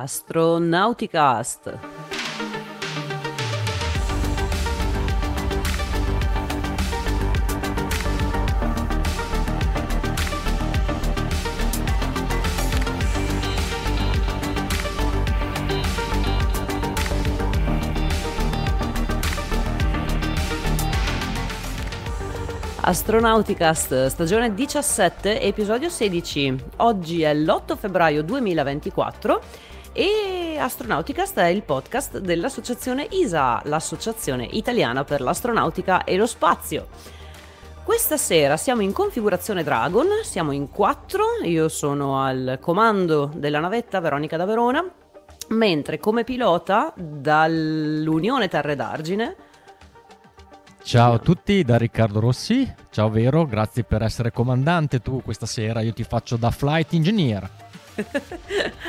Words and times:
Astronauticast. 0.00 1.78
Astronauticast, 22.84 24.06
stagione 24.06 24.54
17, 24.54 25.40
episodio 25.40 25.90
16. 25.90 26.56
Oggi 26.78 27.22
è 27.22 27.34
l'8 27.34 27.76
febbraio 27.76 28.22
2024 28.22 29.70
e 29.92 30.56
Astronauticast 30.58 31.38
è 31.38 31.46
il 31.46 31.62
podcast 31.62 32.18
dell'associazione 32.18 33.06
ISA, 33.10 33.60
l'associazione 33.64 34.44
italiana 34.50 35.04
per 35.04 35.20
l'astronautica 35.20 36.04
e 36.04 36.16
lo 36.16 36.26
spazio. 36.26 36.88
Questa 37.84 38.16
sera 38.16 38.56
siamo 38.56 38.82
in 38.82 38.92
configurazione 38.92 39.62
Dragon, 39.62 40.06
siamo 40.22 40.52
in 40.52 40.70
quattro, 40.70 41.24
io 41.42 41.68
sono 41.68 42.22
al 42.22 42.58
comando 42.60 43.30
della 43.34 43.60
navetta 43.60 44.00
Veronica 44.00 44.36
da 44.36 44.44
Verona, 44.44 44.84
mentre 45.48 45.98
come 45.98 46.24
pilota 46.24 46.92
dall'Unione 46.96 48.48
Terre 48.48 48.76
d'Argine 48.76 49.36
Ciao 50.84 51.14
a 51.14 51.18
tutti 51.18 51.62
da 51.62 51.78
Riccardo 51.78 52.18
Rossi, 52.18 52.70
ciao 52.90 53.08
Vero, 53.08 53.46
grazie 53.46 53.84
per 53.84 54.02
essere 54.02 54.32
comandante 54.32 55.00
tu 55.00 55.22
questa 55.22 55.46
sera, 55.46 55.80
io 55.80 55.92
ti 55.92 56.02
faccio 56.02 56.36
da 56.36 56.50
flight 56.50 56.92
engineer. 56.92 57.48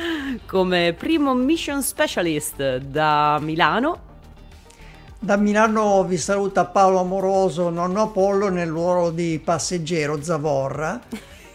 Come 0.46 0.94
primo 0.96 1.34
mission 1.34 1.82
specialist 1.82 2.76
da 2.78 3.38
Milano. 3.40 4.12
Da 5.18 5.36
Milano 5.36 6.04
vi 6.04 6.16
saluta 6.16 6.64
Paolo 6.66 7.00
Amoroso, 7.00 7.70
nonno 7.70 8.02
Apollo 8.02 8.48
nel 8.50 8.68
ruolo 8.68 9.10
di 9.10 9.40
passeggero 9.42 10.22
Zavorra. 10.22 11.00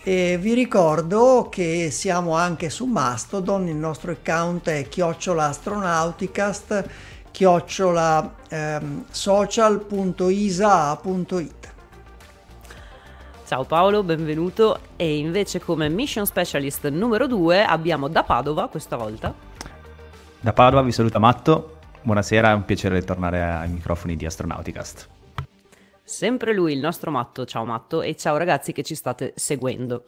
E 0.01 0.37
vi 0.39 0.53
ricordo 0.53 1.49
che 1.51 1.89
siamo 1.91 2.35
anche 2.35 2.69
su 2.69 2.85
Mastodon, 2.85 3.67
il 3.67 3.75
nostro 3.75 4.11
account 4.11 4.69
è 4.69 4.87
chiocciola 4.87 5.45
astronauticast 5.45 6.85
chiocciola 7.31 8.35
ehm, 8.49 9.05
social.isa.it. 9.09 9.99
Ciao 13.49 13.63
Paolo, 13.63 14.03
benvenuto. 14.03 14.79
E 14.95 15.17
invece 15.17 15.59
come 15.59 15.89
mission 15.89 16.23
specialist 16.27 16.87
numero 16.89 17.25
2 17.25 17.63
abbiamo 17.63 18.07
da 18.07 18.21
Padova 18.21 18.67
questa 18.67 18.95
volta. 18.95 19.33
Da 20.39 20.53
Padova 20.53 20.83
vi 20.83 20.91
saluta 20.91 21.17
Matto. 21.17 21.77
Buonasera, 22.03 22.51
è 22.51 22.53
un 22.53 22.63
piacere 22.63 23.01
tornare 23.01 23.41
ai 23.41 23.69
microfoni 23.69 24.15
di 24.15 24.27
Astronauticast. 24.27 25.09
Sempre 26.03 26.53
lui, 26.53 26.73
il 26.73 26.79
nostro 26.79 27.09
Matto. 27.09 27.45
Ciao 27.45 27.65
Matto 27.65 28.03
e 28.03 28.15
ciao 28.15 28.37
ragazzi 28.37 28.71
che 28.71 28.83
ci 28.83 28.93
state 28.93 29.33
seguendo. 29.35 30.03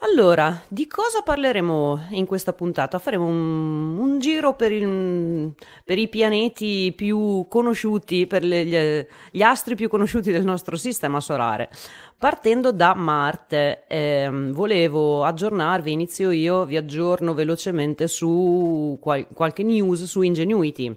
Allora, 0.00 0.62
di 0.68 0.86
cosa 0.86 1.22
parleremo 1.22 2.06
in 2.10 2.24
questa 2.24 2.52
puntata? 2.52 3.00
Faremo 3.00 3.26
un, 3.26 3.98
un 3.98 4.20
giro 4.20 4.54
per, 4.54 4.70
il, 4.70 5.52
per, 5.82 5.98
i 5.98 6.08
pianeti 6.08 6.92
più 6.94 7.46
conosciuti, 7.48 8.28
per 8.28 8.44
le, 8.44 8.64
gli, 8.64 9.06
gli, 9.32 9.42
astri 9.42 9.74
più 9.74 9.88
conosciuti 9.88 10.30
del 10.30 10.44
nostro 10.44 10.76
sistema 10.76 11.18
solare. 11.18 11.68
Partendo 12.16 12.70
da 12.70 12.94
Marte, 12.94 13.86
eh, 13.88 14.30
volevo 14.30 15.24
aggiornarvi, 15.24 15.90
inizio 15.90 16.30
io, 16.30 16.64
vi 16.64 16.76
aggiorno 16.76 17.34
velocemente 17.34 18.06
su 18.06 18.96
qual, 19.00 19.26
qualche 19.34 19.64
news 19.64 20.04
su 20.04 20.22
Ingenuity. 20.22 20.96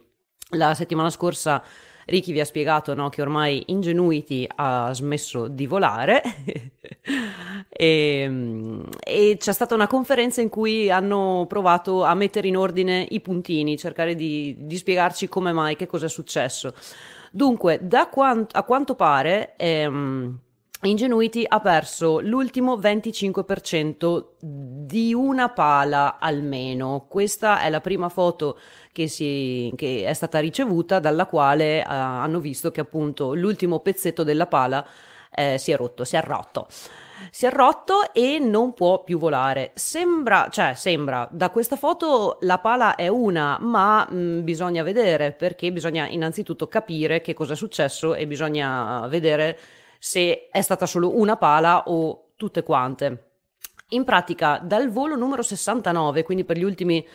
La 0.52 0.76
settimana 0.76 1.10
scorsa 1.10 1.64
Ricky 2.06 2.34
vi 2.34 2.40
ha 2.40 2.46
spiegato 2.46 2.94
no, 2.94 3.10
che 3.10 3.22
ormai 3.22 3.64
Ingenuity 3.68 4.48
ha 4.56 4.92
smesso 4.94 5.48
di 5.48 5.66
volare 5.66 6.22
e, 7.82 8.30
e, 9.04 9.38
c'è 9.40 9.54
stata 9.54 9.74
una 9.74 9.88
conferenza 9.88 10.40
in 10.40 10.50
cui 10.50 10.92
hanno 10.92 11.46
provato 11.48 12.04
a 12.04 12.14
mettere 12.14 12.48
in 12.48 12.56
ordine 12.56 13.08
i 13.10 13.22
puntini, 13.22 13.76
cercare 13.76 14.14
di, 14.14 14.56
di 14.60 14.78
spiegarci 14.78 15.28
come 15.28 15.52
mai, 15.52 15.76
che 15.76 15.88
cosa 15.88 16.06
è 16.06 16.10
successo. 16.10 16.76
Dunque, 17.32 17.80
da 17.82 18.08
quant- 18.08 18.56
a 18.56 18.62
quanto 18.64 18.94
pare... 18.94 19.56
Ehm, 19.58 20.40
Ingenuity 20.84 21.46
ha 21.48 21.60
perso 21.60 22.20
l'ultimo 22.22 22.76
25% 22.76 24.30
di 24.40 25.14
una 25.14 25.50
pala 25.50 26.18
almeno. 26.18 27.06
Questa 27.08 27.62
è 27.62 27.70
la 27.70 27.82
prima 27.82 28.10
foto 28.10 28.58
che, 28.92 29.08
si, 29.08 29.72
che 29.76 30.06
è 30.08 30.14
stata 30.14 30.40
ricevuta 30.40 30.98
dalla 30.98 31.28
quale 31.28 31.82
uh, 31.82 31.86
hanno 31.88 32.40
visto 32.40 32.72
che 32.72 32.82
appunto 32.82 33.36
l'ultimo 33.36 33.80
pezzetto 33.82 34.24
della 34.24 34.48
pala 34.48 34.84
eh, 35.32 35.60
si 35.60 35.72
è 35.72 35.76
rotto, 35.76 36.04
si 36.04 36.16
è 36.16 36.24
rotto. 36.24 36.66
Si 37.30 37.46
è 37.46 37.52
rotto 37.52 38.14
e 38.14 38.40
non 38.40 38.74
può 38.74 39.04
più 39.04 39.18
volare. 39.18 39.72
Sembra, 39.76 40.48
cioè, 40.50 40.74
sembra, 40.74 41.28
da 41.32 41.50
questa 41.50 41.76
foto 41.76 42.38
la 42.42 42.60
pala 42.60 42.96
è 42.96 43.08
una, 43.08 43.58
ma 43.62 44.08
mh, 44.10 44.16
mm, 44.16 44.44
bisogna 44.44 44.84
vedere 44.84 45.32
perché 45.32 45.72
bisogna 45.72 46.08
innanzitutto 46.08 46.68
capire 46.68 47.22
che 47.22 47.34
cosa 47.34 47.54
è 47.54 47.56
successo 47.56 48.16
e 48.16 48.26
bisogna 48.28 49.08
vedere 49.08 49.58
se 50.00 50.50
è 50.50 50.62
stata 50.62 50.86
solo 50.86 51.18
una 51.18 51.38
pala 51.38 51.84
o 51.88 52.32
tutte 52.36 52.64
quante. 52.64 53.28
In 53.90 54.04
pratica, 54.04 54.60
dal 54.64 54.90
volo 54.90 55.16
numero 55.16 55.42
69, 55.42 56.24
quindi 56.24 56.44
per 56.46 56.58
gli 56.58 56.64
ultimi 56.64 57.06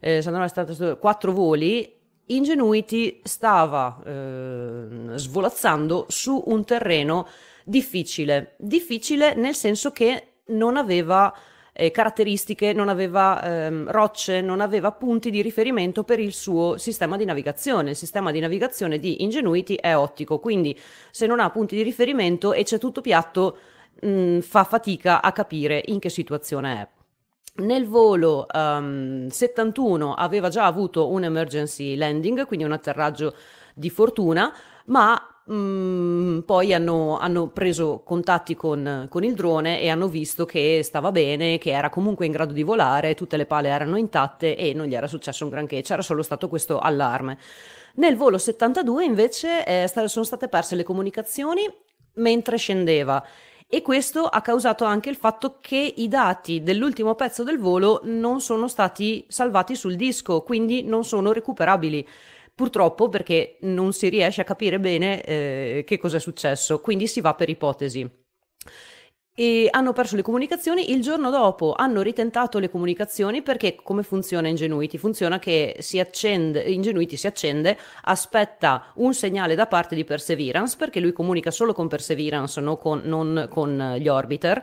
eh, 0.00 0.96
quattro 0.98 1.32
voli, 1.32 1.98
Ingenuity 2.30 3.20
stava 3.24 4.00
eh, 4.04 4.86
svolazzando 5.14 6.06
su 6.08 6.42
un 6.46 6.64
terreno 6.64 7.26
difficile. 7.70 8.54
Difficile 8.58 9.34
nel 9.34 9.54
senso 9.54 9.92
che 9.92 10.32
non 10.46 10.76
aveva 10.76 11.32
eh, 11.72 11.92
caratteristiche, 11.92 12.72
non 12.72 12.88
aveva 12.88 13.42
ehm, 13.42 13.90
rocce, 13.90 14.40
non 14.40 14.60
aveva 14.60 14.90
punti 14.90 15.30
di 15.30 15.40
riferimento 15.40 16.02
per 16.02 16.18
il 16.18 16.32
suo 16.32 16.76
sistema 16.76 17.16
di 17.16 17.24
navigazione. 17.24 17.90
Il 17.90 17.96
sistema 17.96 18.32
di 18.32 18.40
navigazione 18.40 18.98
di 18.98 19.22
Ingenuity 19.22 19.76
è 19.76 19.96
ottico, 19.96 20.40
quindi 20.40 20.78
se 21.10 21.26
non 21.26 21.38
ha 21.38 21.48
punti 21.50 21.76
di 21.76 21.82
riferimento 21.82 22.52
e 22.52 22.64
c'è 22.64 22.78
tutto 22.78 23.00
piatto, 23.00 23.56
mh, 24.02 24.08
mm, 24.08 24.38
fa 24.40 24.64
fatica 24.64 25.22
a 25.22 25.30
capire 25.30 25.80
in 25.86 26.00
che 26.00 26.08
situazione 26.08 26.80
è. 26.80 26.88
Nel 27.62 27.86
volo 27.86 28.46
um, 28.52 29.28
71 29.28 30.14
aveva 30.14 30.48
già 30.48 30.64
avuto 30.64 31.08
un 31.08 31.24
emergency 31.24 31.94
landing, 31.94 32.46
quindi 32.46 32.64
un 32.64 32.72
atterraggio 32.72 33.34
di 33.74 33.90
fortuna, 33.90 34.52
ma 34.86 35.39
Mm, 35.52 36.40
poi 36.40 36.72
hanno, 36.72 37.18
hanno, 37.18 37.48
preso 37.48 38.02
contatti 38.04 38.54
con, 38.54 39.06
con, 39.08 39.24
il 39.24 39.34
drone 39.34 39.80
e 39.80 39.88
hanno 39.88 40.06
visto 40.06 40.44
che 40.44 40.80
stava 40.84 41.10
bene, 41.10 41.58
che 41.58 41.72
era 41.72 41.90
comunque 41.90 42.24
in 42.24 42.30
grado 42.30 42.52
di 42.52 42.62
volare, 42.62 43.14
tutte 43.14 43.36
le 43.36 43.46
pale 43.46 43.68
erano 43.68 43.96
intatte 43.96 44.56
e 44.56 44.72
non 44.74 44.86
gli 44.86 44.94
era 44.94 45.08
successo 45.08 45.42
un 45.42 45.50
granché, 45.50 45.82
c'era 45.82 46.02
solo 46.02 46.22
stato 46.22 46.48
questo 46.48 46.78
allarme. 46.78 47.36
Nel 47.94 48.16
volo 48.16 48.38
72 48.38 49.04
invece 49.04 49.64
eh, 49.66 49.88
sono 50.06 50.24
state 50.24 50.46
perse 50.46 50.76
le 50.76 50.84
comunicazioni 50.84 51.62
mentre 52.14 52.56
scendeva 52.56 53.24
e 53.66 53.82
questo 53.82 54.26
ha 54.26 54.40
causato 54.42 54.84
anche 54.84 55.10
il 55.10 55.16
fatto 55.16 55.58
che 55.60 55.94
i 55.96 56.06
dati 56.06 56.62
dell'ultimo 56.62 57.14
pezzo 57.14 57.42
del 57.42 57.58
volo 57.58 58.00
non 58.04 58.40
sono 58.40 58.68
stati 58.68 59.24
salvati 59.28 59.74
sul 59.74 59.96
disco, 59.96 60.42
quindi 60.42 60.82
non 60.82 61.04
sono 61.04 61.32
recuperabili 61.32 62.06
purtroppo 62.60 63.08
perché 63.08 63.56
non 63.60 63.94
si 63.94 64.10
riesce 64.10 64.42
a 64.42 64.44
capire 64.44 64.78
bene 64.78 65.22
eh, 65.22 65.84
che 65.86 65.96
cosa 65.96 66.18
è 66.18 66.20
successo, 66.20 66.78
quindi 66.80 67.06
si 67.06 67.22
va 67.22 67.32
per 67.32 67.48
ipotesi. 67.48 68.06
E 69.34 69.68
hanno 69.70 69.94
perso 69.94 70.14
le 70.14 70.20
comunicazioni, 70.20 70.90
il 70.90 71.00
giorno 71.00 71.30
dopo 71.30 71.72
hanno 71.74 72.02
ritentato 72.02 72.58
le 72.58 72.68
comunicazioni 72.68 73.40
perché 73.40 73.76
come 73.76 74.02
funziona 74.02 74.48
Ingenuity? 74.48 74.98
Funziona 74.98 75.38
che 75.38 75.76
si 75.78 75.98
accende, 75.98 76.60
Ingenuity 76.60 77.16
si 77.16 77.26
accende, 77.26 77.78
aspetta 78.02 78.92
un 78.96 79.14
segnale 79.14 79.54
da 79.54 79.66
parte 79.66 79.94
di 79.94 80.04
Perseverance 80.04 80.76
perché 80.76 81.00
lui 81.00 81.12
comunica 81.12 81.50
solo 81.50 81.72
con 81.72 81.88
Perseverance, 81.88 82.60
no 82.60 82.76
con, 82.76 83.00
non 83.04 83.46
con 83.48 83.94
gli 83.98 84.08
orbiter 84.08 84.62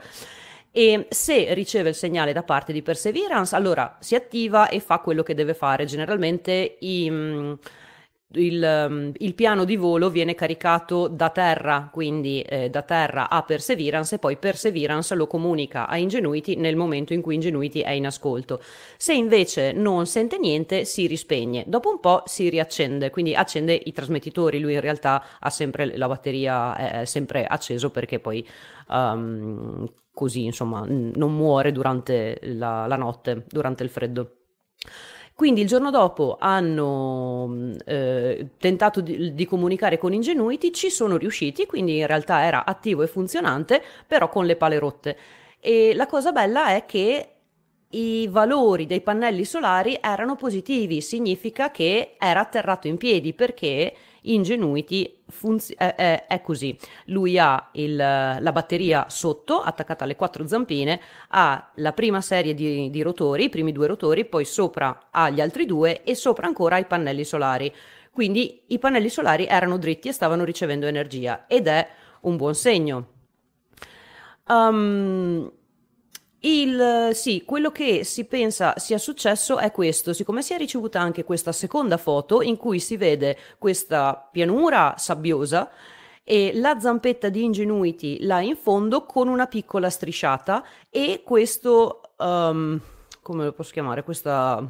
e 0.69 1.07
se 1.09 1.55
riceve 1.55 1.89
il 1.89 1.95
segnale 1.95 2.31
da 2.33 2.43
parte 2.43 2.71
di 2.71 2.83
Perseverance 2.83 3.55
allora 3.55 3.97
si 3.99 4.13
attiva 4.13 4.69
e 4.69 4.79
fa 4.79 4.99
quello 4.99 5.23
che 5.23 5.33
deve 5.33 5.55
fare. 5.55 5.85
Generalmente 5.85 6.77
i 6.81 7.57
il, 8.33 8.85
um, 8.89 9.11
il, 9.17 9.33
piano 9.33 9.63
di 9.63 9.77
volo 9.77 10.09
viene 10.09 10.35
caricato 10.35 11.07
da 11.07 11.29
terra, 11.29 11.89
quindi 11.91 12.41
eh, 12.41 12.69
da 12.69 12.81
terra 12.81 13.29
a 13.29 13.41
Perseverance 13.43 14.15
e 14.15 14.19
poi 14.19 14.35
Perseverance 14.37 15.15
lo 15.15 15.27
comunica 15.27 15.87
a 15.87 15.97
Ingenuity 15.97 16.55
nel 16.55 16.75
momento 16.75 17.13
in 17.13 17.21
cui 17.21 17.35
Ingenuity 17.35 17.79
è 17.79 17.91
in 17.91 18.05
ascolto. 18.05 18.61
Se 18.97 19.13
invece 19.13 19.71
non 19.71 20.05
sente 20.07 20.37
niente 20.37 20.83
si 20.83 21.07
rispegne, 21.07 21.63
dopo 21.67 21.89
un 21.89 21.99
po' 21.99 22.23
si 22.25 22.49
riaccende, 22.49 23.09
quindi 23.09 23.33
accende 23.33 23.79
i 23.81 23.93
trasmettitori, 23.93 24.59
lui 24.59 24.73
in 24.73 24.81
realtà 24.81 25.23
ha 25.39 25.49
sempre 25.49 25.95
la 25.97 26.07
batteria 26.07 27.01
è 27.01 27.05
sempre 27.05 27.45
acceso 27.45 27.91
perché 27.91 28.19
poi 28.19 28.45
um, 28.89 29.89
così 30.13 30.43
insomma 30.43 30.83
non 30.85 31.33
muore 31.33 31.71
durante 31.71 32.39
la, 32.41 32.87
la 32.87 32.95
notte, 32.97 33.45
durante 33.47 33.83
il 33.83 33.89
freddo. 33.89 34.31
Quindi 35.37 35.61
il 35.61 35.67
giorno 35.67 35.91
dopo 35.91 36.37
hanno 36.39 37.75
eh, 37.85 38.53
tentato 38.57 39.01
di, 39.01 39.35
di, 39.35 39.45
comunicare 39.45 39.99
con 39.99 40.11
Ingenuity, 40.11 40.71
ci 40.71 40.89
sono 40.89 41.15
riusciti, 41.15 41.67
quindi 41.67 41.97
in 41.97 42.07
realtà 42.07 42.43
era 42.43 42.65
attivo 42.65 43.03
e 43.03 43.07
funzionante, 43.07 43.83
però 44.07 44.29
con 44.29 44.47
le 44.47 44.55
pale 44.55 44.79
rotte. 44.79 45.15
E 45.59 45.93
la 45.93 46.07
cosa 46.07 46.31
bella 46.31 46.69
è 46.69 46.87
che 46.87 47.33
i 47.89 48.27
valori 48.27 48.87
dei 48.87 49.01
pannelli 49.01 49.45
solari 49.45 49.95
erano 50.01 50.35
positivi, 50.35 51.01
significa 51.01 51.69
che 51.69 52.15
era 52.17 52.39
atterrato 52.39 52.87
in 52.87 52.97
piedi 52.97 53.33
perché 53.33 53.93
Ingenuity 54.33 55.23
funzi- 55.27 55.73
è, 55.75 55.95
è, 55.95 56.25
è, 56.27 56.41
così. 56.41 56.77
Lui 57.05 57.37
ha 57.37 57.69
il, 57.73 57.95
la 57.95 58.51
batteria 58.51 59.05
sotto, 59.09 59.61
attaccata 59.61 60.03
alle 60.03 60.15
quattro 60.15 60.47
zampine, 60.47 60.99
ha 61.29 61.71
la 61.75 61.93
prima 61.93 62.21
serie 62.21 62.53
di, 62.53 62.89
di 62.89 63.01
rotori, 63.01 63.45
i 63.45 63.49
primi 63.49 63.71
due 63.71 63.87
rotori, 63.87 64.25
poi 64.25 64.45
sopra 64.45 65.07
ha 65.11 65.29
gli 65.29 65.41
altri 65.41 65.65
due 65.65 66.03
e 66.03 66.15
sopra 66.15 66.47
ancora 66.47 66.77
i 66.77 66.85
pannelli 66.85 67.23
solari. 67.23 67.73
Quindi 68.11 68.63
i 68.67 68.79
pannelli 68.79 69.09
solari 69.09 69.45
erano 69.45 69.77
dritti 69.77 70.07
e 70.07 70.11
stavano 70.11 70.43
ricevendo 70.43 70.87
energia 70.87 71.45
ed 71.47 71.67
è 71.67 71.87
un 72.21 72.35
buon 72.35 72.55
segno. 72.55 73.07
Um, 74.47 75.51
il, 76.39 77.09
sì, 77.13 77.43
quello 77.45 77.71
che 77.71 78.03
si 78.03 78.25
pensa 78.25 78.77
sia 78.77 78.99
successo 78.99 79.57
è 79.57 79.71
questo, 79.71 80.13
siccome 80.13 80.43
si 80.43 80.53
è 80.53 80.57
ricevuta 80.57 80.99
anche 80.99 81.23
questa 81.23 81.51
seconda 81.51 81.97
foto 81.97 82.41
in 82.41 82.57
cui 82.57 82.79
si 82.79 82.95
vede 82.95 83.37
questa 83.57 84.29
pianura 84.31 84.93
sabbiosa 84.97 85.71
e 86.23 86.51
la 86.53 86.79
zampetta 86.79 87.29
di 87.29 87.43
Ingenuity 87.43 88.23
là 88.23 88.41
in 88.41 88.55
fondo 88.55 89.05
con 89.05 89.29
una 89.29 89.47
piccola 89.47 89.89
strisciata 89.89 90.63
e 90.89 91.23
questo, 91.25 92.01
um, 92.17 92.79
come 93.21 93.45
lo 93.45 93.53
posso 93.53 93.71
chiamare, 93.71 94.03
questa... 94.03 94.63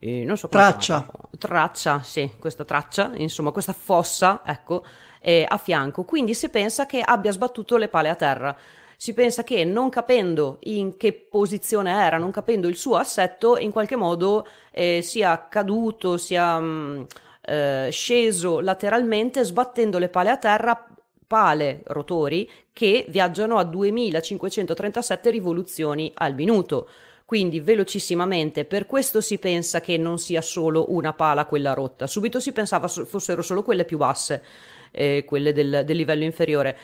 Eh, 0.00 0.24
non 0.24 0.36
so 0.36 0.48
traccia. 0.48 1.10
Traccia, 1.36 2.02
sì, 2.02 2.30
questa 2.38 2.64
traccia, 2.64 3.10
insomma 3.16 3.50
questa 3.50 3.72
fossa, 3.72 4.42
ecco, 4.46 4.84
eh, 5.20 5.44
a 5.46 5.58
fianco. 5.58 6.04
Quindi 6.04 6.34
si 6.34 6.48
pensa 6.48 6.86
che 6.86 7.00
abbia 7.00 7.32
sbattuto 7.32 7.76
le 7.76 7.88
pale 7.88 8.08
a 8.08 8.14
terra 8.14 8.56
si 9.00 9.14
pensa 9.14 9.44
che 9.44 9.64
non 9.64 9.90
capendo 9.90 10.56
in 10.62 10.96
che 10.96 11.12
posizione 11.12 11.92
era, 11.92 12.18
non 12.18 12.32
capendo 12.32 12.66
il 12.66 12.74
suo 12.74 12.96
assetto, 12.96 13.56
in 13.56 13.70
qualche 13.70 13.94
modo 13.94 14.44
eh, 14.72 15.02
sia 15.02 15.46
caduto, 15.48 16.16
sia 16.16 16.58
mh, 16.58 16.66
mm, 16.66 17.02
eh, 17.42 17.88
sceso 17.92 18.58
lateralmente, 18.58 19.44
sbattendo 19.44 19.98
le 19.98 20.08
pale 20.08 20.30
a 20.30 20.36
terra, 20.36 20.84
pale 21.28 21.82
rotori 21.86 22.50
che 22.72 23.06
viaggiano 23.08 23.58
a 23.58 23.62
2537 23.62 25.30
rivoluzioni 25.30 26.10
al 26.14 26.34
minuto 26.34 26.88
quindi 27.24 27.60
velocissimamente. 27.60 28.64
Per 28.64 28.86
questo 28.86 29.20
si 29.20 29.38
pensa 29.38 29.80
che 29.80 29.96
non 29.98 30.18
sia 30.18 30.40
solo 30.40 30.92
una 30.92 31.12
pala 31.12 31.44
quella 31.44 31.74
rotta. 31.74 32.06
Subito 32.06 32.40
si 32.40 32.52
pensava 32.52 32.88
fossero 32.88 33.42
solo 33.42 33.62
quelle 33.62 33.84
più 33.84 33.98
basse, 33.98 34.42
eh, 34.90 35.24
quelle 35.26 35.52
del, 35.52 35.82
del, 35.84 35.96
livello 35.96 36.24
inferiore. 36.24 36.74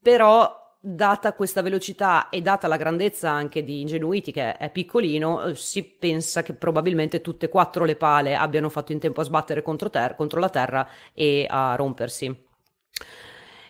Però 0.00 0.67
data 0.80 1.32
questa 1.32 1.60
velocità 1.60 2.28
e 2.28 2.40
data 2.40 2.68
la 2.68 2.76
grandezza 2.76 3.30
anche 3.30 3.64
di 3.64 3.80
Ingenuity, 3.80 4.30
che 4.30 4.56
è 4.56 4.70
piccolino, 4.70 5.44
eh, 5.44 5.54
si 5.54 5.82
pensa 5.84 6.42
che 6.42 6.54
probabilmente 6.54 7.20
tutte 7.20 7.46
e 7.46 7.48
quattro 7.48 7.84
le 7.84 7.96
pale 7.96 8.36
abbiano 8.36 8.68
fatto 8.68 8.92
in 8.92 8.98
tempo 9.00 9.20
a 9.20 9.24
sbattere 9.24 9.62
contro, 9.62 9.90
ter- 9.90 10.14
contro 10.14 10.40
la 10.40 10.48
terra 10.48 10.88
e 11.12 11.46
a 11.48 11.74
rompersi. 11.74 12.46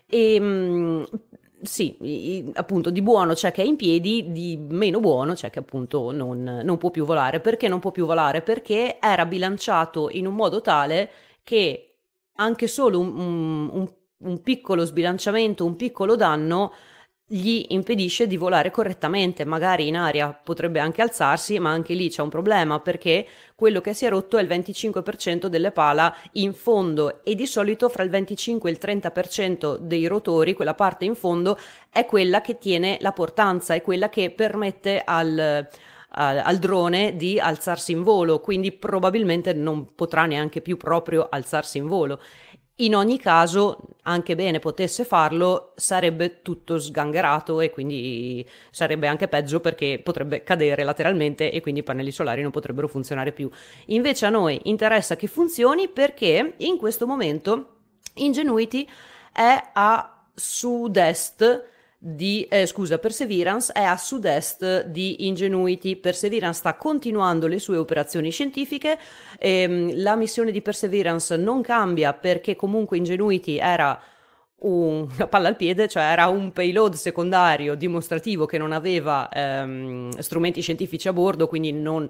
E, 0.07 0.35
ehm, 0.35 1.07
sì, 1.63 2.51
appunto 2.55 2.91
di 2.91 3.03
buono 3.03 3.35
c'è 3.35 3.51
che 3.51 3.63
è 3.63 3.65
in 3.67 3.77
piedi, 3.77 4.31
di 4.31 4.57
meno 4.57 5.01
buono 5.01 5.35
c'è 5.35 5.51
che 5.51 5.59
appunto 5.59 6.13
non, 6.13 6.61
non, 6.63 6.79
può 6.79 6.91
più 6.91 7.05
volare. 7.05 7.41
Perché 7.41 7.69
non 7.69 7.81
può 7.81 7.91
più 7.91 8.07
volare? 8.07 8.43
Perché 8.43 8.99
era 9.01 9.27
bilanciato 9.27 10.09
in 10.11 10.27
un 10.27 10.35
modo 10.35 10.61
tale 10.61 11.11
che 11.43 11.97
anche 12.37 12.69
solo 12.69 13.01
un, 13.01 13.69
un, 13.73 13.93
un 14.19 14.43
piccolo 14.43 14.85
sbilanciamento, 14.85 15.65
un 15.65 15.77
piccolo 15.77 16.15
danno 16.17 16.73
gli 17.31 17.67
impedisce 17.69 18.27
di 18.27 18.39
volare 18.39 18.71
correttamente, 18.71 19.45
magari 19.45 19.87
in 19.87 19.97
aria 19.97 20.33
potrebbe 20.33 20.81
anche 20.81 21.03
alzarsi, 21.03 21.59
ma 21.59 21.71
anche 21.71 21.93
lì 21.93 22.09
c'è 22.09 22.23
un 22.23 22.31
problema 22.31 22.81
perché 22.81 23.27
quello 23.55 23.83
che 23.83 23.93
si 23.93 24.07
è 24.07 24.09
rotto 24.09 24.39
è 24.39 24.43
il 24.43 24.49
25% 24.49 25.47
delle 25.47 25.71
pala 25.71 26.17
in 26.33 26.55
fondo 26.55 27.23
e 27.25 27.35
di 27.35 27.47
solito 27.47 27.91
fra 27.91 28.03
il 28.03 28.09
25 28.09 28.71
e 28.71 28.73
il 28.73 28.79
30% 28.81 29.77
dei 29.77 30.07
rotori, 30.07 30.55
quella 30.55 30.73
parte 30.73 31.05
in 31.05 31.15
fondo, 31.15 31.59
è 31.91 32.07
quella 32.07 32.41
che 32.41 32.57
tiene 32.57 32.97
la 33.03 33.13
portanza, 33.13 33.75
è 33.75 33.83
quella 33.83 34.09
che 34.09 34.31
permette 34.31 35.03
al, 35.05 35.69
al, 36.11 36.43
al 36.43 36.57
drone 36.57 37.15
di 37.15 37.39
alzarsi 37.39 37.93
in 37.93 38.05
volo, 38.05 38.41
quindi 38.41 38.73
probabilmente 38.73 39.53
non 39.53 39.95
potrà 39.95 40.25
neanche 40.25 40.63
più 40.63 40.79
proprio 40.79 41.29
alzarsi 41.31 41.77
in 41.77 41.89
volo 41.89 42.21
in 42.81 42.95
ogni 42.95 43.19
caso, 43.19 43.79
anche 44.03 44.35
bene 44.35 44.59
potesse 44.61 45.05
farlo, 45.05 45.73
sarebbe 45.77 46.43
tutto 46.43 46.79
sgangherato 46.79 47.61
e 47.61 47.71
quindi 47.71 48.47
sarebbe 48.71 49.07
anche 49.07 49.27
peggio 49.27 49.61
perché 49.61 50.01
potrebbe 50.03 50.43
cadere 50.45 50.85
lateralmente 50.85 51.51
e 51.51 51.61
quindi 51.61 51.81
i 51.81 51.85
pannelli 51.85 52.13
solari 52.13 52.43
non 52.43 52.51
potrebbero 52.51 52.87
funzionare 52.87 53.33
più. 53.33 53.51
Invece 53.87 54.27
a 54.27 54.31
noi 54.31 54.61
interessa 54.65 55.17
che 55.17 55.27
funzioni 55.27 55.89
perché 55.89 56.55
in 56.59 56.77
questo 56.77 57.07
momento 57.07 57.77
Ingenuity 58.15 58.87
è 59.33 59.71
a 59.73 60.25
sud-est 60.35 61.67
di, 62.01 62.47
eh, 62.49 62.67
scusa, 62.67 62.99
Perseverance 62.99 63.73
è 63.73 63.83
a 63.83 63.97
sud-est 63.97 64.85
di 64.87 65.27
Ingenuity. 65.27 65.97
Perseverance 65.97 66.61
sta 66.61 66.75
continuando 66.75 67.49
le 67.49 67.59
sue 67.59 67.77
operazioni 67.77 68.31
scientifiche. 68.31 68.99
Ehm, 69.39 70.01
la 70.01 70.15
missione 70.15 70.53
di 70.53 70.63
Perseverance 70.63 71.37
non 71.37 71.61
cambia 71.61 72.13
perché 72.15 72.55
comunque 72.55 72.97
Ingenuity 72.99 73.57
era 73.57 74.01
una 74.61 75.27
palla 75.29 75.49
al 75.49 75.57
piede, 75.57 75.89
cioè 75.89 76.05
era 76.05 76.27
un 76.29 76.53
payload 76.53 76.95
secondario 76.95 77.75
dimostrativo 77.75 78.47
che 78.47 78.59
non 78.59 78.73
aveva 78.73 79.29
ehm, 79.29 80.19
strumenti 80.19 80.61
scientifici 80.61 81.09
a 81.09 81.13
bordo, 81.13 81.49
quindi 81.49 81.73
non 81.73 82.09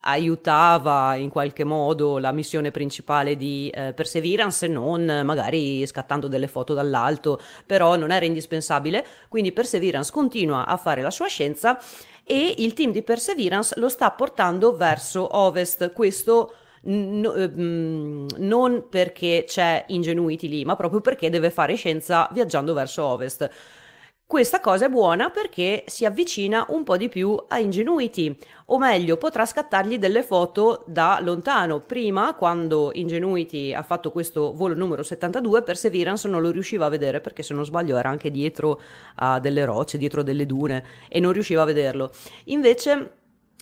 aiutava 0.00 1.14
in 1.16 1.28
qualche 1.28 1.64
modo 1.64 2.18
la 2.18 2.32
missione 2.32 2.70
principale 2.70 3.36
di 3.36 3.70
eh, 3.74 3.92
Perseverance, 3.92 4.66
non 4.66 5.22
magari 5.24 5.86
scattando 5.86 6.28
delle 6.28 6.48
foto 6.48 6.74
dall'alto, 6.74 7.40
però 7.66 7.96
non 7.96 8.10
era 8.10 8.24
indispensabile, 8.24 9.04
quindi 9.28 9.52
Perseverance 9.52 10.10
continua 10.12 10.66
a 10.66 10.76
fare 10.76 11.02
la 11.02 11.10
sua 11.10 11.26
scienza 11.26 11.78
e 12.24 12.54
il 12.58 12.72
team 12.74 12.92
di 12.92 13.02
Perseverance 13.02 13.78
lo 13.78 13.88
sta 13.88 14.10
portando 14.12 14.74
verso 14.76 15.36
ovest, 15.36 15.92
questo 15.92 16.54
No, 16.82 17.34
ehm, 17.34 18.26
non 18.38 18.86
perché 18.88 19.44
c'è 19.46 19.84
Ingenuity 19.88 20.48
lì, 20.48 20.64
ma 20.64 20.76
proprio 20.76 21.02
perché 21.02 21.28
deve 21.28 21.50
fare 21.50 21.74
scienza 21.74 22.26
viaggiando 22.32 22.72
verso 22.72 23.04
ovest. 23.04 23.50
Questa 24.30 24.60
cosa 24.60 24.86
è 24.86 24.88
buona 24.88 25.28
perché 25.30 25.82
si 25.88 26.04
avvicina 26.04 26.64
un 26.68 26.84
po' 26.84 26.96
di 26.96 27.08
più 27.08 27.36
a 27.48 27.58
Ingenuity, 27.58 28.38
o 28.66 28.78
meglio, 28.78 29.16
potrà 29.16 29.44
scattargli 29.44 29.98
delle 29.98 30.22
foto 30.22 30.84
da 30.86 31.18
lontano. 31.20 31.80
Prima, 31.80 32.34
quando 32.34 32.92
Ingenuity 32.94 33.74
ha 33.74 33.82
fatto 33.82 34.12
questo 34.12 34.52
volo 34.52 34.76
numero 34.76 35.02
72, 35.02 35.62
Perseverance 35.62 36.28
non 36.28 36.42
lo 36.42 36.52
riusciva 36.52 36.86
a 36.86 36.90
vedere 36.90 37.20
perché, 37.20 37.42
se 37.42 37.54
non 37.54 37.64
sbaglio, 37.64 37.96
era 37.96 38.08
anche 38.08 38.30
dietro 38.30 38.80
a 39.16 39.40
delle 39.40 39.64
rocce, 39.64 39.98
dietro 39.98 40.22
delle 40.22 40.46
dune 40.46 40.84
e 41.08 41.18
non 41.18 41.32
riusciva 41.32 41.62
a 41.62 41.64
vederlo. 41.64 42.12
Invece, 42.44 43.14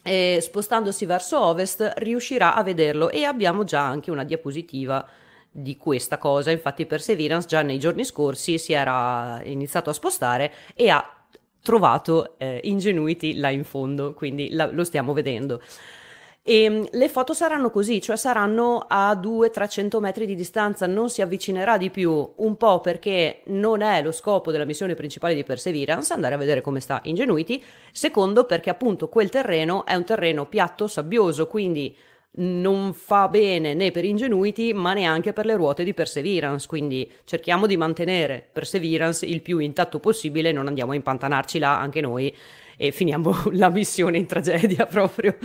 eh, 0.02 0.38
spostandosi 0.38 1.06
verso 1.06 1.40
ovest, 1.40 1.94
riuscirà 1.96 2.54
a 2.54 2.62
vederlo 2.62 3.08
e 3.08 3.24
abbiamo 3.24 3.64
già 3.64 3.86
anche 3.86 4.10
una 4.10 4.24
diapositiva 4.24 5.02
di 5.50 5.76
questa 5.76 6.18
cosa. 6.18 6.50
Infatti, 6.50 6.86
Perseverance 6.86 7.48
già 7.48 7.62
nei 7.62 7.78
giorni 7.78 8.04
scorsi 8.04 8.58
si 8.58 8.72
era 8.72 9.40
iniziato 9.44 9.90
a 9.90 9.94
spostare 9.94 10.52
e 10.74 10.88
ha 10.88 11.12
trovato 11.62 12.38
eh, 12.38 12.60
Ingenuity 12.64 13.34
là 13.34 13.50
in 13.50 13.64
fondo, 13.64 14.14
quindi 14.14 14.50
la, 14.50 14.70
lo 14.70 14.84
stiamo 14.84 15.12
vedendo. 15.12 15.60
E 16.48 16.62
ehm, 16.62 16.88
le 16.92 17.08
foto 17.10 17.34
saranno 17.34 17.68
così, 17.68 18.00
cioè 18.00 18.16
saranno 18.16 18.86
a 18.88 19.12
200-300 19.14 20.00
metri 20.00 20.24
di 20.24 20.34
distanza, 20.34 20.86
non 20.86 21.10
si 21.10 21.20
avvicinerà 21.20 21.76
di 21.76 21.90
più, 21.90 22.32
un 22.36 22.56
po' 22.56 22.80
perché 22.80 23.42
non 23.48 23.82
è 23.82 24.02
lo 24.02 24.12
scopo 24.12 24.50
della 24.50 24.64
missione 24.64 24.94
principale 24.94 25.34
di 25.34 25.44
Perseverance 25.44 26.14
andare 26.14 26.36
a 26.36 26.38
vedere 26.38 26.62
come 26.62 26.80
sta 26.80 27.00
Ingenuity, 27.04 27.62
secondo 27.92 28.44
perché 28.44 28.70
appunto 28.70 29.10
quel 29.10 29.28
terreno 29.28 29.84
è 29.84 29.94
un 29.94 30.04
terreno 30.04 30.46
piatto, 30.46 30.86
sabbioso, 30.86 31.46
quindi 31.46 31.94
non 32.38 32.92
fa 32.92 33.28
bene 33.28 33.74
né 33.74 33.90
per 33.90 34.04
Ingenuity 34.04 34.72
ma 34.72 34.92
neanche 34.92 35.32
per 35.32 35.46
le 35.46 35.56
ruote 35.56 35.84
di 35.84 35.94
Perseverance, 35.94 36.66
quindi 36.66 37.10
cerchiamo 37.24 37.66
di 37.66 37.76
mantenere 37.76 38.46
Perseverance 38.52 39.26
il 39.26 39.42
più 39.42 39.58
intatto 39.58 39.98
possibile, 39.98 40.52
non 40.52 40.68
andiamo 40.68 40.92
a 40.92 40.94
impantanarci 40.94 41.58
là 41.58 41.80
anche 41.80 42.00
noi 42.00 42.34
e 42.76 42.92
finiamo 42.92 43.34
la 43.52 43.68
missione 43.68 44.16
in 44.16 44.26
tragedia 44.26 44.86
proprio. 44.86 45.36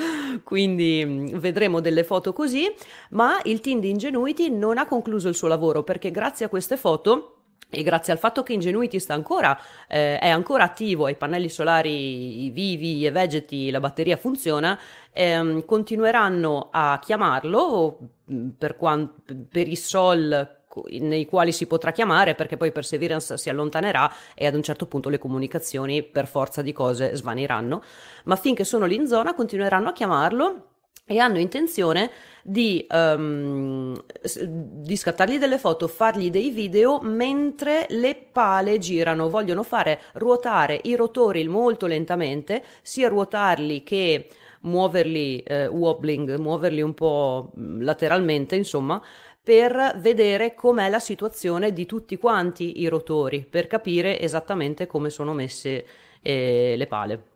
Quindi 0.43 1.03
mm, 1.03 1.25
vedremo 1.37 1.81
delle 1.81 2.03
foto 2.03 2.31
così, 2.31 2.71
ma 3.09 3.39
il 3.43 3.59
team 3.59 3.79
di 3.79 3.89
Ingenuity 3.89 4.49
non 4.49 4.77
ha 4.77 4.85
concluso 4.85 5.27
il 5.27 5.35
suo 5.35 5.47
lavoro 5.47 5.83
perché 5.83 6.11
grazie 6.11 6.45
a 6.45 6.49
queste 6.49 6.77
foto 6.77 7.42
e 7.69 7.83
grazie 7.83 8.13
al 8.13 8.19
fatto 8.19 8.43
che 8.43 8.53
Ingenuity 8.53 8.99
sta 8.99 9.13
ancora, 9.13 9.59
eh, 9.87 10.19
è 10.19 10.29
ancora 10.29 10.63
attivo, 10.63 11.07
i 11.07 11.15
pannelli 11.15 11.49
solari 11.49 12.49
vivi 12.51 13.05
e 13.05 13.11
vegeti, 13.11 13.71
la 13.71 13.79
batteria 13.79 14.17
funziona, 14.17 14.79
ehm, 15.11 15.65
continueranno 15.65 16.69
a 16.71 16.99
chiamarlo 17.01 17.97
mm, 18.31 18.49
per, 18.57 18.75
quant- 18.75 19.33
per 19.49 19.67
i 19.67 19.75
sol 19.75 20.61
nei 20.99 21.25
quali 21.25 21.51
si 21.51 21.67
potrà 21.67 21.91
chiamare 21.91 22.33
perché 22.33 22.57
poi 22.57 22.71
Perseverance 22.71 23.37
si 23.37 23.49
allontanerà 23.49 24.11
e 24.33 24.47
ad 24.47 24.55
un 24.55 24.63
certo 24.63 24.87
punto 24.87 25.09
le 25.09 25.19
comunicazioni 25.19 26.01
per 26.01 26.27
forza 26.27 26.61
di 26.61 26.71
cose 26.71 27.15
svaniranno, 27.15 27.83
ma 28.25 28.35
finché 28.35 28.63
sono 28.63 28.85
lì 28.85 28.95
in 28.95 29.07
zona 29.07 29.35
continueranno 29.35 29.89
a 29.89 29.93
chiamarlo 29.93 30.67
e 31.05 31.19
hanno 31.19 31.37
intenzione 31.39 32.09
di, 32.43 32.85
um, 32.89 34.01
di, 34.21 34.95
scattargli 34.95 35.37
delle 35.37 35.57
foto, 35.57 35.87
fargli 35.87 36.29
dei 36.29 36.49
video 36.49 37.01
mentre 37.01 37.85
le 37.89 38.15
pale 38.31 38.77
girano. 38.77 39.29
Vogliono 39.29 39.63
fare 39.63 40.01
ruotare 40.13 40.79
i 40.83 40.95
rotori 40.95 41.47
molto 41.47 41.87
lentamente, 41.87 42.63
sia 42.81 43.09
ruotarli 43.09 43.83
che 43.83 44.27
muoverli, 44.61 45.39
eh, 45.39 45.67
wobbling, 45.67 46.37
muoverli 46.37 46.81
un 46.81 46.93
po' 46.93 47.51
lateralmente, 47.55 48.55
insomma, 48.55 49.01
per 49.41 49.95
vedere 49.97 50.53
com'è 50.53 50.89
la 50.89 50.99
situazione 50.99 51.73
di 51.73 51.85
tutti 51.85 52.17
quanti 52.17 52.81
i 52.81 52.87
rotori, 52.87 53.45
per 53.49 53.67
capire 53.67 54.19
esattamente 54.19 54.87
come 54.87 55.09
sono 55.09 55.33
messe 55.33 55.85
eh, 56.21 56.75
le 56.77 56.87
pale. 56.87 57.32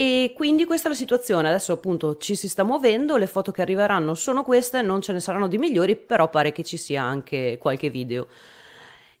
E 0.00 0.32
quindi 0.34 0.64
questa 0.64 0.88
è 0.88 0.90
la 0.90 0.96
situazione, 0.96 1.48
adesso 1.48 1.74
appunto 1.74 2.16
ci 2.16 2.34
si 2.34 2.48
sta 2.48 2.64
muovendo, 2.64 3.18
le 3.18 3.26
foto 3.26 3.52
che 3.52 3.60
arriveranno 3.60 4.14
sono 4.14 4.44
queste, 4.44 4.80
non 4.80 5.02
ce 5.02 5.12
ne 5.12 5.20
saranno 5.20 5.46
di 5.46 5.58
migliori, 5.58 5.94
però 5.94 6.30
pare 6.30 6.52
che 6.52 6.64
ci 6.64 6.78
sia 6.78 7.02
anche 7.02 7.58
qualche 7.60 7.90
video. 7.90 8.28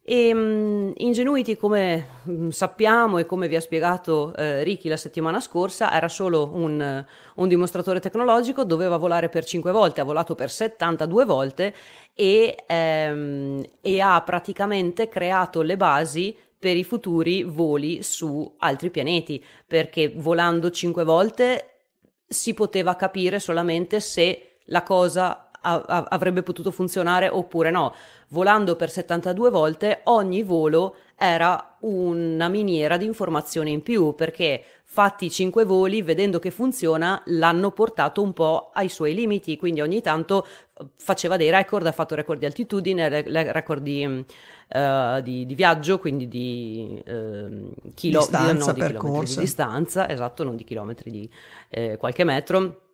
E 0.02 0.32
um, 0.32 0.90
Ingenuity, 0.96 1.56
come 1.56 2.22
um, 2.24 2.48
sappiamo 2.48 3.18
e 3.18 3.26
come 3.26 3.46
vi 3.46 3.56
ha 3.56 3.60
spiegato 3.60 4.34
eh, 4.34 4.62
Ricky 4.62 4.88
la 4.88 4.96
settimana 4.96 5.38
scorsa, 5.40 5.92
era 5.92 6.08
solo 6.08 6.48
un, 6.54 7.04
un, 7.34 7.48
dimostratore 7.48 8.00
tecnologico, 8.00 8.64
doveva 8.64 8.96
volare 8.96 9.28
per 9.28 9.44
5 9.44 9.72
volte, 9.72 10.00
ha 10.00 10.04
volato 10.04 10.34
per 10.34 10.50
72 10.50 11.26
volte 11.26 11.74
e, 12.14 12.56
ehm, 12.66 13.62
e 13.82 14.00
ha 14.00 14.18
praticamente 14.22 15.10
creato 15.10 15.60
le 15.60 15.76
basi 15.76 16.34
per 16.60 16.76
i 16.76 16.84
futuri 16.84 17.42
voli 17.42 18.02
su 18.02 18.54
altri 18.58 18.90
pianeti, 18.90 19.42
perché 19.66 20.12
volando 20.14 20.70
cinque 20.70 21.04
volte 21.04 21.86
si 22.28 22.52
poteva 22.52 22.94
capire 22.94 23.40
solamente 23.40 23.98
se 23.98 24.58
la 24.66 24.82
cosa 24.82 25.49
avrebbe 25.62 26.42
potuto 26.42 26.70
funzionare 26.70 27.28
oppure 27.28 27.70
no. 27.70 27.94
Volando 28.28 28.76
per 28.76 28.90
72 28.90 29.50
volte 29.50 30.00
ogni 30.04 30.42
volo 30.42 30.96
era 31.16 31.76
una 31.80 32.48
miniera 32.48 32.96
di 32.96 33.04
informazioni 33.04 33.72
in 33.72 33.82
più 33.82 34.14
perché 34.14 34.64
fatti 34.92 35.30
cinque 35.30 35.64
voli, 35.64 36.02
vedendo 36.02 36.40
che 36.40 36.50
funziona, 36.50 37.22
l'hanno 37.26 37.70
portato 37.70 38.22
un 38.22 38.32
po' 38.32 38.70
ai 38.74 38.88
suoi 38.88 39.14
limiti, 39.14 39.56
quindi 39.56 39.80
ogni 39.80 40.00
tanto 40.00 40.44
faceva 40.96 41.36
dei 41.36 41.48
record, 41.48 41.86
ha 41.86 41.92
fatto 41.92 42.16
record 42.16 42.40
di 42.40 42.46
altitudine, 42.46 43.22
record 43.52 43.82
di, 43.82 44.04
uh, 44.04 45.20
di, 45.20 45.46
di 45.46 45.54
viaggio, 45.54 46.00
quindi 46.00 46.26
di, 46.26 47.00
uh, 47.06 47.72
chilo- 47.94 48.18
distanza, 48.18 48.72
di, 48.72 48.80
no, 48.80 48.86
di 48.86 48.92
chilometri 48.94 49.34
di 49.34 49.40
distanza, 49.40 50.08
esatto, 50.08 50.42
non 50.42 50.56
di 50.56 50.64
chilometri 50.64 51.10
di 51.10 51.30
eh, 51.68 51.96
qualche 51.96 52.24
metro. 52.24 52.89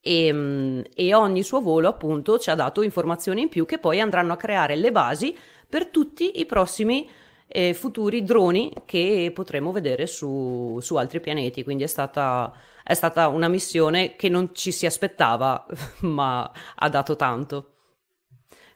E, 0.00 0.32
mm, 0.32 0.80
e, 0.94 1.14
ogni 1.14 1.42
suo 1.42 1.60
volo 1.60 1.88
appunto 1.88 2.38
ci 2.38 2.50
ha 2.50 2.54
dato 2.54 2.82
informazioni 2.82 3.42
in 3.42 3.48
più 3.48 3.64
che 3.64 3.78
poi 3.78 4.00
andranno 4.00 4.34
a 4.34 4.36
creare 4.36 4.76
le 4.76 4.92
basi 4.92 5.36
per 5.68 5.86
tutti 5.86 6.40
i 6.40 6.46
prossimi 6.46 7.08
eh, 7.46 7.74
futuri 7.74 8.22
droni 8.22 8.72
che 8.84 9.30
potremo 9.34 9.72
vedere 9.72 10.06
su, 10.06 10.78
su 10.80 10.96
altri 10.96 11.20
pianeti. 11.20 11.64
Quindi 11.64 11.84
è 11.84 11.86
stata, 11.86 12.52
è 12.82 12.94
stata 12.94 13.28
una 13.28 13.48
missione 13.48 14.16
che 14.16 14.28
non 14.28 14.50
ci 14.54 14.72
si 14.72 14.86
aspettava, 14.86 15.64
ma 16.00 16.50
ha 16.74 16.88
dato 16.88 17.16
tanto. 17.16 17.70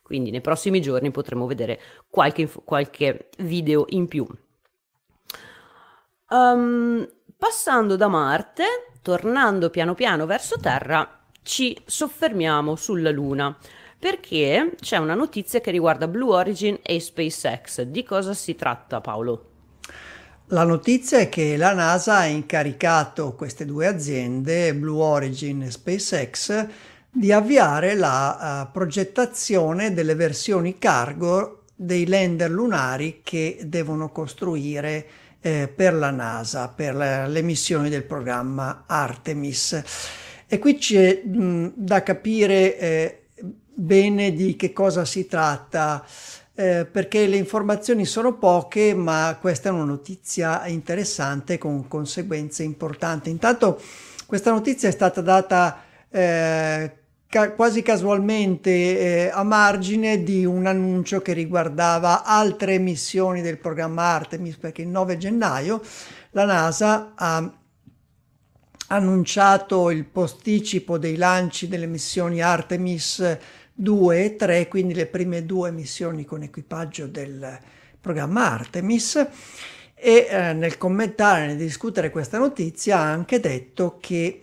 Quindi 0.03 0.31
nei 0.31 0.41
prossimi 0.41 0.81
giorni 0.81 1.11
potremo 1.11 1.47
vedere 1.47 1.79
qualche, 2.09 2.49
qualche 2.65 3.29
video 3.39 3.85
in 3.89 4.09
più. 4.09 4.27
Um, 6.31 7.07
passando 7.37 7.97
da 7.97 8.09
Marte, 8.09 8.65
tornando 9.09 9.71
piano 9.71 9.95
piano 9.95 10.27
verso 10.27 10.59
Terra, 10.59 11.21
ci 11.41 11.75
soffermiamo 11.83 12.77
sulla 12.77 13.11
Luna 13.11 13.57
perché 13.99 14.75
c'è 14.79 14.99
una 14.99 15.15
notizia 15.15 15.63
che 15.63 15.71
riguarda 15.71 16.07
Blue 16.07 16.35
Origin 16.35 16.79
e 16.83 17.01
SpaceX. 17.01 17.85
Di 17.85 18.05
cosa 18.05 18.35
si 18.35 18.55
tratta, 18.55 19.01
Paolo? 19.01 19.45
La 20.49 20.65
notizia 20.65 21.21
è 21.21 21.31
che 21.31 21.57
la 21.57 21.73
NASA 21.73 22.19
ha 22.19 22.27
incaricato 22.27 23.33
queste 23.33 23.65
due 23.65 23.87
aziende, 23.87 24.75
Blue 24.75 25.03
Origin 25.03 25.63
e 25.63 25.71
SpaceX, 25.71 26.67
di 27.11 27.33
avviare 27.33 27.95
la 27.95 28.67
uh, 28.69 28.71
progettazione 28.71 29.95
delle 29.95 30.17
versioni 30.17 30.77
cargo 30.77 31.63
dei 31.75 32.07
lander 32.07 32.51
lunari 32.51 33.21
che 33.23 33.61
devono 33.65 34.11
costruire 34.11 35.07
eh, 35.49 35.69
per 35.69 35.95
la 35.95 36.11
NASA, 36.11 36.69
per 36.69 36.95
le 36.95 37.43
missioni 37.43 37.89
del 37.89 38.05
programma 38.05 38.85
Artemis. 38.87 39.83
E 40.47 40.59
qui 40.59 40.77
c'è 40.77 41.23
mh, 41.25 41.73
da 41.75 42.03
capire 42.03 42.79
eh, 42.79 43.23
bene 43.75 44.33
di 44.33 44.57
che 44.57 44.73
cosa 44.73 45.05
si 45.05 45.27
tratta. 45.27 46.05
Eh, 46.55 46.87
perché 46.91 47.29
le 47.29 47.37
informazioni 47.37 48.05
sono 48.05 48.37
poche, 48.37 48.93
ma 48.93 49.39
questa 49.41 49.69
è 49.69 49.73
una 49.73 49.85
notizia 49.85 50.67
interessante 50.67 51.57
con 51.57 51.87
conseguenze 51.87 52.65
importanti. 52.65 53.31
Intanto 53.31 53.81
questa 54.27 54.51
notizia 54.51 54.89
è 54.89 54.93
stata 54.93 55.21
data 55.21 55.85
eh, 56.11 56.93
ca- 57.29 57.53
quasi 57.53 57.83
casualmente 57.83 58.71
eh, 58.71 59.31
a 59.33 59.43
margine 59.45 60.23
di 60.23 60.45
un 60.45 60.67
annuncio 60.67 61.21
che 61.21 61.33
riguardava 61.33 62.25
altre 62.25 62.79
missioni 62.79 63.43
del 63.43 63.59
programma 63.59 64.05
Artemis, 64.05 64.57
perché 64.57 64.83
il 64.83 64.89
9 64.89 65.19
gennaio 65.19 65.81
la 66.31 66.45
NASA 66.45 67.13
ha 67.15 67.53
annunciato 68.91 69.91
il 69.91 70.05
posticipo 70.05 70.97
dei 70.97 71.17
lanci 71.17 71.69
delle 71.69 71.87
missioni 71.87 72.41
Artemis 72.41 73.39
2 73.75 74.25
e 74.25 74.37
3, 74.37 74.69
quindi 74.69 74.95
le 74.95 75.07
prime 75.07 75.45
due 75.45 75.71
missioni 75.71 76.25
con 76.25 76.43
equipaggio 76.43 77.07
del 77.07 77.59
programma 78.01 78.53
Artemis. 78.53 79.27
E 80.01 80.29
eh, 80.31 80.53
nel 80.53 80.79
commentare, 80.79 81.49
nel 81.49 81.57
discutere 81.57 82.11
questa 82.11 82.39
notizia 82.39 82.99
ha 82.99 83.11
anche 83.11 83.41
detto 83.41 83.99
che 84.01 84.43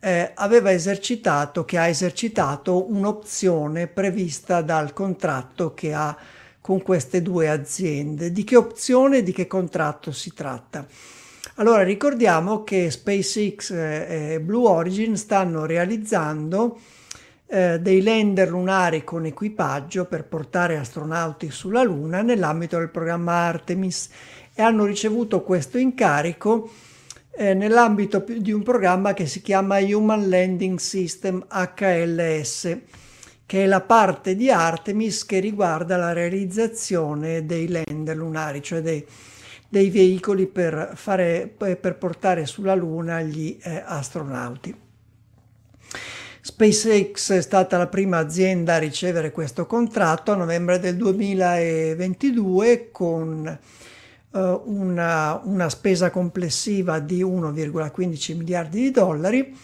eh, 0.00 0.32
aveva 0.34 0.72
esercitato, 0.72 1.64
che 1.64 1.78
ha 1.78 1.88
esercitato 1.88 2.90
un'opzione 2.90 3.86
prevista 3.86 4.62
dal 4.62 4.92
contratto 4.92 5.74
che 5.74 5.92
ha 5.92 6.16
con 6.60 6.82
queste 6.82 7.22
due 7.22 7.48
aziende. 7.48 8.30
Di 8.30 8.44
che 8.44 8.56
opzione, 8.56 9.22
di 9.22 9.32
che 9.32 9.46
contratto 9.46 10.12
si 10.12 10.32
tratta? 10.34 10.86
Allora 11.56 11.82
ricordiamo 11.82 12.62
che 12.62 12.90
SpaceX 12.90 13.70
e 13.72 14.40
Blue 14.40 14.68
Origin 14.68 15.16
stanno 15.16 15.64
realizzando 15.66 16.78
eh, 17.46 17.80
dei 17.80 18.02
lander 18.02 18.48
lunari 18.50 19.02
con 19.02 19.24
equipaggio 19.24 20.04
per 20.04 20.26
portare 20.26 20.76
astronauti 20.76 21.50
sulla 21.50 21.82
Luna 21.82 22.22
nell'ambito 22.22 22.78
del 22.78 22.90
programma 22.90 23.32
Artemis 23.32 24.10
e 24.54 24.62
hanno 24.62 24.84
ricevuto 24.84 25.42
questo 25.42 25.78
incarico 25.78 26.70
eh, 27.40 27.54
nell'ambito 27.54 28.24
di 28.26 28.50
un 28.50 28.64
programma 28.64 29.14
che 29.14 29.26
si 29.26 29.40
chiama 29.40 29.78
Human 29.78 30.28
Landing 30.28 30.76
System 30.80 31.46
HLS, 31.48 32.78
che 33.46 33.62
è 33.62 33.66
la 33.66 33.80
parte 33.80 34.34
di 34.34 34.50
Artemis 34.50 35.24
che 35.24 35.38
riguarda 35.38 35.96
la 35.96 36.12
realizzazione 36.12 37.46
dei 37.46 37.68
lander 37.68 38.16
lunari, 38.16 38.60
cioè 38.60 38.80
dei, 38.80 39.06
dei 39.68 39.88
veicoli 39.88 40.48
per, 40.48 40.94
fare, 40.96 41.46
per, 41.56 41.96
portare 41.96 42.44
sulla 42.44 42.74
Luna 42.74 43.22
gli 43.22 43.56
eh, 43.62 43.84
astronauti. 43.86 44.74
SpaceX 46.40 47.32
è 47.34 47.40
stata 47.40 47.78
la 47.78 47.86
prima 47.86 48.18
azienda 48.18 48.74
a 48.74 48.78
ricevere 48.78 49.30
questo 49.30 49.64
contratto 49.64 50.32
a 50.32 50.36
novembre 50.36 50.80
del 50.80 50.96
2022 50.96 52.88
con 52.90 53.58
uh, 54.30 54.62
una, 54.64 55.40
una 55.44 55.68
spesa 55.68 56.10
complessiva 56.10 56.98
di 56.98 57.22
1,15 57.22 58.36
miliardi 58.36 58.80
di 58.80 58.90
dollari 58.90 59.56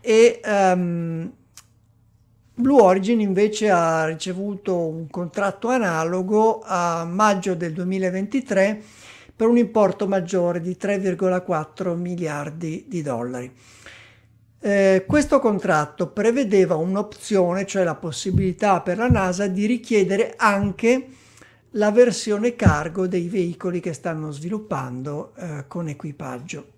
e 0.00 0.40
um, 0.44 1.32
Blue 2.56 2.80
Origin 2.80 3.20
invece 3.20 3.68
ha 3.68 4.06
ricevuto 4.06 4.86
un 4.86 5.08
contratto 5.10 5.68
analogo 5.68 6.60
a 6.64 7.04
maggio 7.04 7.54
del 7.54 7.72
2023 7.72 8.82
per 9.34 9.48
un 9.48 9.56
importo 9.56 10.06
maggiore 10.06 10.60
di 10.60 10.76
3,4 10.80 11.96
miliardi 11.96 12.84
di 12.86 13.02
dollari. 13.02 13.52
Eh, 14.60 15.04
questo 15.06 15.40
contratto 15.40 16.08
prevedeva 16.08 16.76
un'opzione, 16.76 17.66
cioè 17.66 17.82
la 17.82 17.96
possibilità 17.96 18.80
per 18.82 18.98
la 18.98 19.08
NASA 19.08 19.48
di 19.48 19.66
richiedere 19.66 20.34
anche 20.36 21.08
la 21.76 21.90
versione 21.90 22.56
cargo 22.56 23.06
dei 23.06 23.28
veicoli 23.28 23.80
che 23.80 23.92
stanno 23.92 24.30
sviluppando 24.30 25.32
eh, 25.36 25.64
con 25.66 25.88
equipaggio. 25.88 26.72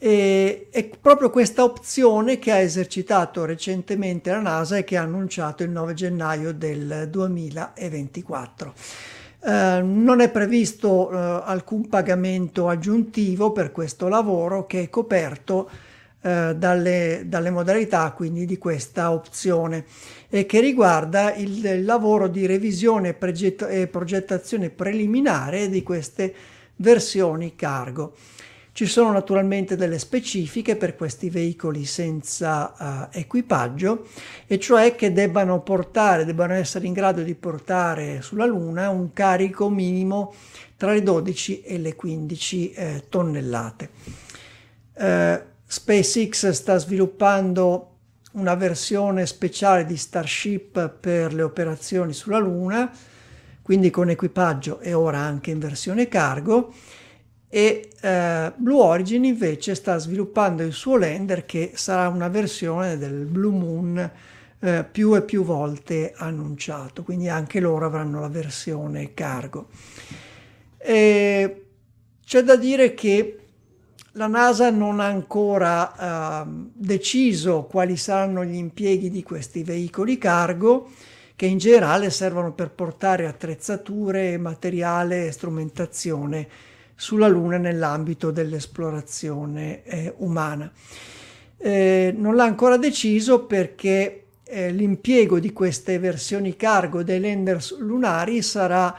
E, 0.00 0.68
è 0.70 0.88
proprio 1.00 1.30
questa 1.30 1.64
opzione 1.64 2.38
che 2.38 2.52
ha 2.52 2.58
esercitato 2.58 3.44
recentemente 3.44 4.30
la 4.30 4.40
NASA 4.40 4.76
e 4.76 4.84
che 4.84 4.96
ha 4.96 5.02
annunciato 5.02 5.64
il 5.64 5.70
9 5.70 5.94
gennaio 5.94 6.52
del 6.52 7.08
2024. 7.10 8.74
Eh, 9.40 9.80
non 9.82 10.20
è 10.20 10.30
previsto 10.30 11.10
eh, 11.10 11.42
alcun 11.44 11.88
pagamento 11.88 12.68
aggiuntivo 12.68 13.52
per 13.52 13.70
questo 13.70 14.08
lavoro 14.08 14.66
che 14.66 14.82
è 14.82 14.90
coperto 14.90 15.68
eh, 16.20 16.54
dalle, 16.56 17.22
dalle, 17.26 17.50
modalità 17.50 18.10
quindi 18.10 18.44
di 18.44 18.58
questa 18.58 19.12
opzione 19.12 19.84
e 20.28 20.46
che 20.46 20.60
riguarda 20.60 21.32
il, 21.34 21.64
il 21.64 21.84
lavoro 21.84 22.26
di 22.26 22.44
revisione 22.44 23.16
e 23.16 23.86
progettazione 23.86 24.70
preliminare 24.70 25.68
di 25.68 25.82
queste 25.82 26.34
versioni 26.76 27.54
cargo. 27.54 28.14
Ci 28.72 28.86
sono 28.86 29.10
naturalmente 29.10 29.74
delle 29.74 29.98
specifiche 29.98 30.76
per 30.76 30.94
questi 30.94 31.30
veicoli 31.30 31.84
senza 31.84 33.08
uh, 33.10 33.16
equipaggio, 33.16 34.06
e 34.46 34.58
cioè 34.60 34.94
che 34.94 35.12
debbano 35.12 35.62
portare, 35.62 36.24
debbano 36.24 36.54
essere 36.54 36.86
in 36.86 36.92
grado 36.92 37.22
di 37.22 37.34
portare 37.34 38.22
sulla 38.22 38.46
Luna 38.46 38.88
un 38.88 39.12
carico 39.12 39.68
minimo 39.68 40.32
tra 40.76 40.92
le 40.92 41.02
12 41.02 41.62
e 41.62 41.78
le 41.78 41.96
15 41.96 42.70
eh, 42.70 43.04
tonnellate. 43.08 43.90
Uh, 44.94 45.56
SpaceX 45.70 46.48
sta 46.48 46.78
sviluppando 46.78 47.96
una 48.32 48.54
versione 48.54 49.26
speciale 49.26 49.84
di 49.84 49.98
Starship 49.98 50.88
per 50.88 51.34
le 51.34 51.42
operazioni 51.42 52.14
sulla 52.14 52.38
Luna, 52.38 52.90
quindi 53.60 53.90
con 53.90 54.08
equipaggio 54.08 54.80
e 54.80 54.94
ora 54.94 55.18
anche 55.18 55.50
in 55.50 55.58
versione 55.58 56.08
cargo 56.08 56.72
e 57.50 57.90
eh, 58.00 58.52
Blue 58.56 58.80
Origin 58.80 59.24
invece 59.24 59.74
sta 59.74 59.98
sviluppando 59.98 60.62
il 60.62 60.72
suo 60.72 60.96
lander 60.96 61.44
che 61.44 61.72
sarà 61.74 62.08
una 62.08 62.28
versione 62.28 62.96
del 62.96 63.26
Blue 63.26 63.52
Moon 63.52 64.10
eh, 64.60 64.84
più 64.90 65.14
e 65.14 65.22
più 65.22 65.44
volte 65.44 66.14
annunciato, 66.16 67.02
quindi 67.02 67.28
anche 67.28 67.60
loro 67.60 67.84
avranno 67.84 68.20
la 68.20 68.28
versione 68.28 69.12
cargo. 69.12 69.68
E 70.78 71.64
c'è 72.24 72.42
da 72.42 72.56
dire 72.56 72.94
che 72.94 73.47
la 74.18 74.26
NASA 74.26 74.68
non 74.70 74.98
ha 74.98 75.06
ancora 75.06 76.42
eh, 76.42 76.44
deciso 76.74 77.62
quali 77.70 77.96
saranno 77.96 78.44
gli 78.44 78.56
impieghi 78.56 79.10
di 79.10 79.22
questi 79.22 79.62
veicoli 79.62 80.18
cargo, 80.18 80.90
che 81.36 81.46
in 81.46 81.58
generale 81.58 82.10
servono 82.10 82.52
per 82.52 82.72
portare 82.72 83.28
attrezzature, 83.28 84.36
materiale 84.36 85.26
e 85.26 85.30
strumentazione 85.30 86.48
sulla 86.96 87.28
Luna 87.28 87.58
nell'ambito 87.58 88.32
dell'esplorazione 88.32 89.84
eh, 89.84 90.12
umana. 90.16 90.70
Eh, 91.56 92.12
non 92.16 92.34
l'ha 92.34 92.44
ancora 92.44 92.76
deciso 92.76 93.44
perché 93.44 94.24
eh, 94.42 94.72
l'impiego 94.72 95.38
di 95.38 95.52
queste 95.52 96.00
versioni 96.00 96.56
cargo 96.56 97.04
dei 97.04 97.20
lander 97.20 97.64
lunari 97.78 98.42
sarà 98.42 98.92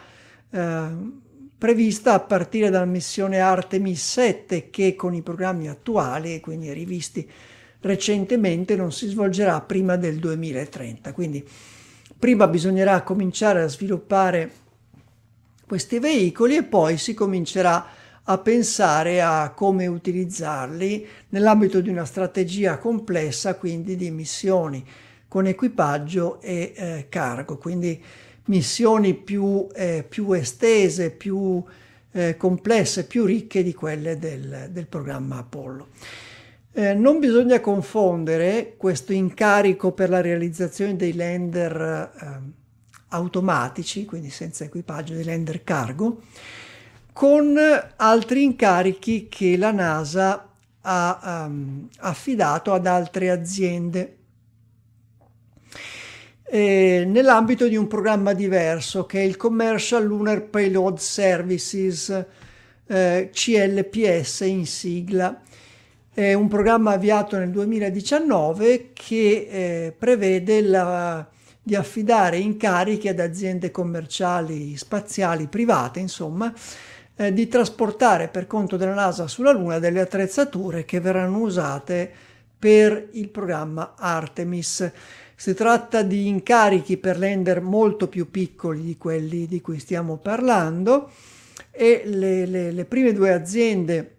eh, 0.49 0.87
prevista 1.59 2.13
a 2.13 2.21
partire 2.21 2.69
dalla 2.69 2.85
missione 2.85 3.39
Artemis 3.39 4.01
7 4.11 4.69
che 4.69 4.95
con 4.95 5.13
i 5.13 5.21
programmi 5.21 5.67
attuali, 5.67 6.39
quindi 6.39 6.71
rivisti 6.71 7.29
recentemente, 7.81 8.77
non 8.77 8.93
si 8.93 9.07
svolgerà 9.07 9.59
prima 9.59 9.97
del 9.97 10.19
2030. 10.19 11.11
Quindi 11.11 11.45
prima 12.17 12.47
bisognerà 12.47 13.03
cominciare 13.03 13.61
a 13.61 13.67
sviluppare 13.67 14.51
questi 15.67 15.99
veicoli 15.99 16.55
e 16.55 16.63
poi 16.63 16.97
si 16.97 17.13
comincerà 17.13 17.85
a 18.23 18.37
pensare 18.37 19.21
a 19.21 19.51
come 19.51 19.85
utilizzarli 19.85 21.05
nell'ambito 21.29 21.81
di 21.81 21.89
una 21.89 22.05
strategia 22.05 22.77
complessa, 22.77 23.55
quindi 23.55 23.97
di 23.97 24.11
missioni 24.11 24.85
con 25.27 25.45
equipaggio 25.45 26.39
e 26.39 26.73
eh, 26.75 27.05
cargo, 27.09 27.57
quindi 27.57 28.01
missioni 28.45 29.13
più, 29.13 29.67
eh, 29.73 30.05
più 30.07 30.31
estese, 30.33 31.11
più 31.11 31.63
eh, 32.11 32.37
complesse, 32.37 33.05
più 33.05 33.25
ricche 33.25 33.63
di 33.63 33.73
quelle 33.73 34.17
del, 34.17 34.69
del 34.71 34.87
programma 34.87 35.37
Apollo. 35.37 35.87
Eh, 36.71 36.93
non 36.93 37.19
bisogna 37.19 37.59
confondere 37.59 38.75
questo 38.77 39.11
incarico 39.11 39.91
per 39.91 40.09
la 40.09 40.21
realizzazione 40.21 40.95
dei 40.95 41.13
lander 41.13 41.81
eh, 41.81 42.57
automatici, 43.09 44.05
quindi 44.05 44.29
senza 44.29 44.63
equipaggio 44.63 45.13
di 45.13 45.23
lander 45.23 45.63
cargo, 45.63 46.21
con 47.11 47.57
altri 47.95 48.43
incarichi 48.43 49.27
che 49.27 49.57
la 49.57 49.71
NASA 49.71 50.47
ha 50.81 51.45
um, 51.47 51.87
affidato 51.97 52.71
ad 52.71 52.85
altre 52.85 53.29
aziende 53.29 54.18
eh, 56.49 57.03
nell'ambito 57.05 57.67
di 57.67 57.75
un 57.75 57.87
programma 57.87 58.33
diverso 58.33 59.05
che 59.05 59.19
è 59.19 59.23
il 59.23 59.37
Commercial 59.37 60.03
Lunar 60.03 60.43
Payload 60.43 60.97
Services, 60.97 62.25
eh, 62.87 63.29
CLPS 63.31 64.39
in 64.41 64.65
sigla. 64.65 65.41
È 66.11 66.33
un 66.33 66.47
programma 66.47 66.91
avviato 66.91 67.37
nel 67.37 67.51
2019 67.51 68.89
che 68.93 69.47
eh, 69.49 69.95
prevede 69.97 70.61
la 70.61 71.27
di 71.69 71.75
affidare 71.75 72.37
incarichi 72.37 73.07
ad 73.09 73.19
aziende 73.19 73.69
commerciali 73.69 74.75
spaziali 74.75 75.45
private, 75.45 75.99
insomma, 75.99 76.51
eh, 77.15 77.31
di 77.31 77.47
trasportare 77.47 78.27
per 78.27 78.47
conto 78.47 78.75
della 78.75 78.95
NASA 78.95 79.27
sulla 79.27 79.51
Luna 79.51 79.77
delle 79.77 79.99
attrezzature 79.99 80.83
che 80.83 80.99
verranno 80.99 81.37
usate 81.37 82.11
per 82.57 83.09
il 83.11 83.29
programma 83.29 83.93
Artemis. 83.95 84.91
Si 85.39 85.53
tratta 85.53 86.01
di 86.03 86.27
incarichi 86.27 86.97
per 86.97 87.17
lander 87.17 87.61
molto 87.61 88.09
più 88.09 88.29
piccoli 88.29 88.81
di 88.81 88.97
quelli 88.97 89.45
di 89.47 89.61
cui 89.61 89.79
stiamo 89.79 90.17
parlando 90.17 91.09
e 91.71 92.01
le, 92.03 92.45
le, 92.45 92.71
le 92.73 92.83
prime 92.83 93.13
due 93.13 93.31
aziende 93.31 94.17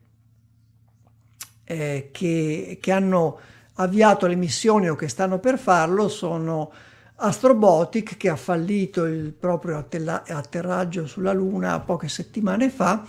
eh, 1.64 2.08
che, 2.10 2.78
che 2.80 2.90
hanno 2.90 3.38
avviato 3.74 4.26
le 4.26 4.34
missioni 4.34 4.88
o 4.88 4.96
che 4.96 5.08
stanno 5.08 5.38
per 5.38 5.58
farlo 5.58 6.08
sono 6.08 6.72
Astrobotic 7.16 8.16
che 8.16 8.30
ha 8.30 8.36
fallito 8.36 9.04
il 9.04 9.34
proprio 9.34 9.76
atterraggio 9.76 11.06
sulla 11.06 11.34
Luna 11.34 11.80
poche 11.80 12.08
settimane 12.08 12.70
fa 12.70 13.04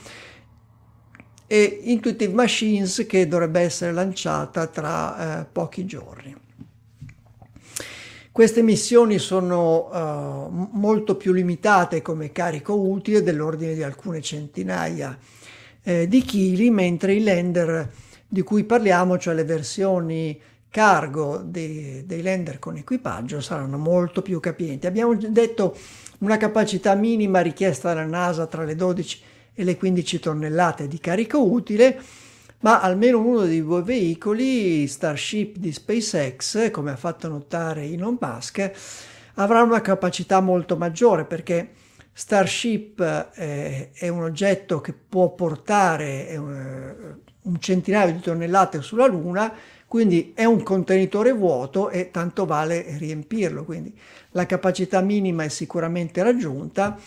e 1.47 1.79
Intuitive 1.83 2.33
Machines 2.33 3.05
che 3.07 3.25
dovrebbe 3.25 3.61
essere 3.61 3.93
lanciata 3.93 4.67
tra 4.67 5.39
eh, 5.39 5.45
pochi 5.45 5.85
giorni. 5.85 6.49
Queste 8.41 8.63
missioni 8.63 9.19
sono 9.19 9.91
uh, 9.91 10.69
molto 10.71 11.15
più 11.15 11.31
limitate 11.31 12.01
come 12.01 12.31
carico 12.31 12.73
utile 12.73 13.21
dell'ordine 13.21 13.75
di 13.75 13.83
alcune 13.83 14.19
centinaia 14.19 15.15
eh, 15.83 16.07
di 16.07 16.23
chili, 16.23 16.71
mentre 16.71 17.13
i 17.13 17.23
lander 17.23 17.87
di 18.27 18.41
cui 18.41 18.63
parliamo, 18.63 19.19
cioè 19.19 19.35
le 19.35 19.43
versioni 19.43 20.41
cargo 20.71 21.37
dei, 21.45 22.03
dei 22.03 22.23
lander 22.23 22.57
con 22.57 22.77
equipaggio 22.77 23.41
saranno 23.41 23.77
molto 23.77 24.23
più 24.23 24.39
capienti. 24.39 24.87
Abbiamo 24.87 25.13
detto 25.13 25.77
una 26.21 26.37
capacità 26.37 26.95
minima 26.95 27.41
richiesta 27.41 27.93
dalla 27.93 28.07
NASA 28.07 28.47
tra 28.47 28.63
le 28.63 28.73
12 28.73 29.21
e 29.53 29.63
le 29.63 29.77
15 29.77 30.19
tonnellate 30.19 30.87
di 30.87 30.97
carico 30.99 31.43
utile, 31.43 32.01
ma 32.61 32.81
almeno 32.81 33.19
uno 33.19 33.45
dei 33.45 33.61
due 33.61 33.83
veicoli, 33.83 34.87
Starship 34.87 35.57
di 35.57 35.71
SpaceX, 35.71 36.71
come 36.71 36.91
ha 36.91 36.95
fatto 36.95 37.27
notare 37.27 37.83
Elon 37.83 38.17
Musk, 38.19 38.71
avrà 39.35 39.61
una 39.61 39.81
capacità 39.81 40.39
molto 40.39 40.77
maggiore 40.77 41.25
perché 41.25 41.71
Starship 42.13 42.99
eh, 43.35 43.91
è 43.93 44.07
un 44.07 44.23
oggetto 44.23 44.81
che 44.81 44.93
può 44.93 45.29
portare 45.33 46.29
eh, 46.29 46.37
un 46.37 47.59
centinaio 47.59 48.13
di 48.13 48.19
tonnellate 48.19 48.81
sulla 48.81 49.07
Luna 49.07 49.53
quindi 49.91 50.31
è 50.33 50.45
un 50.45 50.63
contenitore 50.63 51.33
vuoto 51.33 51.89
e 51.89 52.11
tanto 52.11 52.45
vale 52.45 52.95
riempirlo, 52.97 53.65
quindi 53.65 53.93
la 54.31 54.45
capacità 54.45 55.01
minima 55.01 55.43
è 55.43 55.49
sicuramente 55.49 56.23
raggiunta 56.23 56.97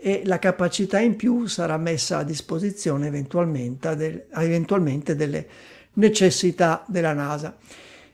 e 0.00 0.22
la 0.24 0.38
capacità 0.38 1.00
in 1.00 1.16
più 1.16 1.46
sarà 1.46 1.76
messa 1.76 2.18
a 2.18 2.22
disposizione 2.22 3.08
eventualmente, 3.08 3.96
del, 3.96 4.26
eventualmente 4.32 5.16
delle 5.16 5.46
necessità 5.94 6.84
della 6.86 7.12
NASA. 7.12 7.56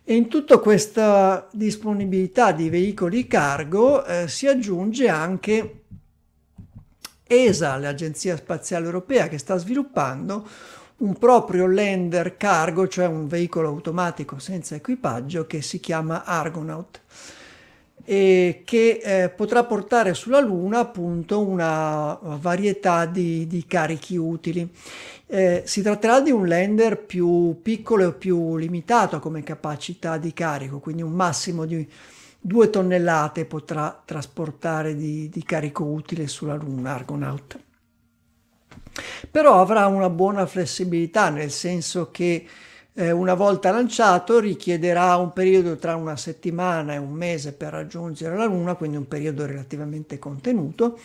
E 0.02 0.14
in 0.14 0.28
tutta 0.28 0.58
questa 0.58 1.46
disponibilità 1.52 2.52
di 2.52 2.70
veicoli 2.70 3.26
cargo 3.26 4.04
eh, 4.04 4.28
si 4.28 4.46
aggiunge 4.46 5.08
anche 5.08 5.82
ESA, 7.26 7.76
l'Agenzia 7.76 8.36
Spaziale 8.36 8.86
Europea, 8.86 9.28
che 9.28 9.38
sta 9.38 9.56
sviluppando 9.56 10.48
un 10.96 11.18
proprio 11.18 11.66
lander 11.66 12.38
cargo, 12.38 12.88
cioè 12.88 13.06
un 13.06 13.26
veicolo 13.28 13.68
automatico 13.68 14.38
senza 14.38 14.74
equipaggio 14.74 15.46
che 15.46 15.60
si 15.60 15.80
chiama 15.80 16.24
Argonaut. 16.24 17.00
E 18.04 18.62
che 18.64 19.00
eh, 19.02 19.28
potrà 19.30 19.64
portare 19.64 20.12
sulla 20.12 20.40
Luna 20.40 20.80
appunto 20.80 21.40
una 21.40 22.18
varietà 22.20 23.06
di, 23.06 23.46
di 23.46 23.64
carichi 23.66 24.16
utili. 24.16 24.68
Eh, 25.26 25.62
si 25.64 25.82
tratterà 25.82 26.20
di 26.20 26.30
un 26.30 26.46
lander 26.46 26.98
più 26.98 27.60
piccolo 27.62 28.08
e 28.08 28.12
più 28.12 28.56
limitato 28.56 29.18
come 29.20 29.42
capacità 29.42 30.18
di 30.18 30.32
carico, 30.34 30.80
quindi 30.80 31.02
un 31.02 31.12
massimo 31.12 31.64
di 31.64 31.88
2 32.38 32.68
tonnellate 32.68 33.46
potrà 33.46 34.02
trasportare 34.04 34.94
di, 34.94 35.30
di 35.30 35.42
carico 35.42 35.84
utile 35.84 36.26
sulla 36.26 36.54
Luna 36.54 36.92
Argonaut. 36.94 37.58
Però 39.30 39.60
avrà 39.60 39.86
una 39.86 40.10
buona 40.10 40.44
flessibilità, 40.44 41.30
nel 41.30 41.50
senso 41.50 42.10
che 42.10 42.46
eh, 42.94 43.10
una 43.10 43.34
volta 43.34 43.70
lanciato 43.70 44.38
richiederà 44.38 45.16
un 45.16 45.32
periodo 45.32 45.76
tra 45.76 45.96
una 45.96 46.16
settimana 46.16 46.94
e 46.94 46.98
un 46.98 47.12
mese 47.12 47.52
per 47.52 47.72
raggiungere 47.72 48.36
la 48.36 48.44
Luna, 48.44 48.74
quindi 48.74 48.96
un 48.96 49.08
periodo 49.08 49.46
relativamente 49.46 50.18
contenuto, 50.18 50.98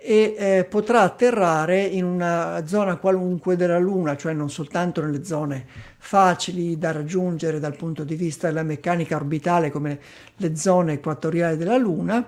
e 0.00 0.34
eh, 0.38 0.64
potrà 0.64 1.02
atterrare 1.02 1.82
in 1.82 2.04
una 2.04 2.62
zona 2.66 2.96
qualunque 2.96 3.56
della 3.56 3.78
Luna, 3.78 4.16
cioè 4.16 4.32
non 4.32 4.48
soltanto 4.48 5.02
nelle 5.02 5.24
zone 5.24 5.66
facili 5.98 6.78
da 6.78 6.92
raggiungere 6.92 7.58
dal 7.58 7.76
punto 7.76 8.04
di 8.04 8.14
vista 8.14 8.46
della 8.46 8.62
meccanica 8.62 9.16
orbitale 9.16 9.70
come 9.70 9.98
le 10.36 10.56
zone 10.56 10.94
equatoriali 10.94 11.56
della 11.56 11.76
Luna, 11.76 12.24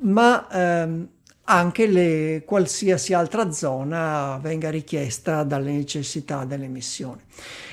ma 0.00 0.48
ehm, 0.50 1.08
anche 1.44 1.86
le, 1.86 2.42
qualsiasi 2.44 3.14
altra 3.14 3.52
zona 3.52 4.38
venga 4.42 4.68
richiesta 4.68 5.44
dalle 5.44 5.72
necessità 5.72 6.44
delle 6.44 6.66
missioni. 6.66 7.22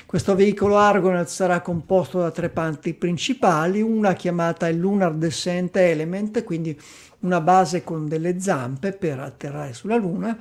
Questo 0.06 0.36
veicolo 0.36 0.76
Argonaut 0.76 1.26
sarà 1.26 1.60
composto 1.60 2.20
da 2.20 2.30
tre 2.30 2.48
parti 2.48 2.94
principali, 2.94 3.80
una 3.80 4.12
chiamata 4.12 4.68
il 4.68 4.78
Lunar 4.78 5.12
Descent 5.14 5.74
Element, 5.74 6.44
quindi 6.44 6.78
una 7.20 7.40
base 7.40 7.82
con 7.82 8.06
delle 8.06 8.38
zampe 8.38 8.92
per 8.92 9.18
atterrare 9.18 9.72
sulla 9.72 9.96
Luna, 9.96 10.38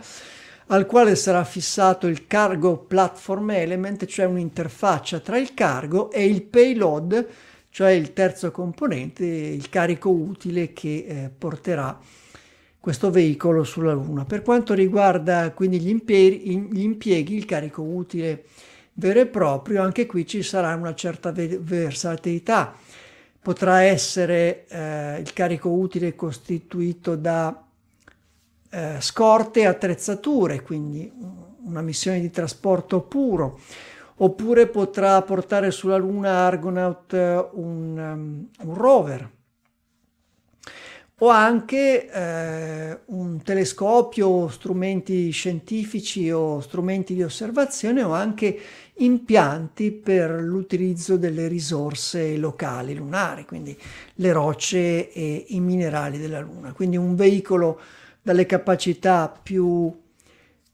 al 0.67 0.85
quale 0.85 1.15
sarà 1.15 1.43
fissato 1.43 2.05
il 2.05 2.27
Cargo 2.27 2.77
Platform 2.77 3.49
Element, 3.49 4.05
cioè 4.05 4.25
un'interfaccia 4.25 5.19
tra 5.19 5.39
il 5.39 5.55
cargo 5.55 6.11
e 6.11 6.25
il 6.25 6.43
payload, 6.43 7.27
cioè 7.71 7.89
il 7.89 8.13
terzo 8.13 8.51
componente, 8.51 9.25
il 9.25 9.67
carico 9.69 10.11
utile 10.11 10.73
che 10.73 11.05
eh, 11.07 11.31
porterà 11.35 11.99
questo 12.79 13.09
veicolo 13.09 13.63
sulla 13.63 13.93
Luna. 13.93 14.25
Per 14.25 14.43
quanto 14.43 14.75
riguarda 14.75 15.49
quindi 15.53 15.79
gli 15.79 15.89
impieghi, 15.89 16.67
gli 16.71 16.83
impieghi, 16.83 17.35
il 17.35 17.45
carico 17.45 17.81
utile 17.81 18.43
vero 18.95 19.19
e 19.19 19.25
proprio, 19.25 19.81
anche 19.81 20.05
qui 20.05 20.25
ci 20.25 20.43
sarà 20.43 20.73
una 20.75 20.93
certa 20.93 21.31
versatilità. 21.31 22.73
Potrà 23.41 23.81
essere 23.81 24.65
eh, 24.67 25.19
il 25.19 25.31
carico 25.33 25.69
utile 25.69 26.15
costituito 26.15 27.15
da 27.15 27.63
eh, 28.71 28.95
scorte 28.99 29.61
e 29.61 29.65
attrezzature, 29.67 30.61
quindi 30.61 31.11
una 31.63 31.81
missione 31.81 32.19
di 32.19 32.31
trasporto 32.31 33.01
puro, 33.01 33.59
oppure 34.17 34.67
potrà 34.67 35.21
portare 35.21 35.71
sulla 35.71 35.97
Luna 35.97 36.31
Argonaut 36.31 37.11
un, 37.13 37.97
um, 37.97 38.49
un 38.67 38.73
rover 38.73 39.29
o 41.19 41.29
anche 41.29 42.09
eh, 42.11 42.99
un 43.05 43.41
telescopio, 43.41 44.49
strumenti 44.49 45.29
scientifici 45.29 46.29
o 46.29 46.59
strumenti 46.59 47.13
di 47.13 47.23
osservazione 47.23 48.03
o 48.03 48.11
anche 48.13 48.59
impianti 48.97 49.91
per 49.91 50.31
l'utilizzo 50.41 51.17
delle 51.17 51.47
risorse 51.47 52.37
locali 52.37 52.95
lunari, 52.95 53.45
quindi 53.45 53.77
le 54.15 54.31
rocce 54.31 55.11
e 55.11 55.45
i 55.49 55.59
minerali 55.59 56.17
della 56.17 56.39
Luna. 56.39 56.71
Quindi 56.71 56.95
un 56.95 57.15
veicolo 57.15 57.79
dalle 58.21 58.45
capacità 58.45 59.27
più, 59.41 59.93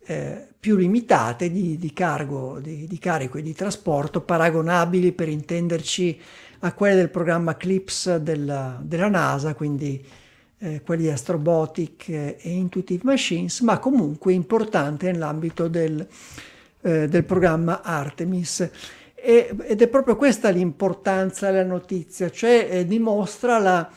eh, 0.06 0.48
più 0.60 0.76
limitate 0.76 1.50
di, 1.50 1.78
di, 1.78 1.94
cargo, 1.94 2.60
di, 2.60 2.86
di 2.86 3.00
carico 3.00 3.38
e 3.40 3.42
di 3.42 3.54
trasporto, 3.54 4.22
paragonabili 4.22 5.12
per 5.14 5.28
intenderci 5.28 6.20
a 6.60 6.74
quelle 6.74 6.96
del 6.96 7.10
programma 7.10 7.58
CLIPS 7.58 8.18
della, 8.18 8.80
della 8.84 9.10
NASA, 9.10 9.56
quindi 9.56 10.06
eh, 10.60 10.82
quelli 10.86 11.10
Astrobotic 11.10 12.10
e 12.10 12.38
Intuitive 12.44 13.02
Machines, 13.04 13.62
ma 13.62 13.80
comunque 13.80 14.32
importante 14.32 15.12
nell'ambito 15.12 15.68
del, 15.68 16.08
eh, 16.82 17.08
del 17.08 17.24
programma 17.24 17.82
Artemis. 17.82 18.70
E, 19.16 19.56
ed 19.68 19.82
è 19.82 19.88
proprio 19.88 20.16
questa 20.16 20.50
l'importanza 20.50 21.52
della 21.52 21.64
notizia, 21.64 22.30
cioè 22.30 22.68
eh, 22.70 22.86
dimostra 22.86 23.60
la, 23.60 23.90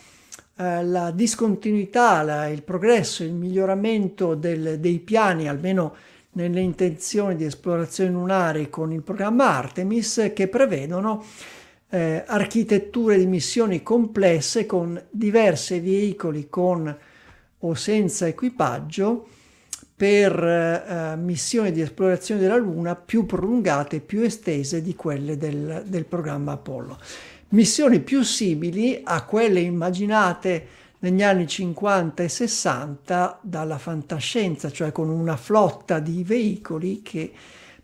eh, 0.57 0.85
la 0.85 1.11
discontinuità, 1.11 2.23
la, 2.23 2.49
il 2.49 2.63
progresso, 2.63 3.23
il 3.23 3.33
miglioramento 3.33 4.35
del, 4.35 4.79
dei 4.79 4.99
piani, 4.99 5.49
almeno 5.49 5.95
nelle 6.33 6.61
intenzioni 6.61 7.37
di 7.37 7.45
esplorazione 7.45 8.11
lunare 8.11 8.69
con 8.69 8.93
il 8.93 9.03
programma 9.03 9.57
Artemis, 9.57 10.33
che 10.35 10.49
prevedono 10.49 11.25
eh, 11.91 12.25
architetture 12.27 13.17
di 13.17 13.27
missioni 13.27 13.83
complesse 13.83 14.67
con 14.67 15.01
diversi 15.11 15.79
veicoli 15.79 16.49
con 16.49 16.95
o 17.61 17.75
senza 17.75 18.27
equipaggio 18.27 19.29
per 19.97 20.43
eh, 20.43 21.17
missioni 21.17 21.71
di 21.71 21.81
esplorazione 21.81 22.41
della 22.41 22.57
Luna 22.57 22.97
più 22.97 23.27
prolungate 23.27 24.01
più 24.01 24.23
estese 24.23 24.83
di 24.83 24.95
quelle 24.97 25.37
del, 25.37 25.85
del 25.87 26.05
programma 26.05 26.53
Apollo. 26.53 26.99
Missioni 27.51 28.01
più 28.01 28.23
simili 28.23 29.01
a 29.05 29.25
quelle 29.25 29.61
immaginate 29.61 30.67
negli 30.99 31.23
anni 31.23 31.47
50 31.47 32.23
e 32.23 32.29
60 32.29 33.39
dalla 33.43 33.79
fantascienza, 33.79 34.71
cioè 34.73 34.91
con 34.91 35.09
una 35.09 35.37
flotta 35.37 36.01
di 36.01 36.25
veicoli 36.25 37.03
che 37.03 37.31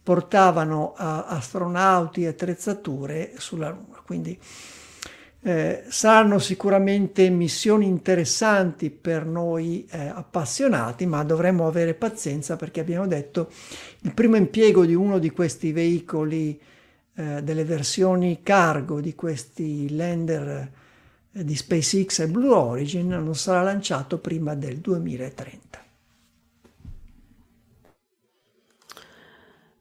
portavano 0.03 0.93
uh, 0.93 0.95
astronauti 0.97 2.25
e 2.25 2.29
attrezzature 2.29 3.35
sulla 3.37 3.69
Luna. 3.69 4.01
Quindi 4.05 4.37
eh, 5.43 5.85
saranno 5.89 6.39
sicuramente 6.39 7.29
missioni 7.31 7.87
interessanti 7.87 8.91
per 8.91 9.25
noi 9.25 9.87
eh, 9.91 10.09
appassionati, 10.09 11.07
ma 11.07 11.23
dovremmo 11.25 11.67
avere 11.67 11.95
pazienza 11.95 12.57
perché 12.57 12.81
abbiamo 12.81 13.07
detto 13.07 13.51
il 14.01 14.13
primo 14.13 14.37
impiego 14.37 14.85
di 14.85 14.95
uno 14.95 15.19
di 15.19 15.31
questi 15.31 15.73
veicoli, 15.73 16.61
eh, 17.15 17.43
delle 17.43 17.65
versioni 17.65 18.41
cargo 18.43 19.01
di 19.01 19.15
questi 19.15 19.95
lander 19.95 20.71
eh, 21.33 21.45
di 21.45 21.57
SpaceX 21.57 22.21
e 22.21 22.29
Blue 22.29 22.55
Origin 22.55 23.09
non 23.09 23.35
sarà 23.35 23.63
lanciato 23.63 24.19
prima 24.19 24.55
del 24.55 24.79
2030. 24.79 25.90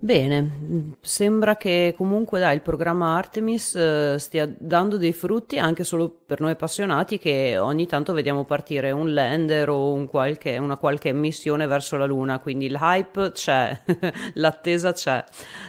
Bene, 0.02 0.96
sembra 1.02 1.58
che 1.58 1.94
comunque 1.98 2.40
dai, 2.40 2.56
il 2.56 2.62
programma 2.62 3.18
Artemis 3.18 3.76
eh, 3.76 4.16
stia 4.18 4.50
dando 4.58 4.96
dei 4.96 5.12
frutti 5.12 5.60
anche 5.60 5.84
solo 5.84 6.10
per 6.26 6.40
noi 6.40 6.52
appassionati 6.52 7.18
che 7.18 7.58
ogni 7.58 7.86
tanto 7.86 8.14
vediamo 8.14 8.46
partire 8.46 8.92
un 8.92 9.14
lander 9.14 9.68
o 9.68 9.92
un 9.92 10.08
qualche, 10.08 10.58
una 10.58 10.78
qualche 10.78 11.12
missione 11.12 11.68
verso 11.68 11.98
la 11.98 12.06
Luna, 12.06 12.40
quindi 12.40 12.68
il 12.68 12.78
hype 12.80 13.34
c'è, 13.34 13.78
l'attesa 14.36 14.94
c'è. 14.94 15.22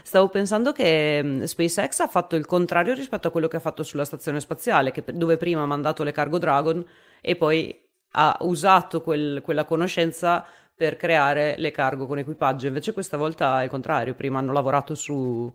Stavo 0.04 0.28
pensando 0.28 0.70
che 0.70 1.20
mm, 1.24 1.42
SpaceX 1.42 1.98
ha 1.98 2.06
fatto 2.06 2.36
il 2.36 2.46
contrario 2.46 2.94
rispetto 2.94 3.26
a 3.26 3.30
quello 3.32 3.48
che 3.48 3.56
ha 3.56 3.60
fatto 3.60 3.82
sulla 3.82 4.04
stazione 4.04 4.38
spaziale, 4.38 4.92
che, 4.92 5.02
dove 5.12 5.38
prima 5.38 5.62
ha 5.62 5.66
mandato 5.66 6.04
le 6.04 6.12
Cargo 6.12 6.38
Dragon 6.38 6.86
e 7.20 7.34
poi 7.34 7.76
ha 8.12 8.36
usato 8.42 9.02
quel, 9.02 9.40
quella 9.42 9.64
conoscenza 9.64 10.44
per 10.80 10.96
creare 10.96 11.56
le 11.58 11.72
cargo 11.72 12.06
con 12.06 12.16
equipaggio. 12.16 12.66
Invece 12.66 12.94
questa 12.94 13.18
volta 13.18 13.60
è 13.60 13.64
il 13.64 13.68
contrario, 13.68 14.14
prima 14.14 14.38
hanno 14.38 14.54
lavorato 14.54 14.94
su, 14.94 15.52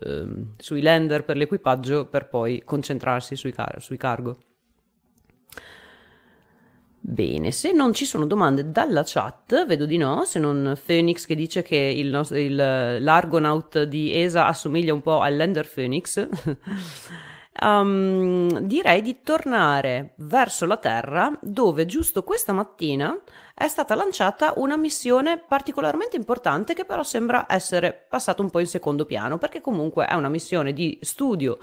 ehm, 0.00 0.54
sui 0.56 0.82
lander 0.82 1.24
per 1.24 1.36
l'equipaggio 1.36 2.06
per 2.06 2.26
poi 2.26 2.60
concentrarsi 2.64 3.36
sui, 3.36 3.52
car- 3.52 3.80
sui 3.80 3.96
cargo. 3.96 4.36
Bene, 6.98 7.52
se 7.52 7.70
non 7.70 7.92
ci 7.92 8.04
sono 8.04 8.26
domande 8.26 8.72
dalla 8.72 9.04
chat, 9.04 9.64
vedo 9.64 9.86
di 9.86 9.96
no, 9.96 10.24
se 10.24 10.40
non 10.40 10.76
Phoenix 10.84 11.24
che 11.24 11.36
dice 11.36 11.62
che 11.62 11.76
il 11.76 12.08
nostro, 12.08 12.36
il, 12.36 12.56
l'Argonaut 12.56 13.84
di 13.84 14.12
ESA 14.12 14.48
assomiglia 14.48 14.92
un 14.92 15.02
po' 15.02 15.20
al 15.20 15.36
lander 15.36 15.70
Phoenix, 15.72 16.26
um, 17.62 18.58
direi 18.66 19.02
di 19.02 19.20
tornare 19.22 20.14
verso 20.16 20.66
la 20.66 20.78
Terra 20.78 21.30
dove 21.40 21.86
giusto 21.86 22.24
questa 22.24 22.52
mattina 22.52 23.16
è 23.54 23.68
stata 23.68 23.94
lanciata 23.94 24.54
una 24.56 24.76
missione 24.76 25.38
particolarmente 25.38 26.16
importante 26.16 26.74
che 26.74 26.84
però 26.84 27.04
sembra 27.04 27.46
essere 27.48 28.06
passata 28.08 28.42
un 28.42 28.50
po' 28.50 28.58
in 28.58 28.66
secondo 28.66 29.06
piano, 29.06 29.38
perché 29.38 29.60
comunque 29.60 30.06
è 30.06 30.14
una 30.14 30.28
missione 30.28 30.72
di 30.72 30.98
studio 31.00 31.58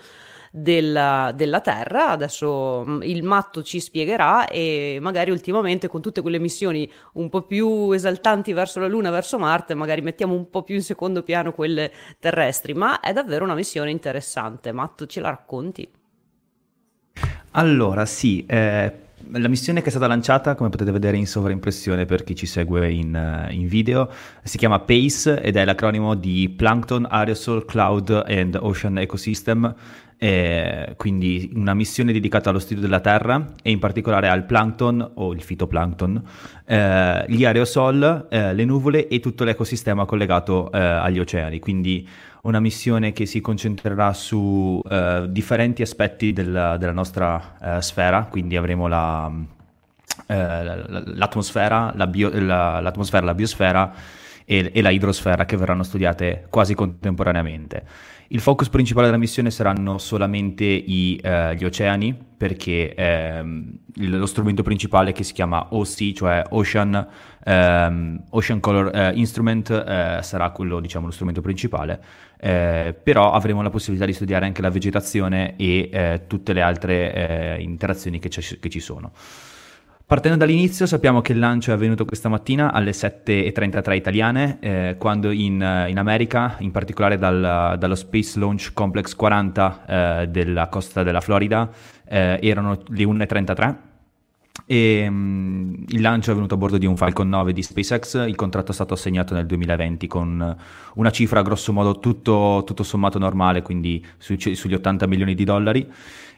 della, 0.52 1.34
della, 1.36 1.60
Terra. 1.60 2.10
Adesso 2.10 2.86
mm, 2.88 3.02
il 3.04 3.24
matto 3.24 3.62
ci 3.62 3.82
spiegherà 3.82 4.48
e 4.48 5.00
magari 5.02 5.32
ultimamente 5.32 5.90
con 5.90 6.02
tutte 6.02 6.22
quelle 6.22 6.40
missioni 6.40 6.90
un 7.14 7.28
po' 7.28 7.42
più 7.42 7.92
esaltanti 7.92 8.54
verso 8.54 8.80
la 8.80 8.88
Luna, 8.88 9.10
verso 9.10 9.38
Marte, 9.38 9.74
magari 9.74 10.02
mettiamo 10.02 10.34
un 10.34 10.50
po' 10.50 10.64
più 10.64 10.76
in 10.76 10.84
secondo 10.84 11.24
piano 11.24 11.52
quelle 11.52 11.92
terrestri, 12.20 12.74
ma 12.74 13.02
è 13.02 13.12
davvero 13.12 13.44
una 13.44 13.56
missione 13.56 13.92
interessante. 13.92 14.72
Matto, 14.72 15.06
ce 15.06 15.20
la 15.20 15.30
racconti? 15.30 15.90
Allora, 17.52 18.06
sì, 18.06 18.46
eh, 18.46 19.10
la 19.32 19.48
missione 19.48 19.82
che 19.82 19.88
è 19.88 19.90
stata 19.90 20.08
lanciata, 20.08 20.56
come 20.56 20.70
potete 20.70 20.92
vedere 20.92 21.18
in 21.18 21.28
sovraimpressione 21.28 22.06
per 22.06 22.24
chi 22.24 22.36
ci 22.36 22.46
segue 22.46 22.92
in, 22.92 23.16
eh, 23.16 23.54
in, 23.54 23.68
video, 23.68 24.10
si 24.44 24.58
chiama 24.58 24.80
PACE 24.80 25.42
ed 25.42 25.56
è 25.56 25.66
l'acronimo 25.66 26.16
di 26.16 26.50
Plankton, 26.50 27.08
Aerosol, 27.10 27.66
Cloud 27.66 28.24
and 28.28 28.58
Ocean 28.60 28.98
Ecosystem, 28.98 29.76
eh, 30.18 30.94
quindi 30.98 31.52
una 31.56 31.74
missione 31.74 32.14
dedicata 32.14 32.52
allo 32.52 32.60
studio 32.60 32.84
della 32.84 33.00
Terra 33.00 33.54
e 33.64 33.72
in 33.72 33.80
particolare 33.80 34.30
al 34.30 34.46
plankton 34.46 35.14
o 35.16 35.34
il 35.34 35.42
fitoplankton, 35.42 36.24
eh, 36.66 37.26
gli 37.28 37.44
aerosol, 37.44 38.28
eh, 38.30 38.54
le 38.54 38.66
nuvole 38.66 39.08
e 39.08 39.20
tutto 39.20 39.44
l'ecosistema 39.44 40.06
collegato 40.06 40.72
eh, 40.72 40.78
agli 40.80 41.18
oceani. 41.18 41.58
Quindi 41.58 42.08
una 42.44 42.60
missione 42.60 43.12
che 43.12 43.26
si 43.26 43.42
concentrerà 43.42 44.14
su 44.14 44.82
uh, 44.84 45.28
differenti 45.28 45.82
aspetti 45.82 46.34
del, 46.34 46.76
della 46.80 46.92
nostra 46.92 47.56
uh, 47.60 47.80
sfera, 47.80 48.26
quindi 48.26 48.56
avremo 48.56 48.88
la, 48.88 49.28
uh, 49.28 49.44
l'atmosfera, 50.28 51.94
la, 51.96 52.08
bio, 52.08 52.32
la, 52.34 52.80
l'atmosfera, 52.80 53.26
la 53.26 53.34
biosfera 53.36 53.94
e, 54.46 54.72
e 54.74 54.82
la 54.82 54.90
idrosfera 54.90 55.46
che 55.46 55.56
verranno 55.56 55.84
studiate 55.84 56.48
quasi 56.50 56.74
contemporaneamente. 56.74 57.84
Il 58.34 58.40
focus 58.40 58.70
principale 58.70 59.08
della 59.08 59.18
missione 59.18 59.52
saranno 59.52 59.98
solamente 59.98 60.64
i, 60.64 61.20
eh, 61.22 61.54
gli 61.56 61.66
oceani, 61.66 62.18
perché 62.38 62.94
ehm, 62.96 63.78
lo 63.96 64.26
strumento 64.26 64.64
principale 64.64 65.12
che 65.12 65.24
si 65.24 65.34
chiama 65.34 65.68
OC, 65.72 66.14
cioè 66.14 66.42
Ocean, 66.52 67.08
ehm, 67.44 68.24
Ocean 68.30 68.62
Color 68.62 68.96
eh, 68.96 69.12
Instrument, 69.16 69.70
eh, 69.70 70.20
sarà 70.22 70.50
quello, 70.52 70.80
diciamo, 70.80 71.08
lo 71.08 71.12
strumento 71.12 71.42
principale. 71.42 72.02
Eh, 72.44 72.96
però 73.04 73.34
avremo 73.34 73.62
la 73.62 73.70
possibilità 73.70 74.08
di 74.08 74.14
studiare 74.14 74.46
anche 74.46 74.64
la 74.64 74.72
vegetazione 74.72 75.56
e 75.58 75.90
eh, 75.92 76.22
tutte 76.26 76.54
le 76.54 76.62
altre 76.62 77.14
eh, 77.14 77.62
interazioni 77.62 78.18
che, 78.18 78.30
che 78.30 78.70
ci 78.70 78.80
sono. 78.80 79.12
Partendo 80.12 80.40
dall'inizio 80.40 80.88
sappiamo 80.88 81.22
che 81.22 81.34
il 81.34 81.40
lancio 81.40 81.70
è 81.72 81.74
avvenuto 81.74 82.04
questa 82.04 82.30
mattina 82.30 82.74
alle 82.74 82.92
7.33 82.92 83.94
italiane, 83.94 84.58
eh, 84.60 84.96
quando 84.98 85.30
in, 85.30 85.86
in, 85.88 85.98
America, 85.98 86.56
in 86.60 86.72
particolare 86.72 87.18
dal, 87.18 87.78
dallo 87.78 87.96
Space 87.96 88.38
Launch 88.38 88.74
Complex 88.74 89.16
40 89.16 89.86
eh, 90.22 90.28
della 90.28 90.68
costa 90.68 91.04
della 91.04 91.22
Florida, 91.22 91.70
eh, 92.06 92.40
erano 92.42 92.82
le 92.88 93.04
1.33. 93.04 93.76
E, 94.66 95.06
um, 95.08 95.84
il 95.88 96.02
lancio 96.02 96.30
è 96.30 96.32
avvenuto 96.32 96.56
a 96.56 96.58
bordo 96.58 96.78
di 96.78 96.86
un 96.86 96.98
Falcon 96.98 97.30
9 97.30 97.54
di 97.54 97.64
SpaceX, 97.64 98.26
il 98.28 98.36
contratto 98.36 98.72
è 98.72 98.74
stato 98.74 98.94
assegnato 98.94 99.34
nel 99.34 99.46
2020 99.46 100.08
con 100.08 100.58
una 100.96 101.12
cifra 101.12 101.42
grosso 101.42 101.74
modo 101.74 102.00
tutto, 102.00 102.64
tutto 102.66 102.84
sommato 102.84 103.18
normale, 103.18 103.62
quindi 103.62 104.06
su, 104.18 104.36
sugli 104.38 104.74
80 104.74 105.08
milioni 105.08 105.36
di 105.36 105.44
dollari. 105.44 105.90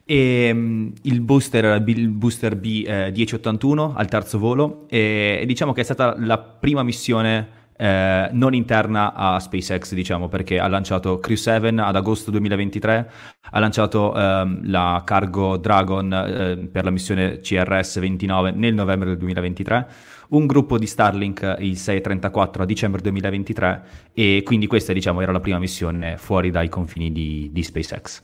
E, 0.06 0.50
um, 0.52 0.92
il 1.04 1.22
booster, 1.22 1.82
il 1.88 2.10
booster 2.10 2.56
B1081 2.56 3.90
eh, 3.90 3.94
al 3.96 4.08
terzo 4.08 4.38
volo 4.38 4.86
e, 4.90 5.44
diciamo 5.46 5.72
che 5.72 5.82
è 5.82 5.84
stata 5.84 6.16
la 6.18 6.38
prima 6.38 6.84
missione 6.84 7.62
eh, 7.76 8.30
non 8.32 8.54
interna 8.54 9.14
a 9.14 9.40
SpaceX, 9.40 9.94
diciamo, 9.94 10.28
perché 10.28 10.60
ha 10.60 10.68
lanciato 10.68 11.20
Crew 11.20 11.36
7 11.36 11.68
ad 11.78 11.96
agosto 11.96 12.32
2023, 12.32 13.12
ha 13.52 13.60
lanciato 13.60 14.16
ehm, 14.16 14.70
la 14.70 15.02
Cargo 15.06 15.58
Dragon 15.58 16.14
eh, 16.14 16.68
per 16.72 16.84
la 16.84 16.92
missione 16.92 17.40
CRS 17.40 18.00
29 18.00 18.52
nel 18.52 18.74
novembre 18.74 19.10
del 19.10 19.18
2023, 19.18 19.88
un 20.30 20.46
gruppo 20.46 20.78
di 20.78 20.88
Starlink 20.88 21.58
il 21.60 21.78
634 21.78 22.64
a 22.64 22.66
dicembre 22.66 23.02
2023 23.02 23.84
e 24.14 24.42
quindi 24.44 24.68
questa 24.68 24.94
diciamo 24.94 25.22
era 25.22 25.32
la 25.32 25.40
prima 25.40 25.60
missione 25.60 26.18
fuori 26.18 26.50
dai 26.50 26.70
confini 26.70 27.12
di, 27.12 27.50
di 27.52 27.64
SpaceX. 27.64 28.22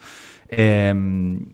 Ehm, 0.48 1.48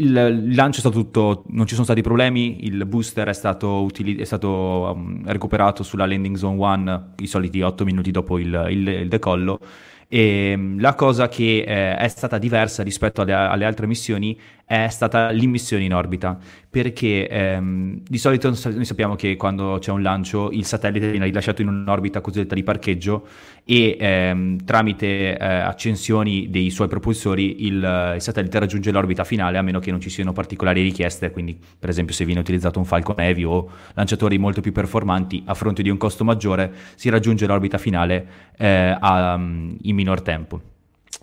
il, 0.00 0.54
lancio 0.54 0.78
è 0.78 0.80
stato 0.80 0.98
tutto, 0.98 1.44
non 1.48 1.66
ci 1.66 1.74
sono 1.74 1.84
stati 1.84 2.00
problemi, 2.00 2.64
il 2.64 2.84
booster 2.86 3.28
è 3.28 3.32
stato, 3.32 3.82
utili- 3.82 4.16
è 4.16 4.24
stato 4.24 4.92
um, 4.94 5.22
recuperato 5.26 5.82
sulla 5.82 6.06
landing 6.06 6.36
zone 6.36 6.56
1 6.56 7.12
i 7.18 7.26
soliti 7.26 7.60
8 7.60 7.84
minuti 7.84 8.10
dopo 8.10 8.38
il, 8.38 8.66
il, 8.70 8.88
il 8.88 9.08
decollo. 9.08 9.60
E 10.08 10.54
um, 10.56 10.80
la 10.80 10.94
cosa 10.94 11.28
che 11.28 11.64
eh, 11.66 11.96
è 11.96 12.08
stata 12.08 12.38
diversa 12.38 12.82
rispetto 12.82 13.20
alle, 13.20 13.32
alle 13.34 13.64
altre 13.64 13.86
missioni 13.86 14.38
è 14.70 14.86
stata 14.86 15.30
l'immissione 15.30 15.82
in 15.82 15.92
orbita, 15.92 16.38
perché 16.70 17.26
ehm, 17.26 18.02
di 18.06 18.18
solito 18.18 18.56
noi 18.66 18.84
sappiamo 18.84 19.16
che 19.16 19.34
quando 19.34 19.78
c'è 19.80 19.90
un 19.90 20.00
lancio 20.00 20.52
il 20.52 20.64
satellite 20.64 21.10
viene 21.10 21.24
rilasciato 21.24 21.60
in 21.60 21.66
un'orbita 21.66 22.20
cosiddetta 22.20 22.54
di 22.54 22.62
parcheggio 22.62 23.26
e 23.64 23.96
ehm, 23.98 24.64
tramite 24.64 25.36
eh, 25.36 25.44
accensioni 25.44 26.50
dei 26.50 26.70
suoi 26.70 26.86
propulsori 26.86 27.66
il, 27.66 28.12
il, 28.14 28.22
satellite 28.22 28.60
raggiunge 28.60 28.92
l'orbita 28.92 29.24
finale 29.24 29.58
a 29.58 29.62
meno 29.62 29.80
che 29.80 29.90
non 29.90 30.00
ci 30.00 30.08
siano 30.08 30.32
particolari 30.32 30.82
richieste, 30.82 31.32
quindi 31.32 31.58
per 31.76 31.88
esempio 31.88 32.14
se 32.14 32.24
viene 32.24 32.38
utilizzato 32.38 32.78
un 32.78 32.84
Falcon 32.84 33.18
Heavy 33.18 33.42
o 33.42 33.68
lanciatori 33.94 34.38
molto 34.38 34.60
più 34.60 34.70
performanti 34.70 35.42
a 35.46 35.54
fronte 35.54 35.82
di 35.82 35.90
un 35.90 35.96
costo 35.96 36.22
maggiore 36.22 36.72
si 36.94 37.08
raggiunge 37.08 37.44
l'orbita 37.44 37.76
finale 37.76 38.26
eh, 38.56 38.96
a, 38.96 39.34
in 39.34 39.94
minor 39.96 40.22
tempo. 40.22 40.69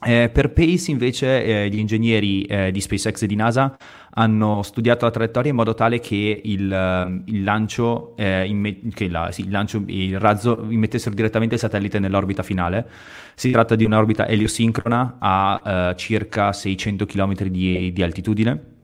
Eh, 0.05 0.29
per 0.29 0.51
Pace 0.53 0.91
invece 0.91 1.43
eh, 1.43 1.69
gli 1.69 1.79
ingegneri 1.79 2.43
eh, 2.43 2.71
di 2.71 2.79
SpaceX 2.81 3.23
e 3.23 3.27
di 3.27 3.35
NASA 3.35 3.75
hanno 4.11 4.61
studiato 4.61 5.05
la 5.05 5.11
traiettoria 5.11 5.49
in 5.49 5.55
modo 5.55 5.73
tale 5.73 5.99
che 5.99 6.39
il, 6.43 6.71
eh, 6.71 7.21
il 7.25 7.43
lancio, 7.43 8.15
eh, 8.15 8.45
imme- 8.45 8.79
che 8.93 9.09
la, 9.09 9.31
sì, 9.31 9.41
il, 9.41 9.49
lancio 9.49 9.83
il 9.87 10.19
razzo 10.19 10.67
immettessero 10.69 11.15
direttamente 11.15 11.55
il 11.55 11.61
satellite 11.61 11.97
nell'orbita 11.97 12.43
finale. 12.43 12.87
Si 13.33 13.49
tratta 13.49 13.75
di 13.75 13.85
un'orbita 13.85 14.27
eliosincrona 14.27 15.15
a 15.19 15.61
eh, 15.65 15.95
circa 15.95 16.53
600 16.53 17.05
km 17.05 17.33
di, 17.45 17.91
di 17.91 18.03
altitudine 18.03 18.75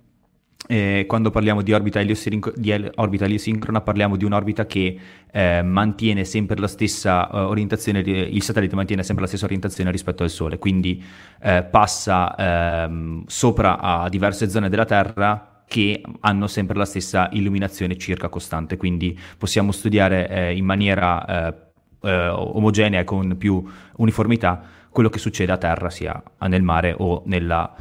eh, 0.67 1.06
quando 1.08 1.30
parliamo 1.30 1.62
di 1.62 1.73
orbita, 1.73 1.99
eliosincro- 1.99 2.54
di 2.56 2.71
el- 2.71 2.91
orbita 2.95 3.26
eliosincrona 3.26 3.82
parliamo 3.82 4.15
di 4.15 4.26
un'orbita 4.26 4.65
che 4.65 4.97
eh, 5.32 5.62
mantiene 5.62 6.23
sempre 6.23 6.58
la 6.58 6.67
stessa 6.67 7.28
uh, 7.32 7.38
orientazione, 7.49 7.99
il 7.99 8.41
satellite 8.41 8.76
mantiene 8.76 9.04
sempre 9.04 9.23
la 9.23 9.30
stessa 9.30 9.45
orientazione 9.45 9.91
rispetto 9.91 10.23
al 10.23 10.30
Sole, 10.30 10.60
quindi 10.60 11.04
eh, 11.41 11.63
passa 11.63 12.36
ehm, 12.36 13.23
sopra 13.28 13.80
a 13.80 14.10
diverse 14.10 14.49
zone 14.49 14.69
della 14.69 14.86
Terra 14.86 15.63
che 15.67 16.04
hanno 16.19 16.47
sempre 16.47 16.78
la 16.78 16.86
stessa 16.86 17.30
illuminazione 17.32 17.97
circa 17.97 18.30
costante, 18.30 18.78
quindi 18.78 19.17
possiamo 19.38 19.71
studiare 19.71 20.30
eh, 20.30 20.56
in 20.56 20.65
maniera 20.65 21.26
eh, 21.26 21.54
eh, 22.04 22.28
omogenea 22.28 22.99
e 22.99 23.04
con 23.04 23.36
più 23.38 23.63
uniformità 23.97 24.62
quello 24.89 25.10
che 25.10 25.17
succede 25.17 25.52
a 25.52 25.58
terra, 25.58 25.89
sia 25.89 26.21
nel 26.47 26.62
mare 26.62 26.93
o, 26.95 27.23
nella, 27.26 27.73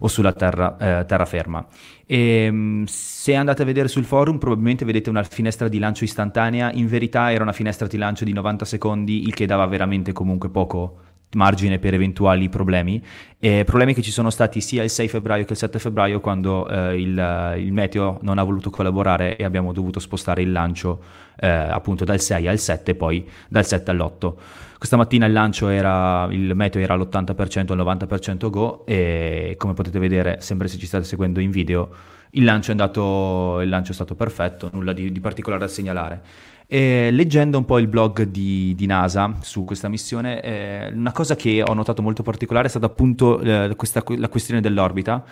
o 0.00 0.08
sulla 0.08 0.32
terra, 0.32 1.04
terraferma. 1.04 1.66
E, 2.06 2.44
ehm, 2.44 2.84
se 2.86 3.34
andate 3.34 3.62
a 3.62 3.64
vedere 3.64 3.88
sul 3.88 4.04
forum 4.04 4.38
probabilmente 4.38 4.84
vedete 4.84 5.10
una 5.10 5.22
finestra 5.22 5.68
di 5.68 5.78
lancio 5.78 6.04
istantanea, 6.04 6.72
in 6.72 6.88
verità 6.88 7.32
era 7.32 7.42
una 7.42 7.52
finestra 7.52 7.86
di 7.86 7.96
lancio 7.96 8.24
di 8.24 8.32
90 8.32 8.64
secondi, 8.64 9.22
il 9.26 9.34
che 9.34 9.46
dava 9.46 9.66
veramente 9.66 10.12
comunque 10.12 10.48
poco 10.48 11.00
margine 11.34 11.78
per 11.78 11.94
eventuali 11.94 12.48
problemi. 12.48 13.02
E 13.38 13.64
problemi 13.64 13.94
che 13.94 14.02
ci 14.02 14.10
sono 14.10 14.30
stati 14.30 14.60
sia 14.60 14.82
il 14.82 14.90
6 14.90 15.08
febbraio 15.08 15.44
che 15.44 15.52
il 15.52 15.58
7 15.58 15.78
febbraio 15.78 16.20
quando 16.20 16.68
eh, 16.68 16.98
il, 17.00 17.54
il, 17.58 17.72
meteo 17.72 18.18
non 18.22 18.38
ha 18.38 18.42
voluto 18.42 18.70
collaborare 18.70 19.36
e 19.36 19.44
abbiamo 19.44 19.72
dovuto 19.72 20.00
spostare 20.00 20.42
il 20.42 20.52
lancio 20.52 21.02
eh, 21.38 21.46
appunto 21.48 22.04
dal 22.04 22.20
6 22.20 22.48
al 22.48 22.58
7 22.58 22.90
e 22.92 22.94
poi 22.94 23.28
dal 23.48 23.66
7 23.66 23.90
all'8. 23.90 24.36
Questa 24.78 24.96
mattina 24.96 25.26
il 25.26 25.32
lancio 25.32 25.68
era, 25.68 26.28
il 26.30 26.54
meteo 26.54 26.80
era 26.80 26.94
all'80% 26.94 27.72
al 27.72 27.78
90% 27.78 28.48
go 28.48 28.86
e 28.86 29.56
come 29.58 29.74
potete 29.74 29.98
vedere, 29.98 30.36
sempre 30.40 30.68
se 30.68 30.78
ci 30.78 30.86
state 30.86 31.02
seguendo 31.02 31.40
in 31.40 31.50
video, 31.50 31.90
il 32.30 32.44
lancio 32.44 32.68
è, 32.68 32.70
andato, 32.70 33.60
il 33.60 33.68
lancio 33.68 33.90
è 33.90 33.94
stato 33.94 34.14
perfetto, 34.14 34.70
nulla 34.72 34.92
di, 34.92 35.10
di 35.10 35.18
particolare 35.18 35.62
da 35.64 35.68
segnalare. 35.68 36.22
E 36.70 37.10
leggendo 37.10 37.56
un 37.58 37.64
po' 37.64 37.78
il 37.78 37.88
blog 37.88 38.24
di, 38.24 38.74
di 38.76 38.86
NASA 38.86 39.38
su 39.40 39.64
questa 39.64 39.88
missione, 39.88 40.42
eh, 40.42 40.92
una 40.92 41.12
cosa 41.12 41.34
che 41.34 41.62
ho 41.66 41.72
notato 41.74 42.00
molto 42.00 42.22
particolare 42.22 42.66
è 42.66 42.70
stata 42.70 42.86
appunto 42.86 43.40
eh, 43.40 43.74
questa, 43.74 44.04
la 44.16 44.28
questione 44.28 44.60
dell'orbita 44.60 45.24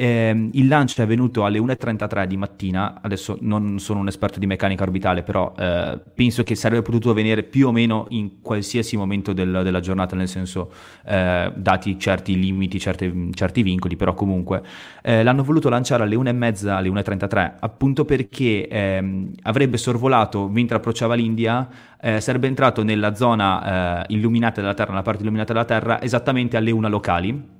eh, 0.00 0.48
il 0.52 0.68
lancio 0.68 1.00
è 1.00 1.04
avvenuto 1.04 1.44
alle 1.44 1.58
1.33 1.58 2.24
di 2.26 2.36
mattina, 2.36 3.00
adesso 3.02 3.36
non 3.40 3.80
sono 3.80 3.98
un 3.98 4.06
esperto 4.06 4.38
di 4.38 4.46
meccanica 4.46 4.84
orbitale, 4.84 5.24
però 5.24 5.52
eh, 5.58 5.98
penso 6.14 6.44
che 6.44 6.54
sarebbe 6.54 6.82
potuto 6.82 7.10
avvenire 7.10 7.42
più 7.42 7.66
o 7.66 7.72
meno 7.72 8.06
in 8.10 8.40
qualsiasi 8.40 8.96
momento 8.96 9.32
del, 9.32 9.62
della 9.64 9.80
giornata, 9.80 10.14
nel 10.14 10.28
senso 10.28 10.70
eh, 11.04 11.52
dati 11.52 11.98
certi 11.98 12.38
limiti, 12.38 12.78
certi, 12.78 13.32
certi 13.34 13.62
vincoli, 13.62 13.96
però 13.96 14.14
comunque 14.14 14.62
eh, 15.02 15.24
l'hanno 15.24 15.42
voluto 15.42 15.68
lanciare 15.68 16.04
alle 16.04 16.14
1.30, 16.14 16.68
alle 16.68 16.88
1.33, 16.90 17.54
appunto 17.58 18.04
perché 18.04 18.68
ehm, 18.68 19.32
avrebbe 19.42 19.78
sorvolato 19.78 20.46
mentre 20.46 20.76
approcciava 20.76 21.14
l'India, 21.14 21.68
eh, 22.00 22.20
sarebbe 22.20 22.46
entrato 22.46 22.84
nella 22.84 23.16
zona 23.16 24.04
eh, 24.04 24.14
illuminata 24.14 24.60
della 24.60 24.74
Terra, 24.74 24.90
nella 24.90 25.02
parte 25.02 25.22
illuminata 25.22 25.52
della 25.52 25.64
Terra, 25.64 26.00
esattamente 26.00 26.56
alle 26.56 26.70
1 26.70 26.88
locali 26.88 27.56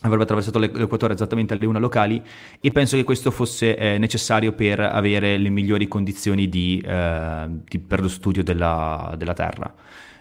avrebbe 0.00 0.22
attraversato 0.22 0.58
l'equatore 0.58 1.14
esattamente 1.14 1.54
alle 1.54 1.66
1 1.66 1.78
locali 1.78 2.22
e 2.60 2.70
penso 2.70 2.96
che 2.96 3.04
questo 3.04 3.30
fosse 3.30 3.76
eh, 3.76 3.98
necessario 3.98 4.52
per 4.52 4.80
avere 4.80 5.36
le 5.36 5.48
migliori 5.48 5.88
condizioni 5.88 6.48
di, 6.48 6.82
eh, 6.84 7.46
di, 7.68 7.78
per 7.78 8.00
lo 8.00 8.08
studio 8.08 8.42
della, 8.42 9.14
della 9.16 9.34
Terra. 9.34 9.74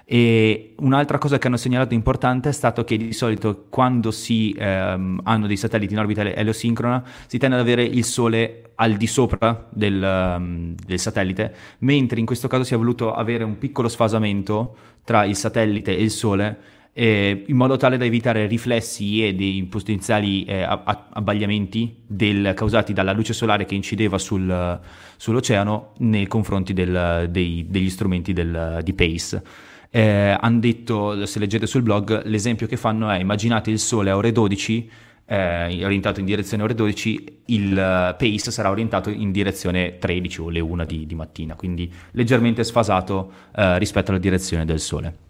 E 0.10 0.74
un'altra 0.78 1.18
cosa 1.18 1.38
che 1.38 1.48
hanno 1.48 1.58
segnalato 1.58 1.94
importante 1.94 2.48
è 2.48 2.54
stato 2.54 2.86
che 2.86 2.96
di 2.96 3.12
solito 3.12 3.66
quando 3.68 4.12
si 4.12 4.56
ehm, 4.58 5.20
hanno 5.24 5.48
dei 5.48 5.58
satelliti 5.58 5.92
in 5.92 6.00
orbita 6.00 6.22
eliosincrona 6.22 7.04
si 7.28 7.38
tende 7.38 7.58
ad 7.58 7.62
avere 7.62 7.84
il 7.84 8.06
Sole 8.06 8.72
al 8.76 8.94
di 8.94 9.06
sopra 9.06 9.68
del, 9.70 10.02
um, 10.02 10.76
del, 10.76 10.98
satellite, 10.98 11.54
mentre 11.80 12.22
in 12.22 12.26
questo 12.26 12.48
caso 12.48 12.64
si 12.64 12.74
è 12.74 12.78
voluto 12.78 13.14
avere 13.14 13.44
un 13.44 13.58
piccolo 13.58 13.90
sfasamento 13.90 14.76
tra 15.04 15.26
il 15.26 15.36
satellite 15.36 15.98
e 15.98 16.02
il 16.02 16.12
Sole 16.12 16.58
eh, 17.00 17.44
in 17.46 17.56
modo 17.56 17.78
tale 17.78 17.96
da 17.98 18.06
evitare 18.06 18.48
riflessi 18.48 19.24
e 19.24 19.36
dei 19.36 19.64
potenziali 19.70 20.44
eh, 20.46 20.64
abbagliamenti 20.64 21.98
del, 22.08 22.54
causati 22.56 22.92
dalla 22.92 23.14
luce 23.14 23.34
solare 23.34 23.66
che 23.66 23.76
incideva 23.76 24.18
sul, 24.18 24.80
sull'oceano 25.16 25.94
nei 26.00 26.26
confronti 26.26 26.74
del, 26.74 27.28
dei, 27.30 27.68
degli 27.70 27.90
strumenti 27.92 28.34
del, 28.34 28.80
di 28.84 28.94
PACE. 28.94 29.44
Eh, 29.92 30.36
hanno 30.40 30.60
detto, 30.60 31.24
se 31.28 31.38
leggete 31.38 31.68
sul 31.68 31.84
blog, 31.84 32.24
l'esempio 32.26 32.66
che 32.66 32.78
fanno 32.78 33.12
è 33.12 33.20
immaginate 33.20 33.70
il 33.70 33.78
Sole 33.78 34.10
a 34.10 34.16
ore 34.16 34.32
12 34.32 34.90
eh, 35.30 35.86
orientato 35.86 36.20
in 36.20 36.26
direzione 36.26 36.64
ore 36.64 36.74
12, 36.74 37.42
il 37.48 37.72
uh, 37.74 38.16
pace 38.18 38.50
sarà 38.50 38.70
orientato 38.70 39.10
in 39.10 39.32
direzione 39.32 39.98
13 40.00 40.42
o 40.42 40.50
le 40.50 40.62
1 40.62 40.86
di, 40.86 41.06
di 41.06 41.16
mattina, 41.16 41.54
quindi 41.56 41.94
leggermente 42.12 42.64
sfasato 42.64 43.32
eh, 43.54 43.78
rispetto 43.78 44.12
alla 44.12 44.22
direzione 44.22 44.64
del 44.64 44.80
Sole. 44.80 45.27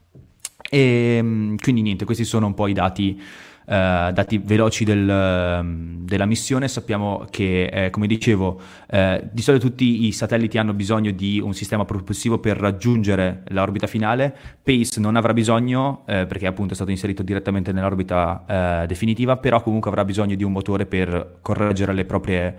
E 0.70 1.16
ehm, 1.18 1.56
quindi 1.58 1.82
niente, 1.82 2.06
questi 2.06 2.26
sono 2.26 2.48
un 2.48 2.54
po' 2.54 2.68
i 2.68 2.74
dati 2.74 3.22
Uh, 3.68 4.14
dati 4.14 4.38
veloci 4.38 4.86
del, 4.86 5.04
uh, 5.04 6.06
della 6.06 6.26
missione, 6.26 6.70
sappiamo 6.70 7.26
che, 7.30 7.66
eh, 7.66 7.90
come 7.90 8.08
dicevo, 8.08 8.62
eh, 8.90 9.28
di 9.30 9.42
solito 9.42 9.68
tutti 9.68 10.06
i 10.06 10.14
satelliti 10.14 10.58
hanno 10.58 10.74
bisogno 10.74 11.12
di 11.12 11.42
un 11.42 11.54
sistema 11.54 11.84
propulsivo 11.84 12.40
per 12.40 12.56
raggiungere 12.56 13.44
l'orbita 13.48 13.86
finale. 13.86 14.34
PACE 14.64 15.02
non 15.02 15.18
avrà 15.18 15.34
bisogno, 15.34 16.04
eh, 16.08 16.26
perché 16.26 16.48
appunto 16.48 16.72
è 16.72 16.76
stato 16.76 16.92
inserito 16.92 17.24
direttamente 17.24 17.74
nell'orbita 17.74 18.46
eh, 18.84 18.88
definitiva, 18.88 19.36
però 19.36 19.62
comunque 19.62 19.90
avrà 19.90 20.06
bisogno 20.06 20.36
di 20.36 20.46
un 20.46 20.54
motore 20.54 20.86
per 20.86 21.40
correggere 21.42 21.92
le 21.92 22.06
proprie 22.06 22.56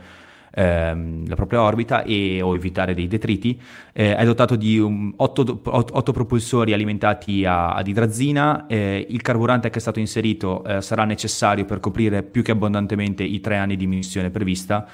ehm, 0.52 1.28
la 1.28 1.34
propria 1.34 1.62
orbita 1.62 2.02
e, 2.02 2.40
o 2.42 2.54
evitare 2.54 2.94
dei 2.94 3.06
detriti. 3.06 3.60
Eh, 3.92 4.16
è 4.16 4.24
dotato 4.24 4.56
di 4.56 4.80
8 4.80 6.12
propulsori 6.12 6.72
alimentati 6.72 7.44
a, 7.44 7.74
ad 7.74 7.86
idrazina. 7.86 8.66
Eh, 8.66 9.06
il 9.08 9.22
carburante 9.22 9.70
che 9.70 9.78
è 9.78 9.80
stato 9.80 9.98
inserito 9.98 10.64
eh, 10.64 10.80
sarà 10.80 11.04
necessario 11.04 11.64
per 11.64 11.80
coprire 11.80 12.22
più 12.22 12.42
che 12.42 12.52
abbondantemente 12.52 13.22
i 13.22 13.40
tre 13.40 13.56
anni 13.56 13.76
di 13.76 13.86
missione 13.86 14.30
prevista. 14.30 14.86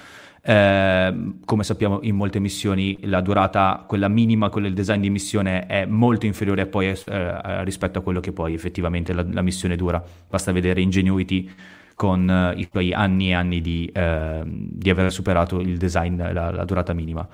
Eh, 0.47 1.33
come 1.47 1.65
sappiamo 1.65 2.01
in 2.03 2.17
molte 2.17 2.39
missioni 2.39 2.99
la 3.05 3.23
durata, 3.23 3.83
quella 3.89 4.09
minima, 4.09 4.51
quella 4.51 4.67
del 4.67 4.77
design 4.77 5.01
di 5.01 5.09
missione 5.09 5.65
è 5.65 5.87
molto 5.87 6.27
inferiore 6.27 6.67
poi 6.67 6.89
eh, 6.89 7.65
rispetto 7.65 7.99
a 7.99 8.03
quello 8.03 8.21
che 8.21 8.33
poi 8.33 8.53
effettivamente 8.53 9.15
la, 9.15 9.25
la 9.27 9.41
missione 9.41 9.75
dura. 9.75 10.05
Basta 10.29 10.53
vedere 10.53 10.83
Ingenuity 10.83 11.51
con 11.95 12.53
uh, 12.55 12.59
i 12.59 12.69
suoi 12.71 12.93
anni 12.93 13.29
e 13.29 13.35
anni 13.35 13.61
di, 13.61 13.91
uh, 13.95 14.43
di, 14.45 14.91
aver 14.91 15.13
superato 15.13 15.61
il 15.61 15.77
design, 15.77 16.21
la, 16.33 16.51
la 16.51 16.65
durata 16.65 16.93
minima. 16.93 17.27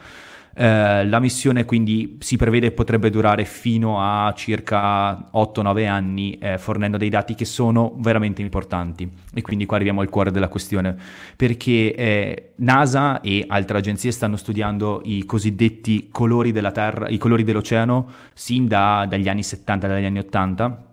Uh, 0.52 1.06
la 1.08 1.20
missione 1.20 1.64
quindi 1.64 2.16
si 2.18 2.36
prevede 2.36 2.72
potrebbe 2.72 3.08
durare 3.08 3.44
fino 3.44 4.00
a 4.00 4.32
circa 4.36 5.30
8-9 5.32 5.88
anni, 5.88 6.38
eh, 6.38 6.58
fornendo 6.58 6.96
dei 6.96 7.08
dati 7.08 7.36
che 7.36 7.44
sono 7.44 7.94
veramente 7.98 8.42
importanti. 8.42 9.08
E 9.32 9.42
quindi 9.42 9.64
qua 9.64 9.76
arriviamo 9.76 10.00
al 10.00 10.08
cuore 10.08 10.32
della 10.32 10.48
questione, 10.48 10.96
perché 11.36 11.94
eh, 11.94 12.52
NASA 12.56 13.20
e 13.20 13.44
altre 13.46 13.78
agenzie 13.78 14.10
stanno 14.10 14.36
studiando 14.36 15.02
i 15.04 15.24
cosiddetti 15.24 16.08
colori 16.10 16.50
della 16.50 16.72
Terra, 16.72 17.08
i 17.08 17.16
colori 17.16 17.44
dell'oceano, 17.44 18.08
sin 18.34 18.66
da, 18.66 19.06
dagli 19.08 19.28
anni 19.28 19.44
70, 19.44 19.86
dagli 19.86 20.04
anni 20.04 20.18
80 20.18 20.88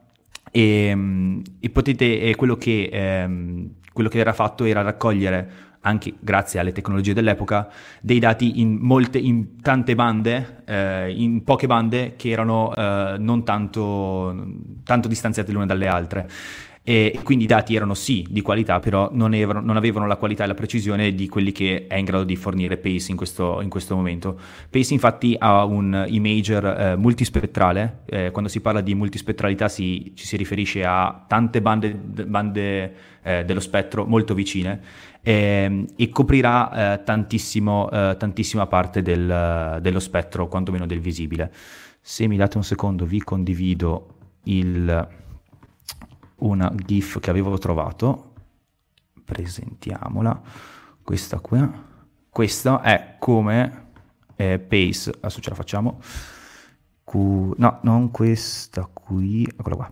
e, 0.58 0.88
ehm, 0.88 1.42
e 1.60 1.70
potete, 1.70 2.20
e 2.20 2.36
quello, 2.36 2.56
che, 2.56 2.90
ehm, 2.92 3.70
quello 3.94 4.10
che 4.10 4.18
era 4.18 4.34
fatto 4.34 4.64
era 4.64 4.82
raccogliere 4.82 5.66
anche 5.82 6.16
grazie 6.20 6.60
alle 6.60 6.72
tecnologie 6.72 7.14
dell'epoca, 7.14 7.70
dei 8.02 8.18
dati 8.20 8.60
in, 8.60 8.78
molte, 8.82 9.20
in 9.20 9.62
tante 9.62 9.94
bande, 9.94 10.64
eh, 10.66 11.12
in 11.12 11.44
poche 11.44 11.68
bande 11.68 12.16
che 12.18 12.30
erano 12.30 12.74
eh, 12.76 13.16
non 13.20 13.46
tanto, 13.46 14.36
tanto 14.84 15.08
distanziate 15.08 15.52
l'une 15.52 15.68
dalle 15.68 15.88
altre 15.88 16.28
e 16.90 17.20
quindi 17.22 17.44
i 17.44 17.48
dati 17.48 17.76
erano 17.76 17.94
sì 17.94 18.26
di 18.30 18.40
qualità, 18.42 18.80
però 18.80 19.10
non, 19.12 19.34
erano, 19.34 19.60
non, 19.60 19.76
avevano 19.76 20.08
la 20.08 20.16
qualità 20.16 20.46
e 20.46 20.48
la 20.48 20.54
precisione 20.54 21.14
di 21.14 21.28
quelli 21.28 21.52
che 21.52 21.86
è 21.86 21.98
in 21.98 22.06
grado 22.06 22.24
di 22.24 22.38
fornire 22.38 22.78
Pace 22.78 23.12
in 23.12 23.18
questo, 23.18 23.60
in 23.62 23.68
questo 23.68 23.94
momento. 23.94 24.40
Pace 24.70 24.94
infatti 24.94 25.36
ha 25.38 25.66
un 25.66 26.06
imager 26.08 26.64
eh, 26.66 26.96
multispettrale, 26.96 28.04
eh, 28.06 28.32
quando 28.32 28.50
si 28.50 28.62
parla 28.62 28.80
di 28.80 28.96
multispettralità 28.96 29.68
si, 29.68 30.14
ci 30.16 30.26
si 30.26 30.38
riferisce 30.38 30.86
a 30.86 31.26
tante 31.28 31.62
bande, 31.62 31.94
bande 31.94 32.94
eh, 33.22 33.44
dello 33.44 33.60
spettro 33.60 34.06
molto 34.06 34.34
vicine 34.34 34.80
ehm, 35.24 35.88
e 35.94 36.08
coprirà 36.08 36.72
eh, 36.72 37.04
eh, 37.04 38.16
tantissima 38.18 38.68
parte 38.68 39.02
del, 39.02 39.80
dello 39.82 40.00
spettro, 40.00 40.48
quantomeno 40.48 40.86
del 40.86 41.02
visibile. 41.02 41.52
Se 42.00 42.26
mi 42.28 42.38
date 42.38 42.56
un 42.56 42.64
secondo 42.64 43.04
vi 43.04 43.22
condivido 43.22 44.16
il 44.44 45.26
una 46.38 46.72
GIF 46.76 47.20
che 47.20 47.30
avevo 47.30 47.58
trovato, 47.58 48.34
presentiamola, 49.24 50.42
questa 51.04 51.40
qui, 51.40 51.60
questa 52.30 52.82
è 52.82 53.16
come 53.20 53.86
eh, 54.36 54.60
Pace, 54.60 55.12
adesso 55.18 55.42
ce 55.42 55.50
la 55.50 55.56
facciamo, 55.56 56.00
Q, 57.04 57.16
no, 57.58 57.80
non 57.82 58.12
questa 58.12 58.90
qui, 58.92 59.44
eccola 59.44 59.76
qua, 59.76 59.92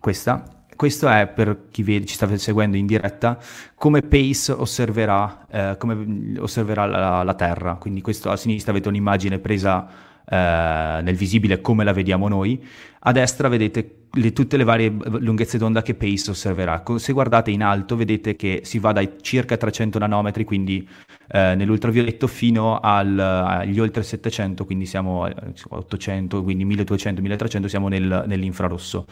questa, 0.00 0.56
questo 0.76 1.08
è 1.08 1.26
per 1.26 1.68
chi 1.70 1.82
vede, 1.82 2.06
ci 2.06 2.14
sta 2.14 2.36
seguendo 2.36 2.76
in 2.76 2.86
diretta, 2.86 3.38
come 3.74 4.02
Pace 4.02 4.52
osserverà, 4.52 5.46
eh, 5.48 5.76
come 5.78 6.38
osserverà 6.38 6.86
la, 6.86 7.22
la, 7.22 7.34
Terra. 7.34 7.74
Quindi 7.76 8.02
questo 8.02 8.30
a 8.30 8.36
sinistra 8.36 8.72
avete 8.72 8.88
un'immagine 8.88 9.38
presa 9.38 9.88
eh, 10.28 11.00
nel 11.02 11.16
visibile 11.16 11.60
come 11.60 11.82
la 11.82 11.92
vediamo 11.92 12.28
noi. 12.28 12.62
A 13.00 13.12
destra 13.12 13.48
vedete 13.48 13.95
le, 14.16 14.32
tutte 14.32 14.56
le 14.56 14.64
varie 14.64 14.92
lunghezze 15.18 15.58
d'onda 15.58 15.82
che 15.82 15.94
Pace 15.94 16.30
osserverà. 16.30 16.82
Se 16.96 17.12
guardate 17.12 17.50
in 17.50 17.62
alto 17.62 17.96
vedete 17.96 18.36
che 18.36 18.60
si 18.64 18.78
va 18.78 18.92
dai 18.92 19.16
circa 19.20 19.56
300 19.56 19.98
nanometri, 19.98 20.44
quindi 20.44 20.86
eh, 21.28 21.54
nell'ultravioletto, 21.54 22.26
fino 22.26 22.78
al, 22.80 23.18
agli 23.18 23.78
oltre 23.78 24.02
700, 24.02 24.64
quindi 24.64 24.86
siamo 24.86 25.24
a 25.24 25.32
800, 25.68 26.42
quindi 26.42 26.64
1200-1300, 26.66 27.66
siamo 27.66 27.88
nel, 27.88 28.24
nell'infrarosso 28.26 29.06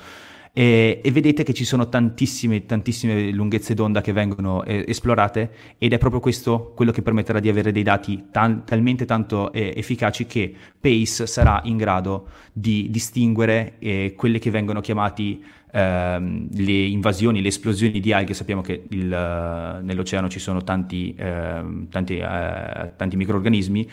e, 0.56 1.00
e, 1.02 1.10
vedete 1.10 1.42
che 1.42 1.52
ci 1.52 1.64
sono 1.64 1.88
tantissime, 1.88 2.64
tantissime 2.64 3.32
lunghezze 3.32 3.74
d'onda 3.74 4.00
che 4.00 4.12
vengono 4.12 4.62
eh, 4.62 4.84
esplorate 4.86 5.50
ed 5.78 5.92
è 5.92 5.98
proprio 5.98 6.20
questo 6.20 6.72
quello 6.76 6.92
che 6.92 7.02
permetterà 7.02 7.40
di 7.40 7.48
avere 7.48 7.72
dei 7.72 7.82
dati 7.82 8.26
tan- 8.30 8.64
talmente 8.64 9.04
tanto 9.04 9.52
eh, 9.52 9.72
efficaci 9.74 10.26
che 10.26 10.54
Pace 10.80 11.26
sarà 11.26 11.60
in 11.64 11.76
grado 11.76 12.28
di 12.52 12.88
distinguere 12.88 13.74
eh, 13.80 14.14
quelle 14.16 14.38
che 14.38 14.52
vengono 14.52 14.80
chiamati 14.80 15.42
ehm, 15.72 16.48
le 16.52 16.84
invasioni, 16.84 17.42
le 17.42 17.48
esplosioni 17.48 17.98
di 17.98 18.12
alghe, 18.12 18.32
sappiamo 18.32 18.62
che 18.62 18.84
il, 18.90 19.08
nell'oceano 19.08 20.28
ci 20.28 20.38
sono 20.38 20.62
tanti, 20.62 21.14
ehm, 21.18 21.88
tanti, 21.88 22.18
eh, 22.18 22.92
tanti 22.96 23.16
microorganismi 23.16 23.90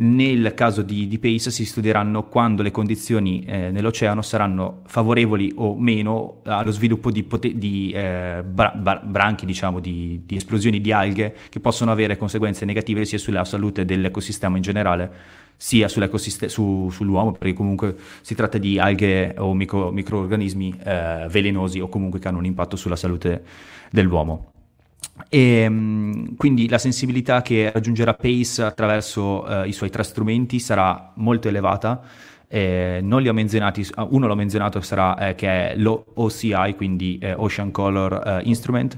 nel 0.00 0.54
caso 0.54 0.82
di, 0.82 1.08
di, 1.08 1.18
PACE 1.18 1.50
si 1.50 1.64
studieranno 1.64 2.28
quando 2.28 2.62
le 2.62 2.70
condizioni 2.70 3.44
eh, 3.44 3.70
nell'oceano 3.70 4.22
saranno 4.22 4.82
favorevoli 4.86 5.52
o 5.56 5.76
meno 5.76 6.40
allo 6.44 6.70
sviluppo 6.70 7.10
di, 7.10 7.24
pote- 7.24 7.56
di 7.58 7.90
eh, 7.92 8.44
bra- 8.46 8.72
bra- 8.76 9.00
branchi, 9.02 9.44
diciamo, 9.44 9.80
di, 9.80 10.22
di, 10.24 10.36
esplosioni 10.36 10.80
di 10.80 10.92
alghe 10.92 11.34
che 11.48 11.58
possono 11.58 11.90
avere 11.90 12.16
conseguenze 12.16 12.64
negative 12.64 13.04
sia 13.04 13.18
sulla 13.18 13.44
salute 13.44 13.84
dell'ecosistema 13.84 14.56
in 14.56 14.62
generale, 14.62 15.10
sia 15.56 15.88
su, 15.88 16.88
sull'uomo, 16.90 17.32
perché 17.32 17.54
comunque 17.54 17.96
si 18.20 18.36
tratta 18.36 18.58
di 18.58 18.78
alghe 18.78 19.34
o 19.38 19.52
micro- 19.52 19.90
microorganismi 19.90 20.78
eh, 20.84 21.26
velenosi 21.28 21.80
o 21.80 21.88
comunque 21.88 22.20
che 22.20 22.28
hanno 22.28 22.38
un 22.38 22.44
impatto 22.44 22.76
sulla 22.76 22.96
salute 22.96 23.42
dell'uomo. 23.90 24.52
E, 25.28 25.38
ehm, 25.38 26.36
quindi 26.36 26.68
la 26.68 26.78
sensibilità 26.78 27.42
che 27.42 27.70
raggiungerà 27.72 28.14
Pace 28.14 28.62
attraverso 28.62 29.46
eh, 29.46 29.68
i 29.68 29.72
suoi 29.72 29.90
tre 29.90 30.02
strumenti 30.02 30.58
sarà 30.58 31.12
molto 31.16 31.48
elevata. 31.48 32.00
Eh, 32.48 33.00
non 33.02 33.20
li 33.20 33.28
ho 33.28 33.34
menzionati, 33.34 33.86
uno 34.08 34.26
l'ho 34.26 34.34
menzionato 34.34 34.80
sarà 34.80 35.28
eh, 35.28 35.34
che 35.34 35.72
è 35.72 35.76
l'OCI, 35.76 36.74
quindi 36.76 37.18
eh, 37.20 37.34
Ocean 37.34 37.70
Color 37.70 38.22
eh, 38.24 38.40
Instrument, 38.44 38.96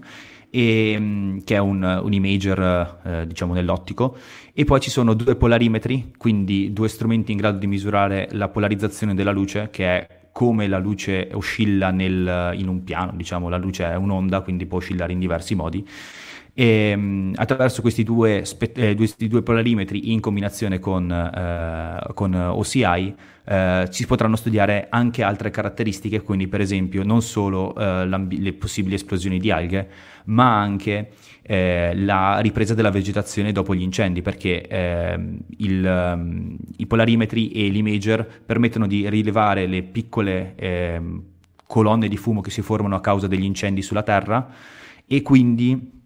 e, 0.51 0.97
mm, 0.99 1.39
che 1.45 1.55
è 1.55 1.59
un, 1.59 2.01
un 2.03 2.13
imager 2.13 2.99
eh, 3.05 3.27
diciamo 3.27 3.55
nell'ottico 3.55 4.17
e 4.53 4.65
poi 4.65 4.81
ci 4.81 4.91
sono 4.91 5.15
due 5.15 5.37
polarimetri 5.37 6.13
quindi 6.19 6.73
due 6.73 6.89
strumenti 6.89 7.31
in 7.31 7.39
grado 7.39 7.59
di 7.59 7.69
misurare 7.69 8.29
la 8.33 8.49
polarizzazione 8.49 9.15
della 9.15 9.31
luce 9.31 9.69
che 9.71 9.87
è 9.87 10.20
come 10.33 10.69
la 10.69 10.79
luce 10.79 11.29
oscilla 11.33 11.91
nel, 11.91 12.53
in 12.55 12.69
un 12.69 12.85
piano, 12.85 13.13
diciamo 13.15 13.49
la 13.49 13.57
luce 13.57 13.85
è 13.85 13.95
un'onda, 13.95 14.41
quindi 14.41 14.67
può 14.67 14.79
oscillare 14.79 15.13
in 15.13 15.19
diversi 15.19 15.55
modi. 15.55 15.87
E, 16.53 16.93
um, 16.95 17.33
attraverso 17.37 17.81
questi 17.81 18.03
due, 18.03 18.45
spe- 18.45 18.73
eh, 18.75 18.95
questi 18.95 19.29
due, 19.29 19.43
polarimetri 19.43 20.13
in 20.13 20.21
combinazione 20.21 20.79
con, 20.79 21.11
eh, 21.11 22.13
con 22.15 22.35
OCI 22.35 23.15
eh, 23.45 23.87
si 23.91 24.07
potranno 24.07 24.37
studiare 24.37 24.87
anche 24.91 25.23
altre 25.23 25.51
caratteristiche, 25.51 26.23
quindi 26.23 26.47
per 26.49 26.61
esempio 26.61 27.03
non 27.03 27.23
solo 27.23 27.75
eh, 27.75 28.07
le 28.07 28.53
possibili 28.53 28.95
esplosioni 28.95 29.39
di 29.39 29.51
alghe, 29.51 29.89
ma 30.27 30.61
anche 30.61 31.11
eh, 31.43 31.93
la 31.97 32.39
ripresa 32.39 32.75
della 32.75 32.91
vegetazione 32.91 33.51
dopo 33.51 33.75
gli 33.75 33.83
incendi, 33.83 34.23
perché 34.23 34.67
ehm, 34.67 35.39
il, 35.59 36.13
um, 36.15 36.57
i 36.77 36.87
polarimetri 36.87 37.51
e 37.51 37.69
l'imager 37.69 38.43
permettono 38.47 38.87
di 38.87 39.09
rilevare 39.09 39.67
le 39.67 39.83
piccole 39.83 40.55
ehm, 40.57 41.23
colonne 41.67 42.09
di 42.09 42.17
fumo 42.17 42.41
che 42.41 42.51
si 42.51 42.63
formano 42.63 42.95
a 42.97 43.01
causa 43.01 43.27
degli 43.27 43.45
incendi 43.45 43.83
sulla 43.83 44.03
Terra 44.03 44.49
e 45.07 45.23
quindi 45.23 46.00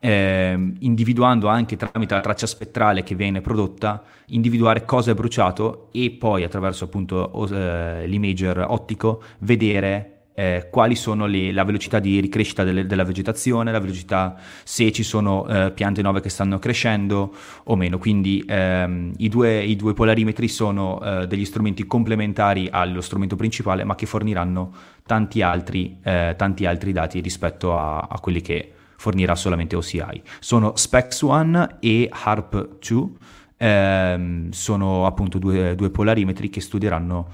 eh, 0.00 0.72
individuando 0.80 1.48
anche 1.48 1.76
tramite 1.76 2.14
la 2.14 2.20
traccia 2.20 2.46
spettrale 2.46 3.02
che 3.02 3.14
viene 3.14 3.40
prodotta, 3.40 4.02
individuare 4.26 4.84
cosa 4.84 5.10
è 5.10 5.14
bruciato 5.14 5.88
e 5.92 6.10
poi 6.10 6.44
attraverso 6.44 6.84
appunto 6.84 7.46
eh, 7.48 8.06
l'imager 8.06 8.64
ottico 8.68 9.22
vedere 9.38 10.18
eh, 10.38 10.68
quali 10.70 10.94
sono 10.94 11.26
le, 11.26 11.50
la 11.50 11.64
velocità 11.64 11.98
di 11.98 12.20
ricrescita 12.20 12.62
delle, 12.62 12.86
della 12.86 13.02
vegetazione, 13.02 13.72
la 13.72 13.80
velocità 13.80 14.36
se 14.62 14.92
ci 14.92 15.02
sono 15.02 15.48
eh, 15.48 15.72
piante 15.72 16.00
nuove 16.00 16.20
che 16.20 16.28
stanno 16.28 16.60
crescendo 16.60 17.34
o 17.64 17.74
meno. 17.74 17.98
Quindi 17.98 18.44
ehm, 18.46 19.14
i, 19.16 19.28
due, 19.28 19.64
i, 19.64 19.74
due, 19.74 19.94
polarimetri 19.94 20.46
sono 20.46 21.02
eh, 21.02 21.26
degli 21.26 21.44
strumenti 21.44 21.88
complementari 21.88 22.68
allo 22.70 23.00
strumento 23.00 23.34
principale, 23.34 23.82
ma 23.82 23.96
che 23.96 24.06
forniranno 24.06 24.72
tanti 25.04 25.42
altri, 25.42 25.98
eh, 26.04 26.34
tanti 26.36 26.66
altri 26.66 26.92
dati 26.92 27.18
rispetto 27.18 27.76
a, 27.76 28.06
a 28.08 28.20
quelli 28.20 28.40
che 28.40 28.74
fornirà 28.98 29.36
solamente 29.36 29.76
OCI. 29.76 30.22
Sono 30.40 30.72
SPEX1 30.76 31.76
e 31.78 32.10
HARP2, 32.12 33.08
ehm, 33.56 34.50
sono 34.50 35.06
appunto 35.06 35.38
due, 35.38 35.76
due, 35.76 35.90
polarimetri 35.90 36.50
che 36.50 36.60
studieranno, 36.60 37.28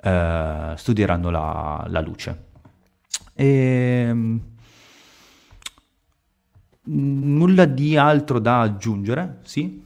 eh, 0.00 0.74
studieranno 0.76 1.30
la, 1.30 1.84
la, 1.88 2.00
luce. 2.00 2.44
E, 3.34 3.46
ehm, 4.08 4.40
nulla 6.84 7.64
di 7.64 7.96
altro 7.96 8.38
da 8.38 8.60
aggiungere, 8.60 9.40
sì? 9.42 9.82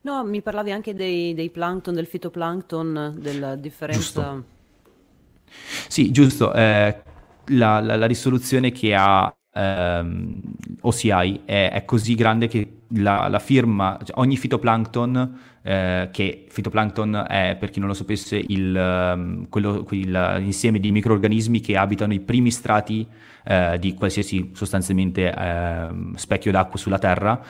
No, 0.00 0.24
mi 0.24 0.40
parlavi 0.40 0.72
anche 0.72 0.94
dei, 0.94 1.34
dei 1.34 1.50
plankton, 1.50 1.94
del 1.94 2.06
fitoplankton, 2.06 3.16
della 3.18 3.56
differenza... 3.56 4.00
Giusto. 4.00 4.44
Sì, 5.88 6.10
giusto. 6.10 6.52
Eh, 6.54 7.02
la, 7.48 7.80
la, 7.80 7.96
la, 7.96 8.06
risoluzione 8.06 8.72
che 8.72 8.94
ha 8.94 9.35
ehm, 9.56 10.40
OCI 10.82 11.40
è, 11.44 11.70
è, 11.72 11.84
così 11.84 12.14
grande 12.14 12.46
che 12.48 12.80
la, 12.88 13.28
la 13.28 13.38
firma, 13.38 13.98
cioè 14.04 14.18
ogni 14.18 14.36
fitoplankton, 14.36 15.38
eh, 15.62 16.08
che 16.12 16.46
fitoplankton 16.48 17.24
è, 17.28 17.56
per 17.58 17.70
chi 17.70 17.78
non 17.78 17.88
lo 17.88 17.94
sapesse, 17.94 18.36
il, 18.36 18.74
um, 18.76 19.48
quello, 19.48 19.82
quel, 19.82 20.36
l'insieme 20.38 20.78
di 20.78 20.92
microorganismi 20.92 21.60
che 21.60 21.76
abitano 21.76 22.12
i 22.12 22.20
primi 22.20 22.50
strati 22.50 23.06
eh, 23.44 23.78
di 23.78 23.94
qualsiasi 23.94 24.50
sostanzialmente 24.54 25.32
eh, 25.32 25.88
specchio 26.14 26.52
d'acqua 26.52 26.78
sulla 26.78 26.98
Terra, 26.98 27.40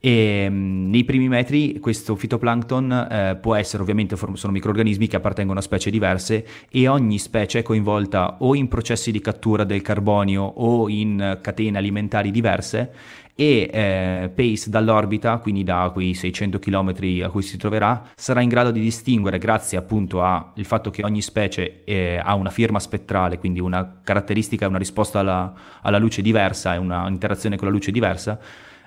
e 0.00 0.48
mh, 0.48 0.90
nei 0.90 1.04
primi 1.04 1.28
metri 1.28 1.78
questo 1.80 2.14
fitoplankton 2.14 3.08
eh, 3.10 3.38
può 3.40 3.54
essere 3.54 3.82
ovviamente 3.82 4.16
sono 4.16 4.52
microrganismi 4.52 5.06
che 5.06 5.16
appartengono 5.16 5.58
a 5.58 5.62
specie 5.62 5.90
diverse 5.90 6.46
e 6.70 6.88
ogni 6.88 7.18
specie 7.18 7.60
è 7.60 7.62
coinvolta 7.62 8.36
o 8.40 8.54
in 8.54 8.68
processi 8.68 9.10
di 9.10 9.20
cattura 9.20 9.64
del 9.64 9.82
carbonio 9.82 10.42
o 10.42 10.88
in 10.88 11.38
catene 11.40 11.78
alimentari 11.78 12.30
diverse 12.30 12.92
e 13.40 13.70
eh, 13.72 14.32
Pace 14.34 14.68
dall'orbita, 14.68 15.38
quindi 15.38 15.62
da 15.62 15.90
quei 15.92 16.12
600 16.12 16.58
km 16.58 16.88
a 17.22 17.28
cui 17.28 17.42
si 17.42 17.56
troverà, 17.56 18.02
sarà 18.16 18.40
in 18.40 18.48
grado 18.48 18.72
di 18.72 18.80
distinguere, 18.80 19.38
grazie 19.38 19.78
appunto 19.78 20.24
al 20.24 20.52
fatto 20.62 20.90
che 20.90 21.04
ogni 21.04 21.22
specie 21.22 21.84
eh, 21.84 22.20
ha 22.20 22.34
una 22.34 22.50
firma 22.50 22.80
spettrale, 22.80 23.38
quindi 23.38 23.60
una 23.60 24.00
caratteristica, 24.02 24.66
una 24.66 24.78
risposta 24.78 25.20
alla, 25.20 25.54
alla 25.82 25.98
luce 25.98 26.20
diversa 26.20 26.74
e 26.74 26.78
un'interazione 26.78 27.56
con 27.56 27.68
la 27.68 27.72
luce 27.72 27.92
diversa, 27.92 28.40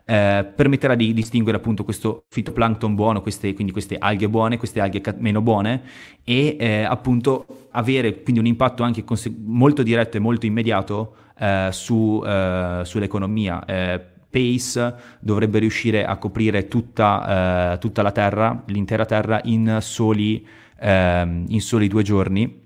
eh, 0.06 0.52
permetterà 0.56 0.96
di 0.96 1.14
distinguere 1.14 1.58
appunto 1.58 1.84
questo 1.84 2.26
fitoplankton 2.30 2.96
buono, 2.96 3.22
queste, 3.22 3.54
quindi 3.54 3.72
queste 3.72 3.98
alghe 3.98 4.28
buone, 4.28 4.58
queste 4.58 4.80
alghe 4.80 5.02
ca- 5.02 5.16
meno 5.18 5.42
buone 5.42 5.82
e 6.24 6.58
eh, 6.60 6.84
appunto 6.84 7.68
avere 7.72 8.22
quindi 8.22 8.40
un 8.40 8.48
impatto 8.48 8.84
anche 8.84 9.04
conse- 9.04 9.34
molto 9.38 9.84
diretto 9.84 10.18
e 10.18 10.20
molto 10.20 10.46
immediato 10.46 11.16
eh, 11.38 11.70
su, 11.72 12.22
eh, 12.26 12.82
sull'economia. 12.84 13.66
Eh, 13.66 14.06
Pace 14.32 14.96
dovrebbe 15.20 15.60
riuscire 15.60 16.06
a 16.06 16.16
coprire 16.16 16.70
tutta, 16.70 17.78
tutta 17.82 18.02
la 18.02 18.14
Terra, 18.14 18.64
l'intera 18.68 19.04
Terra, 19.04 19.42
in 19.44 19.80
soli, 19.82 20.48
ehm, 20.80 21.48
in 21.50 21.60
soli 21.60 21.90
due 21.90 22.02
giorni. 22.02 22.62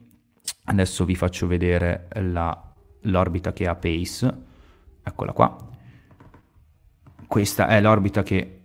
Adesso 0.66 1.06
vi 1.06 1.16
faccio 1.16 1.48
vedere 1.48 2.08
la, 2.22 2.56
l'orbita 3.02 3.52
che 3.52 3.66
ha 3.68 3.74
Pace. 3.74 4.32
Eccola 5.02 5.32
qua 5.32 5.74
questa 7.28 7.67
è 7.67 7.82
l'orbita 7.82 8.23
che 8.23 8.59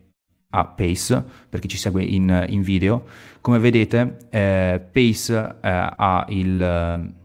ha 0.51 0.65
Pace, 0.65 1.25
per 1.49 1.61
chi 1.61 1.69
ci 1.69 1.77
segue 1.77 2.03
in, 2.03 2.47
in 2.49 2.63
video. 2.63 3.05
Come 3.41 3.59
vedete, 3.59 4.17
eh, 4.31 4.81
Pace 4.93 5.57
eh, 5.61 6.25
il... 6.29 7.19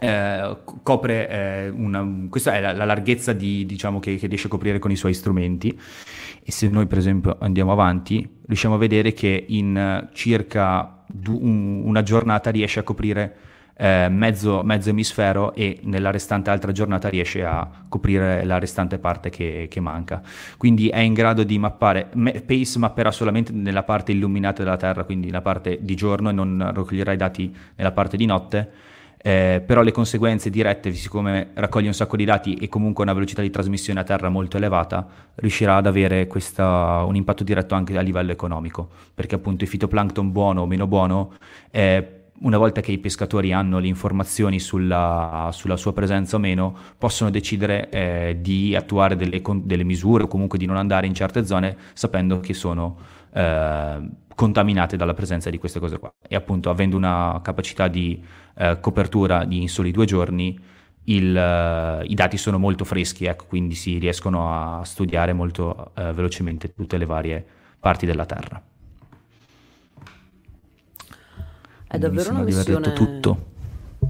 Eh, 0.00 0.56
copre 0.84 1.28
eh, 1.28 1.68
una, 1.70 2.06
questa 2.30 2.54
è 2.54 2.60
la, 2.60 2.72
la 2.72 2.84
larghezza 2.84 3.32
di, 3.32 3.66
diciamo, 3.66 3.98
che, 3.98 4.14
che, 4.14 4.28
riesce 4.28 4.46
a 4.46 4.50
coprire 4.50 4.78
con 4.78 4.92
i 4.92 4.96
suoi 4.96 5.12
strumenti 5.12 5.76
e 6.40 6.52
se 6.52 6.68
noi 6.68 6.86
per 6.86 6.98
esempio 6.98 7.36
andiamo 7.40 7.72
avanti 7.72 8.36
riusciamo 8.46 8.76
a 8.76 8.78
vedere 8.78 9.12
che 9.12 9.46
in 9.48 10.08
circa 10.12 11.02
du- 11.04 11.40
un, 11.42 11.82
una 11.84 12.04
giornata 12.04 12.50
riesce 12.50 12.78
a 12.78 12.84
coprire 12.84 13.36
eh, 13.80 14.08
mezzo, 14.10 14.62
mezzo, 14.64 14.90
emisfero 14.90 15.54
e 15.54 15.78
nella 15.84 16.10
restante 16.10 16.50
altra 16.50 16.72
giornata 16.72 17.08
riesce 17.08 17.44
a 17.44 17.68
coprire 17.88 18.44
la 18.44 18.58
restante 18.58 18.98
parte 18.98 19.30
che, 19.30 19.68
che 19.70 19.80
manca. 19.80 20.20
Quindi 20.56 20.88
è 20.88 20.98
in 20.98 21.14
grado 21.14 21.44
di 21.44 21.58
mappare, 21.58 22.08
Pace 22.44 22.78
mapperà 22.78 23.12
solamente 23.12 23.52
nella 23.52 23.84
parte 23.84 24.10
illuminata 24.10 24.64
della 24.64 24.76
Terra, 24.76 25.04
quindi 25.04 25.30
la 25.30 25.42
parte 25.42 25.78
di 25.80 25.94
giorno 25.94 26.28
e 26.28 26.32
non 26.32 26.72
raccoglierà 26.74 27.12
i 27.12 27.16
dati 27.16 27.54
nella 27.76 27.92
parte 27.92 28.16
di 28.16 28.26
notte. 28.26 28.70
Eh, 29.20 29.62
però 29.66 29.82
le 29.82 29.90
conseguenze 29.90 30.48
dirette, 30.48 30.92
siccome 30.92 31.48
raccoglie 31.54 31.88
un 31.88 31.92
sacco 31.92 32.16
di 32.16 32.24
dati 32.24 32.54
e 32.54 32.68
comunque 32.68 33.02
una 33.02 33.12
velocità 33.12 33.42
di 33.42 33.50
trasmissione 33.50 33.98
a 33.98 34.04
terra 34.04 34.28
molto 34.28 34.56
elevata, 34.56 35.06
riuscirà 35.34 35.76
ad 35.76 35.86
avere 35.86 36.28
questa, 36.28 37.02
un 37.04 37.16
impatto 37.16 37.42
diretto 37.42 37.74
anche 37.74 37.96
a 37.98 38.00
livello 38.00 38.30
economico, 38.30 38.88
perché 39.14 39.34
appunto 39.34 39.64
il 39.64 39.70
fitoplankton 39.70 40.30
buono 40.30 40.62
o 40.62 40.66
meno 40.66 40.86
buono 40.86 41.34
eh, 41.70 42.17
una 42.40 42.58
volta 42.58 42.80
che 42.80 42.92
i 42.92 42.98
pescatori 42.98 43.52
hanno 43.52 43.78
le 43.78 43.86
informazioni 43.86 44.60
sulla, 44.60 45.50
sulla 45.52 45.76
sua 45.76 45.92
presenza 45.92 46.36
o 46.36 46.38
meno, 46.38 46.76
possono 46.96 47.30
decidere 47.30 47.88
eh, 47.90 48.38
di 48.40 48.76
attuare 48.76 49.16
delle, 49.16 49.42
delle, 49.62 49.84
misure 49.84 50.24
o 50.24 50.28
comunque 50.28 50.58
di 50.58 50.66
non 50.66 50.76
andare 50.76 51.06
in 51.06 51.14
certe 51.14 51.44
zone 51.44 51.76
sapendo 51.94 52.40
che 52.40 52.54
sono 52.54 52.96
eh, 53.32 54.08
contaminate 54.34 54.96
dalla 54.96 55.14
presenza 55.14 55.50
di 55.50 55.58
queste 55.58 55.80
cose 55.80 55.98
qua. 55.98 56.12
E 56.28 56.36
appunto 56.36 56.70
avendo 56.70 56.96
una 56.96 57.40
capacità 57.42 57.88
di 57.88 58.22
eh, 58.56 58.78
copertura 58.80 59.44
di 59.44 59.60
in 59.62 59.68
soli 59.68 59.90
due 59.90 60.06
giorni, 60.06 60.58
il, 61.04 62.04
i 62.06 62.14
dati 62.14 62.36
sono 62.36 62.58
molto 62.58 62.84
freschi, 62.84 63.24
ecco, 63.24 63.46
quindi 63.48 63.74
si 63.74 63.98
riescono 63.98 64.78
a 64.78 64.84
studiare 64.84 65.32
molto 65.32 65.92
eh, 65.96 66.12
velocemente 66.12 66.74
tutte 66.74 66.98
le 66.98 67.06
varie 67.06 67.44
parti 67.80 68.06
della 68.06 68.26
Terra. 68.26 68.62
È 71.90 71.96
davvero 71.96 72.32
una 72.32 72.42
missione... 72.42 72.92
tutto. 72.92 73.56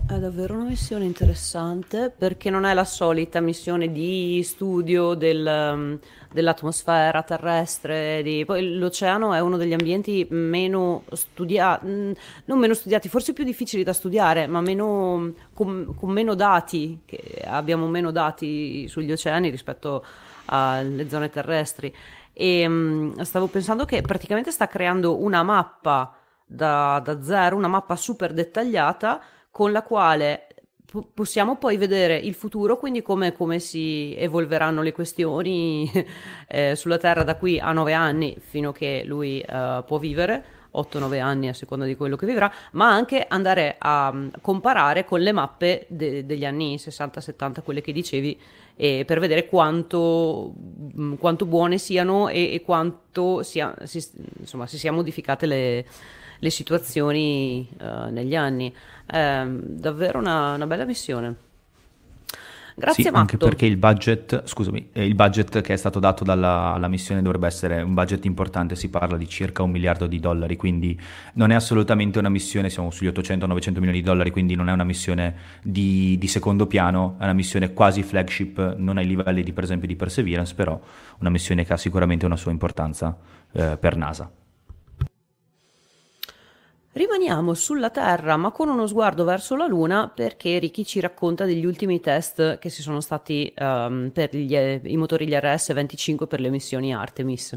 È 0.09 0.18
davvero 0.18 0.55
una 0.55 0.64
missione 0.64 1.05
interessante 1.05 2.11
perché 2.11 2.51
non 2.51 2.64
è 2.64 2.74
la 2.74 2.85
solita 2.85 3.41
missione 3.41 3.93
di 3.93 4.43
studio 4.43 5.14
del, 5.14 5.47
um, 5.47 5.99
dell'atmosfera 6.33 7.22
terrestre. 7.22 8.20
Di... 8.24 8.45
Poi 8.45 8.74
l'oceano 8.74 9.33
è 9.33 9.39
uno 9.39 9.57
degli 9.57 9.72
ambienti 9.72 10.26
meno 10.31 11.05
studiati, 11.12 11.87
mm, 11.87 12.11
non 12.47 12.59
meno 12.59 12.74
studiati, 12.74 13.09
forse 13.09 13.33
più 13.33 13.45
difficili 13.45 13.85
da 13.85 13.93
studiare, 13.93 14.49
ma 14.49 14.61
meno, 14.61 15.35
con, 15.55 15.95
con 15.97 16.11
meno 16.11 16.35
dati, 16.35 16.99
abbiamo 17.45 17.87
meno 17.87 18.11
dati 18.11 18.89
sugli 18.89 19.12
oceani 19.12 19.51
rispetto 19.51 20.05
alle 20.47 21.09
zone 21.09 21.31
terrestri. 21.31 21.95
E 22.33 22.66
um, 22.66 23.22
stavo 23.22 23.47
pensando 23.47 23.85
che 23.85 24.01
praticamente 24.01 24.51
sta 24.51 24.66
creando 24.66 25.22
una 25.22 25.45
mappa 25.45 26.18
da, 26.49 27.01
da 27.05 27.22
zero, 27.22 27.57
una 27.57 27.68
mappa 27.68 27.94
super 27.94 28.32
dettagliata 28.32 29.20
con 29.51 29.70
la 29.70 29.82
quale 29.82 30.46
possiamo 31.12 31.57
poi 31.57 31.76
vedere 31.76 32.16
il 32.16 32.34
futuro, 32.34 32.78
quindi 32.78 33.03
come, 33.03 33.32
come 33.32 33.59
si 33.59 34.14
evolveranno 34.16 34.80
le 34.80 34.92
questioni 34.92 35.90
eh, 36.49 36.74
sulla 36.74 36.96
Terra 36.96 37.22
da 37.22 37.36
qui 37.36 37.59
a 37.61 37.72
nove 37.72 37.92
anni, 37.92 38.36
fino 38.40 38.70
a 38.70 38.72
che 38.72 39.03
lui 39.05 39.44
uh, 39.46 39.84
può 39.84 39.99
vivere, 39.99 40.57
8-9 40.74 41.20
anni 41.20 41.49
a 41.49 41.55
seconda 41.55 41.84
di 41.84 41.96
quello 41.96 42.16
che 42.16 42.26
vivrà, 42.26 42.51
ma 42.72 42.90
anche 42.90 43.24
andare 43.28 43.76
a 43.78 44.11
mm, 44.12 44.28
comparare 44.40 45.05
con 45.05 45.20
le 45.20 45.32
mappe 45.32 45.86
de- 45.88 46.24
degli 46.24 46.44
anni 46.44 46.76
60-70, 46.76 47.62
quelle 47.62 47.80
che 47.82 47.92
dicevi, 47.92 48.40
e 48.74 49.05
per 49.07 49.18
vedere 49.18 49.46
quanto, 49.46 50.55
mm, 50.99 51.14
quanto 51.14 51.44
buone 51.44 51.78
siano 51.78 52.28
e, 52.28 52.55
e 52.55 52.62
quanto 52.62 53.42
sia, 53.42 53.74
si, 53.84 54.03
insomma, 54.38 54.66
si 54.66 54.78
siano 54.78 54.96
modificate 54.96 55.46
le, 55.46 55.86
le 56.39 56.51
situazioni 56.51 57.68
uh, 57.80 58.11
negli 58.11 58.36
anni. 58.36 58.74
È 59.05 59.45
davvero 59.47 60.18
una, 60.18 60.55
una 60.55 60.66
bella 60.66 60.84
missione. 60.84 61.47
Grazie 62.78 63.03
sì, 63.03 63.11
Matto. 63.11 63.20
anche 63.20 63.36
perché 63.39 63.66
il 63.66 63.76
budget, 63.76 64.47
scusami, 64.47 64.91
eh, 64.93 65.05
il 65.05 65.16
budget 65.16 65.61
che 65.62 65.72
è 65.72 65.76
stato 65.76 65.99
dato 65.99 66.22
dalla, 66.22 66.74
alla 66.74 66.86
missione 66.86 67.20
dovrebbe 67.22 67.49
essere 67.49 67.82
un 67.82 67.93
budget 67.93 68.24
importante, 68.24 68.76
si 68.76 68.89
parla 68.89 69.16
di 69.16 69.28
circa 69.28 69.64
un 69.64 69.72
miliardo 69.72 70.07
di 70.07 70.20
dollari, 70.20 70.55
quindi 70.55 70.99
non 71.34 71.51
è 71.51 71.57
assolutamente 71.57 72.20
una 72.20 72.28
missione, 72.28 72.70
siamo 72.70 72.93
sugli 72.93 73.09
800-900 73.09 73.72
milioni 73.72 73.99
di 73.99 74.03
dollari, 74.03 74.30
quindi 74.30 74.55
non 74.55 74.68
è 74.68 74.72
una 74.72 74.84
missione 74.84 75.34
di, 75.61 76.16
di, 76.18 76.28
secondo 76.28 76.68
piano, 76.68 77.16
è 77.18 77.24
una 77.24 77.32
missione 77.32 77.72
quasi 77.72 78.05
flagship, 78.05 78.76
non 78.76 78.97
ai 78.97 79.09
livelli 79.09 79.43
di 79.43 79.53
per 79.53 79.64
esempio 79.64 79.89
di 79.89 79.97
Perseverance, 79.97 80.55
però 80.55 80.80
una 81.18 81.30
missione 81.30 81.64
che 81.64 81.72
ha 81.72 81.76
sicuramente 81.76 82.26
una 82.26 82.36
sua 82.36 82.53
importanza 82.53 83.16
eh, 83.51 83.76
per 83.76 83.97
NASA. 83.97 84.30
Rimaniamo 86.99 87.55
sulla 87.55 87.90
Terra, 87.90 88.36
ma 88.36 88.51
con 88.51 88.68
uno 88.68 88.88
sguardo 88.88 89.22
verso 89.22 89.55
la 89.55 89.68
Luna, 89.68 90.11
perché 90.12 90.59
Ricky 90.59 90.82
ci 90.82 90.99
racconta 90.99 91.44
degli 91.44 91.64
ultimi 91.64 92.01
test 92.01 92.59
che 92.59 92.70
si 92.70 92.82
sono 92.82 93.01
stati 93.01 93.55
um, 93.57 94.11
per 94.12 94.34
gli, 94.34 94.57
i 94.57 94.96
motori 94.96 95.28
gli 95.28 95.34
RS-25 95.34 96.26
per 96.26 96.40
le 96.40 96.51
missioni 96.51 96.92
Artemis. 96.92 97.57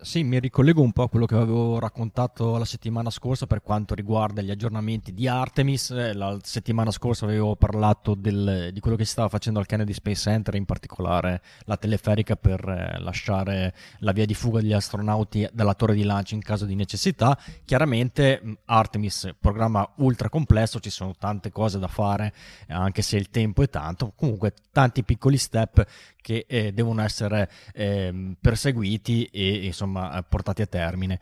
Sì, 0.00 0.24
mi 0.24 0.38
ricollego 0.40 0.82
un 0.82 0.92
po' 0.92 1.02
a 1.02 1.08
quello 1.08 1.26
che 1.26 1.34
avevo 1.34 1.78
raccontato 1.78 2.56
la 2.56 2.64
settimana 2.64 3.10
scorsa 3.10 3.46
per 3.46 3.62
quanto 3.62 3.94
riguarda 3.94 4.42
gli 4.42 4.50
aggiornamenti 4.50 5.12
di 5.12 5.28
Artemis. 5.28 5.90
Eh, 5.90 6.12
la 6.12 6.36
settimana 6.42 6.90
scorsa 6.90 7.24
avevo 7.24 7.56
parlato 7.56 8.14
del, 8.14 8.70
di 8.72 8.80
quello 8.80 8.96
che 8.96 9.04
si 9.04 9.12
stava 9.12 9.28
facendo 9.28 9.58
al 9.58 9.66
Kennedy 9.66 9.92
Space 9.92 10.22
Center, 10.22 10.54
in 10.54 10.64
particolare 10.64 11.40
la 11.64 11.76
teleferica 11.76 12.36
per 12.36 12.66
eh, 12.68 12.98
lasciare 13.00 13.74
la 14.00 14.12
via 14.12 14.26
di 14.26 14.34
fuga 14.34 14.60
degli 14.60 14.72
astronauti 14.72 15.48
dalla 15.52 15.74
torre 15.74 15.94
di 15.94 16.04
lancio 16.04 16.34
in 16.34 16.42
caso 16.42 16.64
di 16.64 16.74
necessità. 16.74 17.38
Chiaramente 17.64 18.58
Artemis, 18.64 19.34
programma 19.38 19.88
ultra 19.96 20.28
complesso, 20.28 20.80
ci 20.80 20.90
sono 20.90 21.14
tante 21.16 21.50
cose 21.50 21.78
da 21.78 21.88
fare, 21.88 22.32
anche 22.68 23.02
se 23.02 23.16
il 23.16 23.30
tempo 23.30 23.62
è 23.62 23.68
tanto. 23.68 24.12
Comunque 24.16 24.52
tanti 24.72 25.04
piccoli 25.04 25.36
step 25.38 25.86
che 26.26 26.44
eh, 26.48 26.72
devono 26.72 27.02
essere 27.02 27.48
eh, 27.72 28.34
perseguiti 28.40 29.26
e 29.26 29.66
insomma 29.66 29.85
portati 30.28 30.62
a 30.62 30.66
termine. 30.66 31.20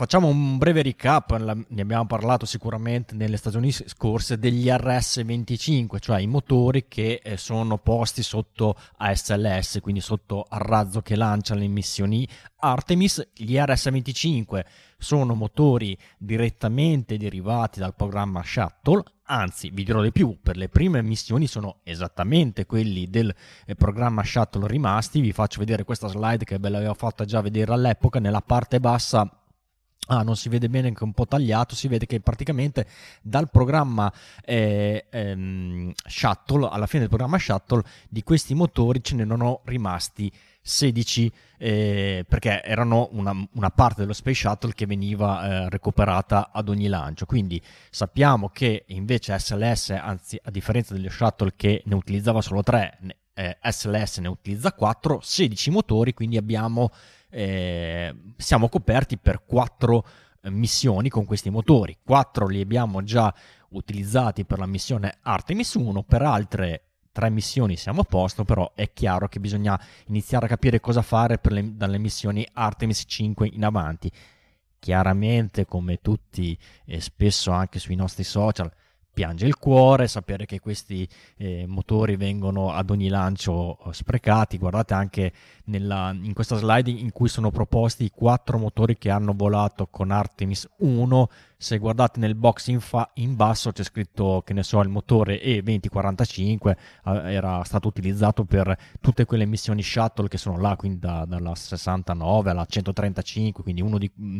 Facciamo 0.00 0.28
un 0.28 0.56
breve 0.56 0.80
recap, 0.80 1.36
ne 1.36 1.82
abbiamo 1.82 2.06
parlato 2.06 2.46
sicuramente 2.46 3.14
nelle 3.14 3.36
stagioni 3.36 3.70
scorse, 3.70 4.38
degli 4.38 4.66
RS-25, 4.66 5.98
cioè 5.98 6.20
i 6.20 6.26
motori 6.26 6.88
che 6.88 7.20
eh, 7.22 7.36
sono 7.36 7.76
posti 7.76 8.22
sotto 8.22 8.76
ASLS, 8.96 9.80
quindi 9.82 10.00
sotto 10.00 10.46
al 10.48 10.60
razzo 10.60 11.02
che 11.02 11.16
lancia 11.16 11.54
le 11.54 11.66
missioni 11.66 12.26
Artemis. 12.60 13.28
Gli 13.34 13.56
RS-25 13.56 14.64
sono 14.96 15.34
motori 15.34 15.94
direttamente 16.16 17.18
derivati 17.18 17.78
dal 17.78 17.94
programma 17.94 18.42
Shuttle, 18.42 19.02
anzi 19.24 19.68
vi 19.68 19.84
dirò 19.84 20.00
di 20.00 20.12
più, 20.12 20.38
per 20.42 20.56
le 20.56 20.70
prime 20.70 21.02
missioni 21.02 21.46
sono 21.46 21.80
esattamente 21.82 22.64
quelli 22.64 23.10
del 23.10 23.34
eh, 23.66 23.74
programma 23.74 24.24
Shuttle 24.24 24.66
rimasti, 24.66 25.20
vi 25.20 25.32
faccio 25.32 25.58
vedere 25.58 25.84
questa 25.84 26.08
slide 26.08 26.46
che 26.46 26.58
ve 26.58 26.70
l'avevo 26.70 26.94
fatta 26.94 27.26
già 27.26 27.42
vedere 27.42 27.74
all'epoca, 27.74 28.18
nella 28.18 28.40
parte 28.40 28.80
bassa 28.80 29.34
Ah, 30.06 30.22
non 30.22 30.34
si 30.34 30.48
vede 30.48 30.68
bene, 30.68 30.92
che 30.92 31.00
è 31.00 31.04
un 31.04 31.12
po' 31.12 31.26
tagliato, 31.26 31.74
si 31.76 31.86
vede 31.86 32.06
che 32.06 32.20
praticamente 32.20 32.86
dal 33.22 33.48
programma 33.48 34.12
eh, 34.44 35.06
ehm, 35.08 35.92
Shuttle, 36.04 36.68
alla 36.68 36.86
fine 36.86 37.00
del 37.00 37.08
programma 37.08 37.38
Shuttle, 37.38 37.82
di 38.08 38.22
questi 38.24 38.54
motori 38.54 39.04
ce 39.04 39.14
ne 39.14 39.22
erano 39.22 39.60
rimasti 39.66 40.32
16 40.62 41.32
eh, 41.58 42.24
perché 42.28 42.62
erano 42.62 43.08
una, 43.12 43.32
una, 43.52 43.70
parte 43.70 44.00
dello 44.00 44.12
Space 44.12 44.48
Shuttle 44.48 44.74
che 44.74 44.86
veniva 44.86 45.44
eh, 45.44 45.68
recuperata 45.68 46.50
ad 46.52 46.68
ogni 46.68 46.88
lancio. 46.88 47.24
Quindi 47.26 47.62
sappiamo 47.90 48.48
che 48.48 48.84
invece 48.88 49.38
SLS, 49.38 49.90
anzi 49.90 50.38
a 50.42 50.50
differenza 50.50 50.94
dello 50.94 51.10
Shuttle 51.10 51.52
che 51.56 51.82
ne 51.84 51.94
utilizzava 51.94 52.40
solo 52.40 52.62
3, 52.62 52.98
eh, 53.34 53.58
SLS 53.62 54.18
ne 54.18 54.28
utilizza 54.28 54.72
4, 54.72 55.20
16 55.22 55.70
motori, 55.70 56.14
quindi 56.14 56.36
abbiamo 56.36 56.90
eh, 57.30 58.14
siamo 58.36 58.68
coperti 58.68 59.18
per 59.18 59.44
quattro 59.44 60.04
eh, 60.42 60.50
missioni 60.50 61.08
con 61.08 61.24
questi 61.24 61.50
motori. 61.50 61.98
Quattro 62.02 62.46
li 62.46 62.60
abbiamo 62.60 63.02
già 63.02 63.32
utilizzati 63.70 64.44
per 64.44 64.58
la 64.58 64.66
missione 64.66 65.18
Artemis 65.22 65.74
1, 65.74 66.02
per 66.02 66.22
altre 66.22 66.84
tre 67.12 67.30
missioni 67.30 67.76
siamo 67.76 68.02
a 68.02 68.04
posto, 68.04 68.44
però 68.44 68.72
è 68.74 68.92
chiaro 68.92 69.28
che 69.28 69.40
bisogna 69.40 69.80
iniziare 70.06 70.46
a 70.46 70.48
capire 70.48 70.80
cosa 70.80 71.02
fare 71.02 71.40
le, 71.42 71.76
dalle 71.76 71.98
missioni 71.98 72.46
Artemis 72.52 73.04
5 73.06 73.48
in 73.52 73.64
avanti. 73.64 74.10
Chiaramente, 74.78 75.66
come 75.66 76.00
tutti 76.00 76.56
e 76.86 77.00
spesso 77.00 77.50
anche 77.50 77.78
sui 77.78 77.96
nostri 77.96 78.24
social, 78.24 78.72
piange 79.12 79.46
il 79.46 79.56
cuore 79.56 80.08
sapere 80.08 80.46
che 80.46 80.60
questi 80.60 81.08
eh, 81.36 81.66
motori 81.66 82.16
vengono 82.16 82.72
ad 82.72 82.90
ogni 82.90 83.08
lancio 83.08 83.78
eh, 83.78 83.92
sprecati. 83.92 84.58
Guardate 84.58 84.94
anche 84.94 85.32
nella, 85.64 86.16
in 86.20 86.32
questa 86.32 86.56
slide 86.56 86.90
in 86.90 87.12
cui 87.12 87.28
sono 87.28 87.50
proposti 87.50 88.04
i 88.04 88.10
quattro 88.10 88.58
motori 88.58 88.96
che 88.96 89.10
hanno 89.10 89.32
volato 89.34 89.86
con 89.88 90.10
Artemis 90.10 90.68
1. 90.78 91.28
Se 91.56 91.78
guardate 91.78 92.20
nel 92.20 92.34
box 92.34 92.68
in, 92.68 92.80
fa, 92.80 93.10
in 93.14 93.36
basso 93.36 93.72
c'è 93.72 93.82
scritto 93.82 94.42
che 94.44 94.54
ne 94.54 94.62
so 94.62 94.80
il 94.80 94.88
motore 94.88 95.40
E2045 95.42 96.76
eh, 97.04 97.32
era 97.32 97.62
stato 97.64 97.88
utilizzato 97.88 98.44
per 98.44 98.76
tutte 99.00 99.24
quelle 99.24 99.44
missioni 99.44 99.82
shuttle 99.82 100.28
che 100.28 100.38
sono 100.38 100.58
là, 100.58 100.76
quindi 100.76 100.98
da, 100.98 101.24
dalla 101.26 101.54
69 101.54 102.50
alla 102.50 102.64
135, 102.64 103.62
quindi 103.62 103.82
uno 103.82 103.98
di... 103.98 104.10
Mm, 104.20 104.38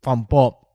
fa 0.00 0.12
un 0.12 0.26
po' 0.26 0.67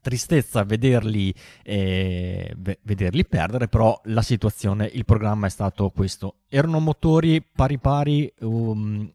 tristezza 0.00 0.64
vederli, 0.64 1.34
eh, 1.62 2.54
vederli 2.82 3.24
perdere, 3.26 3.68
però 3.68 3.98
la 4.04 4.22
situazione, 4.22 4.86
il 4.92 5.04
programma 5.04 5.46
è 5.46 5.50
stato 5.50 5.90
questo. 5.90 6.36
Erano 6.48 6.78
motori 6.80 7.42
pari 7.42 7.78
pari, 7.78 8.32
um, 8.40 9.10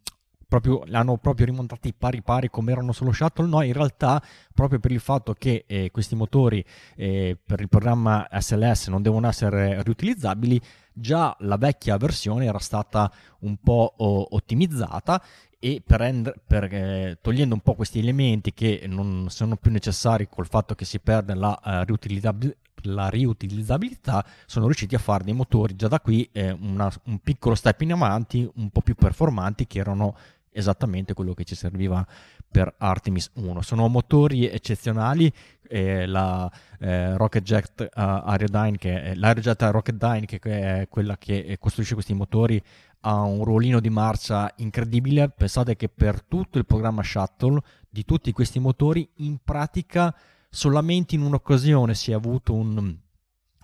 proprio, 0.47 0.83
l'hanno 0.85 1.17
proprio 1.17 1.45
rimontati 1.45 1.93
pari 1.93 2.21
pari 2.21 2.49
come 2.49 2.71
erano 2.71 2.91
sullo 2.91 3.13
shuttle, 3.13 3.47
no, 3.47 3.61
in 3.61 3.73
realtà 3.73 4.21
proprio 4.53 4.79
per 4.79 4.91
il 4.91 4.99
fatto 4.99 5.33
che 5.33 5.63
eh, 5.65 5.91
questi 5.91 6.15
motori 6.15 6.63
eh, 6.95 7.37
per 7.43 7.61
il 7.61 7.69
programma 7.69 8.27
SLS 8.29 8.87
non 8.87 9.01
devono 9.01 9.27
essere 9.29 9.81
riutilizzabili, 9.81 10.59
già 10.93 11.35
la 11.39 11.57
vecchia 11.57 11.95
versione 11.97 12.45
era 12.45 12.59
stata 12.59 13.11
un 13.39 13.55
po' 13.63 13.93
ottimizzata 13.97 15.23
e 15.63 15.79
per, 15.85 16.33
per 16.47 16.63
eh, 16.73 17.19
togliendo 17.21 17.53
un 17.53 17.61
po' 17.61 17.75
questi 17.75 17.99
elementi 17.99 18.51
che 18.51 18.85
non 18.87 19.27
sono 19.29 19.57
più 19.57 19.69
necessari 19.69 20.27
col 20.27 20.47
fatto 20.47 20.73
che 20.73 20.85
si 20.85 20.99
perde 20.99 21.35
la, 21.35 21.57
uh, 21.63 21.85
riutilizzab- 21.85 22.55
la 22.85 23.09
riutilizzabilità, 23.09 24.25
sono 24.47 24.65
riusciti 24.65 24.95
a 24.95 24.97
fare 24.97 25.23
dei 25.23 25.35
motori 25.35 25.75
già 25.75 25.87
da 25.87 25.99
qui 25.99 26.27
eh, 26.31 26.49
una, 26.49 26.91
un 27.05 27.19
piccolo 27.19 27.53
step 27.53 27.81
in 27.81 27.93
avanti, 27.93 28.49
un 28.55 28.71
po' 28.71 28.81
più 28.81 28.95
performanti 28.95 29.67
che 29.67 29.77
erano 29.77 30.15
esattamente 30.51 31.13
quello 31.13 31.33
che 31.33 31.43
ci 31.43 31.55
serviva 31.55 32.05
per 32.49 32.73
Artemis 32.77 33.31
1. 33.35 33.61
Sono 33.61 33.87
motori 33.87 34.47
eccezionali, 34.47 35.31
eh, 35.67 36.05
la 36.05 36.51
eh, 36.79 37.15
Rocket 37.15 37.43
Jet 37.43 37.79
uh, 37.79 37.87
Aerodyne, 37.93 38.77
che 38.77 39.01
è, 39.01 39.15
l'Aerojet 39.15 39.61
Rocketdyne, 39.61 40.25
che 40.25 40.39
è 40.39 40.87
quella 40.89 41.17
che 41.17 41.55
costruisce 41.59 41.93
questi 41.93 42.13
motori, 42.13 42.61
ha 43.01 43.21
un 43.21 43.43
ruolino 43.43 43.79
di 43.79 43.89
marcia 43.89 44.51
incredibile. 44.57 45.29
Pensate 45.29 45.75
che 45.75 45.87
per 45.89 46.21
tutto 46.23 46.57
il 46.57 46.65
programma 46.65 47.03
Shuttle 47.03 47.61
di 47.89 48.03
tutti 48.03 48.31
questi 48.31 48.59
motori, 48.59 49.07
in 49.17 49.37
pratica 49.43 50.13
solamente 50.49 51.15
in 51.15 51.21
un'occasione 51.21 51.93
si 51.95 52.11
è 52.11 52.13
avuto 52.13 52.53
un, 52.53 52.95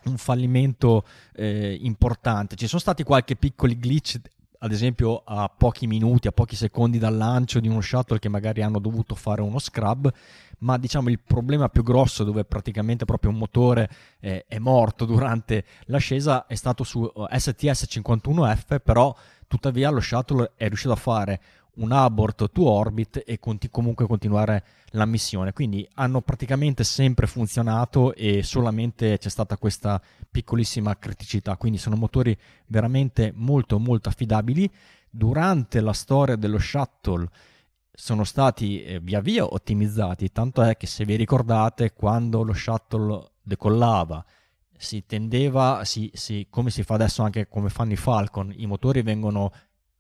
un 0.05 0.17
fallimento 0.17 1.05
eh, 1.35 1.77
importante. 1.81 2.55
Ci 2.55 2.67
sono 2.67 2.79
stati 2.79 3.03
qualche 3.03 3.35
piccoli 3.35 3.77
glitch 3.77 4.19
ad 4.59 4.71
esempio 4.71 5.21
a 5.25 5.49
pochi 5.49 5.87
minuti, 5.87 6.27
a 6.27 6.31
pochi 6.31 6.55
secondi 6.55 6.97
dal 6.97 7.15
lancio 7.15 7.59
di 7.59 7.67
uno 7.67 7.81
shuttle 7.81 8.19
che 8.19 8.29
magari 8.29 8.61
hanno 8.61 8.79
dovuto 8.79 9.15
fare 9.15 9.41
uno 9.41 9.59
scrub, 9.59 10.11
ma 10.59 10.77
diciamo 10.77 11.09
il 11.09 11.19
problema 11.19 11.69
più 11.69 11.83
grosso 11.83 12.23
dove 12.23 12.43
praticamente 12.45 13.05
proprio 13.05 13.31
un 13.31 13.37
motore 13.37 13.89
eh, 14.19 14.45
è 14.47 14.57
morto 14.59 15.05
durante 15.05 15.63
l'ascesa 15.85 16.47
è 16.47 16.55
stato 16.55 16.83
su 16.83 17.11
STS-51F, 17.15 18.79
però 18.83 19.15
tuttavia 19.47 19.89
lo 19.89 19.99
shuttle 19.99 20.53
è 20.55 20.67
riuscito 20.67 20.93
a 20.93 20.97
fare 20.97 21.41
un 21.77 21.91
abort 21.91 22.51
to 22.51 22.69
orbit 22.69 23.23
e 23.25 23.39
conti- 23.39 23.69
comunque 23.69 24.05
continuare 24.07 24.63
la 24.91 25.05
missione. 25.05 25.53
Quindi 25.53 25.87
hanno 25.95 26.21
praticamente 26.21 26.83
sempre 26.83 27.27
funzionato 27.27 28.13
e 28.13 28.43
solamente 28.43 29.17
c'è 29.17 29.29
stata 29.29 29.57
questa 29.57 30.01
piccolissima 30.29 30.97
criticità. 30.97 31.57
Quindi 31.57 31.77
sono 31.77 31.95
motori 31.95 32.37
veramente 32.67 33.31
molto 33.35 33.79
molto 33.79 34.09
affidabili. 34.09 34.69
Durante 35.09 35.81
la 35.81 35.93
storia 35.93 36.35
dello 36.35 36.59
shuttle 36.59 37.27
sono 37.91 38.23
stati 38.23 38.83
eh, 38.83 38.99
via 38.99 39.21
via 39.21 39.45
ottimizzati, 39.45 40.31
tanto 40.31 40.61
è 40.61 40.77
che 40.77 40.85
se 40.85 41.03
vi 41.03 41.15
ricordate 41.15 41.93
quando 41.93 42.43
lo 42.43 42.53
shuttle 42.53 43.31
decollava 43.41 44.23
si 44.77 45.05
tendeva, 45.05 45.83
si, 45.83 46.11
si, 46.13 46.47
come 46.49 46.69
si 46.69 46.83
fa 46.83 46.93
adesso 46.93 47.23
anche 47.23 47.47
come 47.47 47.69
fanno 47.69 47.93
i 47.93 47.97
Falcon, 47.97 48.53
i 48.55 48.67
motori 48.67 49.01
vengono 49.01 49.51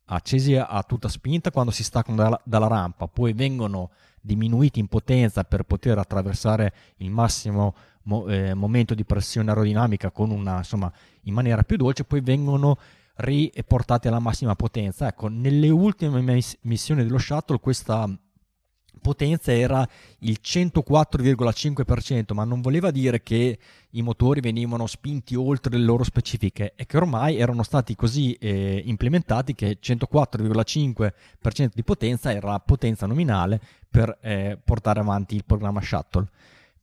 accesi 0.07 0.55
a 0.55 0.83
tutta 0.83 1.07
spinta 1.07 1.51
quando 1.51 1.71
si 1.71 1.83
staccano 1.83 2.15
dalla, 2.17 2.39
dalla 2.43 2.67
rampa, 2.67 3.07
poi 3.07 3.33
vengono 3.33 3.91
diminuiti 4.21 4.79
in 4.79 4.87
potenza 4.87 5.43
per 5.43 5.63
poter 5.63 5.97
attraversare 5.97 6.73
il 6.97 7.09
massimo 7.09 7.75
mo, 8.03 8.27
eh, 8.27 8.53
momento 8.53 8.93
di 8.93 9.05
pressione 9.05 9.49
aerodinamica 9.49 10.11
una, 10.15 10.57
insomma, 10.57 10.91
in 11.23 11.33
maniera 11.33 11.63
più 11.63 11.77
dolce, 11.77 12.03
poi 12.03 12.21
vengono 12.21 12.77
riportati 13.15 14.07
alla 14.07 14.19
massima 14.19 14.55
potenza. 14.55 15.07
Ecco, 15.07 15.27
nelle 15.27 15.69
ultime 15.69 16.41
missioni 16.61 17.03
dello 17.03 17.17
shuttle 17.17 17.59
questa 17.59 18.07
potenza 18.99 19.51
era 19.51 19.87
il 20.19 20.39
104,5%, 20.41 22.33
ma 22.33 22.43
non 22.43 22.61
voleva 22.61 22.91
dire 22.91 23.21
che 23.21 23.57
i 23.91 24.01
motori 24.01 24.41
venivano 24.41 24.87
spinti 24.87 25.35
oltre 25.35 25.77
le 25.77 25.83
loro 25.83 26.03
specifiche, 26.03 26.73
è 26.75 26.85
che 26.85 26.97
ormai 26.97 27.37
erano 27.37 27.63
stati 27.63 27.95
così 27.95 28.33
eh, 28.33 28.81
implementati 28.85 29.55
che 29.55 29.77
104,5% 29.81 31.69
di 31.73 31.83
potenza 31.83 32.31
era 32.31 32.59
potenza 32.59 33.05
nominale 33.05 33.59
per 33.89 34.17
eh, 34.21 34.59
portare 34.63 34.99
avanti 34.99 35.35
il 35.35 35.45
programma 35.45 35.81
Shuttle. 35.81 36.27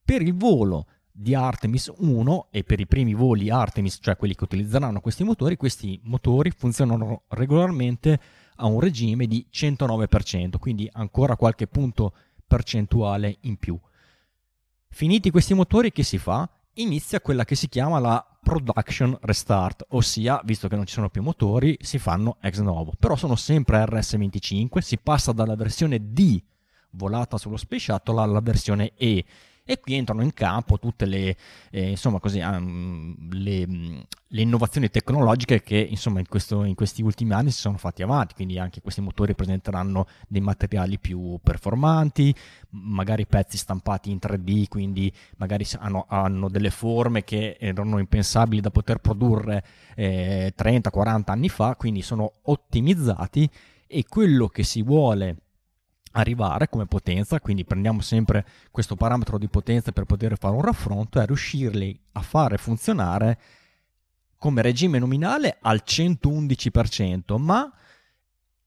Per 0.04 0.22
il 0.22 0.34
volo 0.34 0.86
di 1.16 1.34
Artemis 1.34 1.92
1 1.96 2.48
e 2.50 2.64
per 2.64 2.80
i 2.80 2.86
primi 2.86 3.14
voli 3.14 3.48
Artemis, 3.48 3.98
cioè 4.02 4.16
quelli 4.16 4.34
che 4.34 4.44
utilizzeranno 4.44 5.00
questi 5.00 5.22
motori, 5.22 5.56
questi 5.56 6.00
motori 6.02 6.50
funzionano 6.50 7.22
regolarmente 7.28 8.18
a 8.57 8.66
un 8.66 8.80
regime 8.80 9.26
di 9.26 9.46
109%, 9.52 10.59
quindi 10.59 10.88
ancora 10.92 11.36
qualche 11.36 11.66
punto 11.66 12.14
percentuale 12.46 13.38
in 13.40 13.57
più. 13.57 13.78
Finiti 14.88 15.30
questi 15.30 15.55
motori, 15.55 15.92
che 15.92 16.02
si 16.02 16.18
fa? 16.18 16.48
Inizia 16.74 17.20
quella 17.20 17.44
che 17.44 17.55
si 17.55 17.68
chiama 17.68 17.98
la 17.98 18.24
production 18.42 19.16
restart, 19.22 19.86
ossia, 19.90 20.40
visto 20.44 20.68
che 20.68 20.76
non 20.76 20.86
ci 20.86 20.94
sono 20.94 21.11
più 21.11 21.22
motori, 21.22 21.76
si 21.80 21.98
fanno 21.98 22.36
ex 22.40 22.61
novo. 22.61 22.92
Però 22.98 23.16
sono 23.16 23.36
sempre 23.36 23.82
RS25, 23.84 24.78
si 24.78 24.98
passa 24.98 25.32
dalla 25.32 25.57
versione 25.57 26.12
D 26.12 26.42
volata 26.90 27.38
sullo 27.38 27.57
Space 27.57 27.92
Shuttle 27.92 28.20
alla 28.20 28.40
versione 28.40 28.92
E 28.96 29.24
e 29.66 29.80
qui 29.80 29.94
entrano 29.94 30.22
in 30.22 30.34
campo 30.34 30.78
tutte 30.78 31.07
le, 31.07 31.36
eh, 31.70 31.88
insomma 31.88 32.20
così, 32.20 32.38
um, 32.40 33.16
le, 33.30 34.07
le, 34.35 34.43
innovazioni 34.43 34.89
tecnologiche 34.91 35.62
che 35.62 35.76
insomma 35.76 36.18
in, 36.18 36.28
questo, 36.28 36.64
in, 36.64 36.74
questi 36.74 37.03
ultimi 37.03 37.32
anni 37.32 37.51
si 37.51 37.61
sono 37.61 37.78
fatti 37.78 38.03
avanti, 38.03 38.35
quindi 38.35 38.59
anche 38.59 38.80
questi 38.80 39.01
motori 39.01 39.35
presenteranno 39.35 40.07
dei 40.28 40.41
materiali 40.41 40.99
più 40.99 41.39
performanti, 41.43 42.35
magari 42.70 43.26
pezzi 43.26 43.57
stampati 43.57 44.11
in 44.11 44.18
3D, 44.20 44.68
quindi 44.68 45.12
magari 45.37 45.66
hanno, 45.78 46.07
hanno 46.09 46.49
delle 46.49 46.70
forme 46.70 47.24
che 47.24 47.57
erano 47.59 47.99
impensabili 47.99 48.61
da 48.61 48.70
poter 48.70 48.99
produrre 48.99 49.64
eh, 49.95 50.53
30-40 50.57 51.22
anni 51.26 51.49
fa, 51.49 51.76
quindi 51.76 52.03
sono 52.03 52.32
ottimizzati 52.43 53.49
e 53.87 54.05
quello 54.09 54.49
che 54.49 54.64
si 54.64 54.82
vuole 54.82 55.37
arrivare 56.16 56.68
come 56.68 56.87
potenza, 56.87 57.41
quindi 57.41 57.64
prendiamo 57.64 58.01
sempre 58.01 58.45
questo 58.70 58.97
parametro 58.97 59.39
di 59.39 59.49
potenza 59.49 59.93
per 59.93 60.05
poter 60.05 60.37
fare 60.39 60.55
un 60.55 60.62
raffronto 60.62 61.20
e 61.20 61.26
riuscirli 61.26 62.01
a 62.12 62.20
fare 62.20 62.57
funzionare 62.57 63.39
come 64.45 64.61
regime 64.61 64.99
nominale 64.99 65.57
al 65.62 65.82
111%, 65.86 67.38
ma 67.38 67.72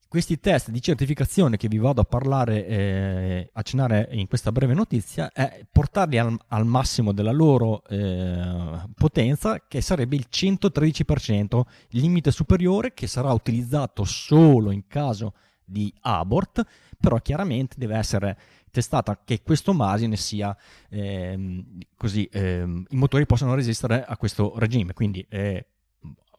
questi 0.08 0.40
test 0.40 0.72
di 0.72 0.82
certificazione 0.82 1.56
che 1.56 1.68
vi 1.68 1.78
vado 1.78 2.02
a 2.02 2.04
parlare, 2.04 2.66
eh, 2.66 3.50
accennare 3.54 4.08
in 4.14 4.26
questa 4.28 4.52
breve 4.52 4.74
notizia, 4.74 5.32
è 5.32 5.68
portarli 5.72 6.18
al, 6.18 6.36
al 6.48 6.66
massimo 6.66 7.12
della 7.12 7.32
loro 7.32 7.84
eh, 7.90 8.88
potenza, 8.96 9.66
che 9.68 9.82
sarebbe 9.82 10.16
il 10.16 10.26
113%, 10.32 11.62
limite 11.90 12.32
superiore 12.32 12.96
che 12.96 13.06
sarà 13.06 13.32
utilizzato 13.32 14.04
solo 14.04 14.72
in 14.72 14.88
caso 14.88 15.36
di 15.64 15.94
abort, 16.02 16.66
però 17.00 17.18
chiaramente 17.18 17.76
deve 17.78 17.98
essere 17.98 18.38
testata 18.72 19.22
che 19.24 19.42
questo 19.42 19.74
margine 19.74 20.16
sia 20.16 20.56
ehm, 20.90 21.80
così, 21.96 22.28
ehm, 22.32 22.86
i 22.90 22.96
motori 22.96 23.26
possano 23.26 23.56
resistere 23.56 24.04
a 24.06 24.18
questo 24.18 24.54
regime, 24.58 24.94
quindi 24.94 25.26
eh, 25.30 25.66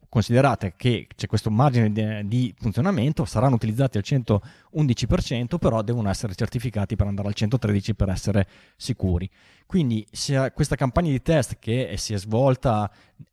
considerate 0.09 0.75
che 0.77 1.07
c'è 1.15 1.27
questo 1.27 1.51
margine 1.51 2.27
di, 2.27 2.55
funzionamento, 2.59 3.25
saranno 3.25 3.57
utilizzati 3.57 3.99
al 3.99 4.05
111%, 4.07 5.59
però 5.59 5.83
devono 5.83 6.09
essere 6.09 6.35
certificati 6.35 6.97
per 6.97 7.07
andare 7.07 7.29
al 7.29 7.35
113% 7.37 7.93
per 7.95 8.09
essere 8.09 8.47
sicuri. 8.77 9.29
Quindi 9.67 10.07
questa 10.55 10.77
campagna 10.77 11.11
di 11.11 11.21
test 11.21 11.59
che 11.59 11.95
si 11.99 12.15
è 12.15 12.19
svolta 12.19 12.91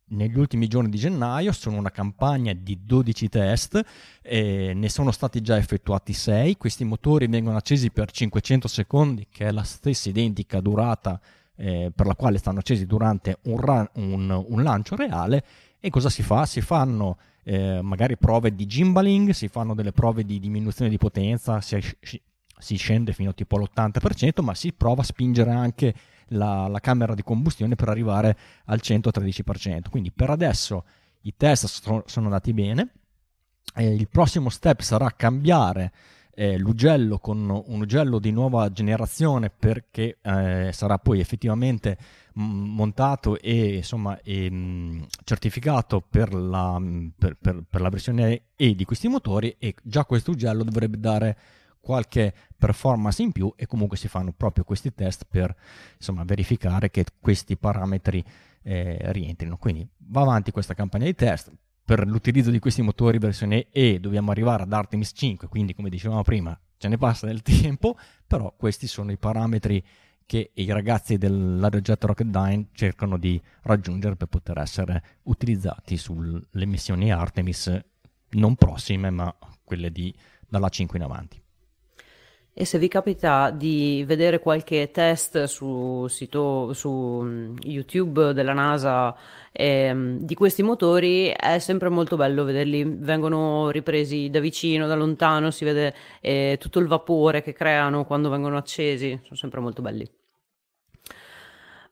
negli 0.08 0.38
ultimi 0.38 0.68
giorni 0.68 0.90
di 0.90 0.98
gennaio 0.98 1.50
sono 1.50 1.78
una 1.78 1.90
campagna 1.90 2.52
di 2.52 2.78
12 2.84 3.28
test, 3.30 3.82
ne 4.22 4.88
sono 4.88 5.10
stati 5.12 5.40
già 5.40 5.56
effettuati 5.56 6.12
6, 6.12 6.58
questi 6.58 6.84
motori 6.84 7.26
vengono 7.26 7.56
accesi 7.56 7.90
per 7.90 8.10
500 8.10 8.68
secondi, 8.68 9.26
che 9.30 9.46
è 9.46 9.50
la 9.50 9.62
stessa 9.62 10.10
identica 10.10 10.60
durata 10.60 11.18
eh, 11.56 11.90
per 11.94 12.06
la 12.06 12.14
quale 12.14 12.36
stanno 12.38 12.58
accesi 12.58 12.84
durante 12.84 13.38
un, 13.44 13.56
run, 13.56 13.88
un, 13.94 14.44
un 14.46 14.62
lancio 14.62 14.94
reale 14.94 15.42
e 15.80 15.90
cosa 15.90 16.10
si 16.10 16.22
fa? 16.22 16.46
Si 16.46 16.60
fanno 16.60 17.18
eh, 17.44 17.80
magari 17.82 18.16
prove 18.16 18.54
di 18.54 18.66
gimbaling, 18.66 19.30
si 19.30 19.48
fanno 19.48 19.74
delle 19.74 19.92
prove 19.92 20.24
di 20.24 20.40
diminuzione 20.40 20.90
di 20.90 20.98
potenza, 20.98 21.60
si, 21.60 21.78
si 22.58 22.76
scende 22.76 23.12
fino 23.12 23.34
tipo 23.34 23.56
all'80%, 23.56 24.42
ma 24.42 24.54
si 24.54 24.72
prova 24.72 25.02
a 25.02 25.04
spingere 25.04 25.50
anche 25.50 25.94
la, 26.28 26.66
la, 26.66 26.80
camera 26.80 27.14
di 27.14 27.22
combustione 27.22 27.76
per 27.76 27.88
arrivare 27.88 28.36
al 28.64 28.80
113%. 28.82 29.82
Quindi 29.90 30.10
per 30.10 30.30
adesso 30.30 30.84
i 31.22 31.34
test 31.36 31.66
sono, 31.66 32.02
sono 32.06 32.26
andati 32.26 32.52
bene. 32.52 32.92
Eh, 33.74 33.94
il 33.94 34.08
prossimo 34.08 34.48
step 34.48 34.80
sarà 34.80 35.10
cambiare 35.10 35.92
eh, 36.38 36.58
l'ugello 36.58 37.18
con 37.18 37.48
un 37.48 37.80
ugello 37.80 38.18
di 38.18 38.30
nuova 38.30 38.70
generazione 38.70 39.48
perché 39.48 40.18
eh, 40.20 40.70
sarà 40.70 40.98
poi 40.98 41.18
effettivamente 41.18 41.96
montato 42.34 43.40
e 43.40 43.76
insomma 43.76 44.20
e, 44.20 44.50
mh, 44.50 45.06
certificato 45.24 46.02
per 46.02 46.34
la, 46.34 46.78
per, 47.16 47.38
per, 47.40 47.64
per 47.68 47.80
la 47.80 47.88
versione 47.88 48.42
E 48.54 48.74
di 48.74 48.84
questi 48.84 49.08
motori 49.08 49.56
e 49.58 49.74
già 49.82 50.04
questo 50.04 50.32
ugello 50.32 50.62
dovrebbe 50.62 51.00
dare 51.00 51.38
qualche 51.80 52.34
performance 52.54 53.22
in 53.22 53.32
più 53.32 53.50
e 53.56 53.66
comunque 53.66 53.96
si 53.96 54.08
fanno 54.08 54.32
proprio 54.32 54.64
questi 54.64 54.92
test 54.92 55.24
per 55.26 55.54
insomma, 55.96 56.24
verificare 56.24 56.90
che 56.90 57.06
questi 57.18 57.56
parametri 57.56 58.22
eh, 58.62 58.98
rientrino. 59.12 59.56
Quindi 59.56 59.88
va 60.08 60.20
avanti 60.20 60.50
questa 60.50 60.74
campagna 60.74 61.06
di 61.06 61.14
test. 61.14 61.50
Per 61.86 62.04
l'utilizzo 62.04 62.50
di 62.50 62.58
questi 62.58 62.82
motori 62.82 63.18
versione 63.18 63.68
E 63.70 64.00
dobbiamo 64.00 64.32
arrivare 64.32 64.64
ad 64.64 64.72
Artemis 64.72 65.12
5, 65.14 65.46
quindi 65.46 65.72
come 65.72 65.88
dicevamo 65.88 66.22
prima 66.22 66.58
ce 66.78 66.88
ne 66.88 66.98
passa 66.98 67.26
del 67.26 67.42
tempo, 67.46 67.96
però 68.26 68.52
questi 68.56 68.88
sono 68.88 69.12
i 69.12 69.16
parametri 69.16 69.80
che 70.26 70.50
i 70.54 70.68
ragazzi 70.72 71.16
dell'Aerojet 71.16 72.02
Rocketdyne 72.02 72.70
cercano 72.72 73.16
di 73.16 73.40
raggiungere 73.62 74.16
per 74.16 74.26
poter 74.26 74.58
essere 74.58 75.20
utilizzati 75.24 75.96
sulle 75.96 76.66
missioni 76.66 77.12
Artemis 77.12 77.72
non 78.30 78.56
prossime, 78.56 79.10
ma 79.10 79.32
quelle 79.62 79.92
di, 79.92 80.12
dalla 80.48 80.68
5 80.68 80.98
in 80.98 81.04
avanti. 81.04 81.40
E 82.58 82.64
se 82.64 82.78
vi 82.78 82.88
capita 82.88 83.50
di 83.50 84.02
vedere 84.06 84.38
qualche 84.38 84.90
test 84.90 85.44
su, 85.44 86.06
sito, 86.08 86.72
su 86.72 87.20
mm, 87.22 87.56
YouTube 87.64 88.32
della 88.32 88.54
NASA 88.54 89.14
eh, 89.52 90.16
di 90.20 90.34
questi 90.34 90.62
motori, 90.62 91.26
è 91.38 91.58
sempre 91.58 91.90
molto 91.90 92.16
bello 92.16 92.44
vederli. 92.44 92.82
Vengono 92.82 93.68
ripresi 93.68 94.30
da 94.30 94.40
vicino, 94.40 94.86
da 94.86 94.94
lontano, 94.94 95.50
si 95.50 95.66
vede 95.66 95.94
eh, 96.22 96.56
tutto 96.58 96.78
il 96.78 96.86
vapore 96.86 97.42
che 97.42 97.52
creano 97.52 98.06
quando 98.06 98.30
vengono 98.30 98.56
accesi. 98.56 99.20
Sono 99.22 99.36
sempre 99.36 99.60
molto 99.60 99.82
belli. 99.82 100.10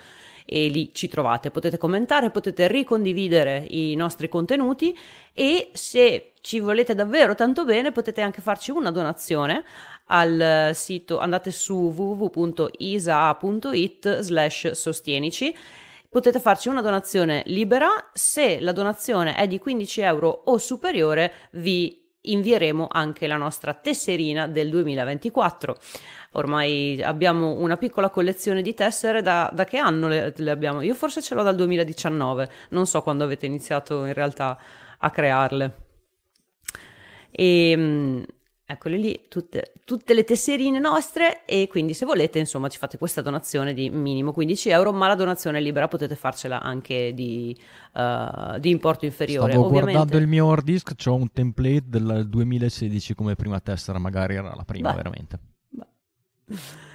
e 0.43 0.67
lì 0.67 0.93
ci 0.93 1.07
trovate. 1.07 1.49
Potete 1.49 1.77
commentare, 1.77 2.29
potete 2.29 2.67
ricondividere 2.67 3.65
i 3.69 3.95
nostri 3.95 4.27
contenuti 4.27 4.93
e 5.31 5.69
se 5.71 6.33
ci 6.41 6.59
volete 6.59 6.93
davvero 6.93 7.35
tanto 7.35 7.63
bene 7.63 7.93
potete 7.93 8.19
anche 8.19 8.41
farci 8.41 8.71
una 8.71 8.91
donazione 8.91 9.63
al 10.11 10.71
sito, 10.73 11.19
andate 11.19 11.51
su 11.51 11.93
www.isa.it 11.95 12.79
slash 14.19 14.71
sostienici. 14.71 15.55
Potete 16.09 16.41
farci 16.41 16.67
una 16.67 16.81
donazione 16.81 17.43
libera, 17.45 18.09
se 18.13 18.59
la 18.59 18.73
donazione 18.73 19.35
è 19.35 19.47
di 19.47 19.59
15 19.59 20.01
euro 20.01 20.27
o 20.27 20.57
superiore 20.57 21.31
vi 21.51 21.99
invieremo 22.23 22.87
anche 22.91 23.25
la 23.27 23.37
nostra 23.37 23.73
tesserina 23.73 24.47
del 24.47 24.69
2024. 24.69 25.77
Ormai 26.33 27.01
abbiamo 27.01 27.53
una 27.53 27.77
piccola 27.77 28.09
collezione 28.09 28.61
di 28.61 28.73
tessere, 28.73 29.21
da, 29.21 29.49
da 29.53 29.63
che 29.63 29.77
anno 29.77 30.09
le, 30.09 30.33
le, 30.35 30.51
abbiamo? 30.51 30.81
Io 30.81 30.95
forse 30.95 31.21
ce 31.21 31.33
l'ho 31.33 31.43
dal 31.43 31.55
2019, 31.55 32.49
non 32.69 32.85
so 32.85 33.01
quando 33.01 33.23
avete 33.23 33.45
iniziato 33.45 34.05
in 34.05 34.13
realtà 34.13 34.59
a 34.97 35.09
crearle. 35.09 35.75
E 37.31 37.71
ehm, 37.71 38.25
Eccole 38.71 38.95
lì, 38.95 39.25
tutte, 39.27 39.73
tutte, 39.97 40.13
le 40.13 40.23
tesserine 40.23 40.79
nostre 40.79 41.43
e 41.45 41.67
quindi 41.67 41.93
se 41.93 42.05
volete 42.05 42.39
insomma 42.39 42.69
ci 42.69 42.77
fate 42.77 42.97
questa 42.97 43.21
donazione 43.21 43.73
di 43.73 43.89
minimo 43.89 44.31
15 44.31 44.69
euro, 44.69 44.93
ma 44.93 45.07
la 45.07 45.15
donazione 45.15 45.59
libera 45.59 45.87
potete 45.87 46.15
farcela 46.15 46.61
anche 46.61 47.13
di, 47.13 47.57
uh, 47.93 48.57
di 48.57 48.69
importo 48.69 49.05
inferiore. 49.05 49.51
Stavo 49.51 49.65
Ovviamente... 49.67 49.91
guardando 49.93 50.23
il 50.23 50.27
mio 50.27 50.49
hard 50.49 50.63
disk, 50.63 50.95
c'ho 50.95 51.15
un 51.15 51.31
template 51.31 51.83
del 51.87 52.25
2016 52.29 53.15
come 53.15 53.35
prima 53.35 53.59
tessera, 53.59 53.99
magari 53.99 54.35
era 54.35 54.53
la 54.55 54.63
prima 54.63 54.91
Beh. 54.91 54.95
veramente. 54.95 55.39
Beh. 55.69 56.89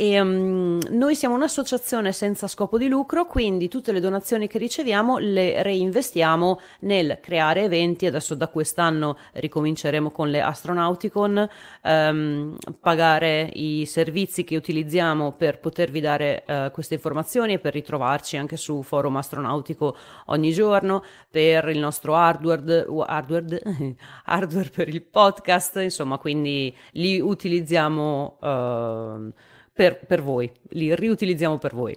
E, 0.00 0.18
um, 0.18 0.78
noi 0.92 1.14
siamo 1.14 1.34
un'associazione 1.34 2.12
senza 2.12 2.48
scopo 2.48 2.78
di 2.78 2.88
lucro, 2.88 3.26
quindi 3.26 3.68
tutte 3.68 3.92
le 3.92 4.00
donazioni 4.00 4.46
che 4.48 4.56
riceviamo 4.56 5.18
le 5.18 5.62
reinvestiamo 5.62 6.58
nel 6.80 7.18
creare 7.20 7.64
eventi. 7.64 8.06
Adesso 8.06 8.34
da 8.34 8.48
quest'anno 8.48 9.18
ricominceremo 9.34 10.10
con 10.10 10.30
le 10.30 10.40
Astronauticon, 10.40 11.48
um, 11.82 12.56
pagare 12.80 13.50
i 13.52 13.84
servizi 13.84 14.42
che 14.42 14.56
utilizziamo 14.56 15.32
per 15.32 15.60
potervi 15.60 16.00
dare 16.00 16.44
uh, 16.46 16.70
queste 16.70 16.94
informazioni 16.94 17.52
e 17.52 17.58
per 17.58 17.74
ritrovarci 17.74 18.38
anche 18.38 18.56
su 18.56 18.82
forum 18.82 19.16
astronautico 19.16 19.94
ogni 20.28 20.52
giorno, 20.52 21.04
per 21.28 21.68
il 21.68 21.78
nostro 21.78 22.16
hardware, 22.16 22.86
hardware, 23.04 23.62
hardware 24.24 24.70
per 24.70 24.88
il 24.88 25.02
podcast, 25.02 25.76
insomma, 25.76 26.16
quindi 26.16 26.74
li 26.92 27.20
utilizziamo. 27.20 28.38
Uh, 28.40 29.32
per, 29.72 30.04
per 30.06 30.22
voi, 30.22 30.50
li 30.70 30.94
riutilizziamo 30.94 31.58
per 31.58 31.74
voi. 31.74 31.96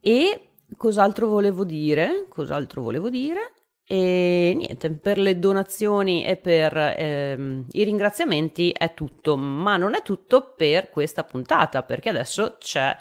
E 0.00 0.50
cos'altro 0.76 1.28
volevo 1.28 1.64
dire? 1.64 2.26
Cos'altro 2.28 2.82
volevo 2.82 3.10
dire? 3.10 3.52
E 3.88 4.52
niente, 4.56 4.90
per 4.90 5.16
le 5.16 5.38
donazioni 5.38 6.24
e 6.24 6.36
per 6.36 6.76
ehm, 6.76 7.66
i 7.70 7.84
ringraziamenti 7.84 8.72
è 8.72 8.94
tutto, 8.94 9.36
ma 9.36 9.76
non 9.76 9.94
è 9.94 10.02
tutto 10.02 10.54
per 10.56 10.90
questa 10.90 11.22
puntata, 11.22 11.84
perché 11.84 12.08
adesso 12.08 12.56
c'è 12.58 12.96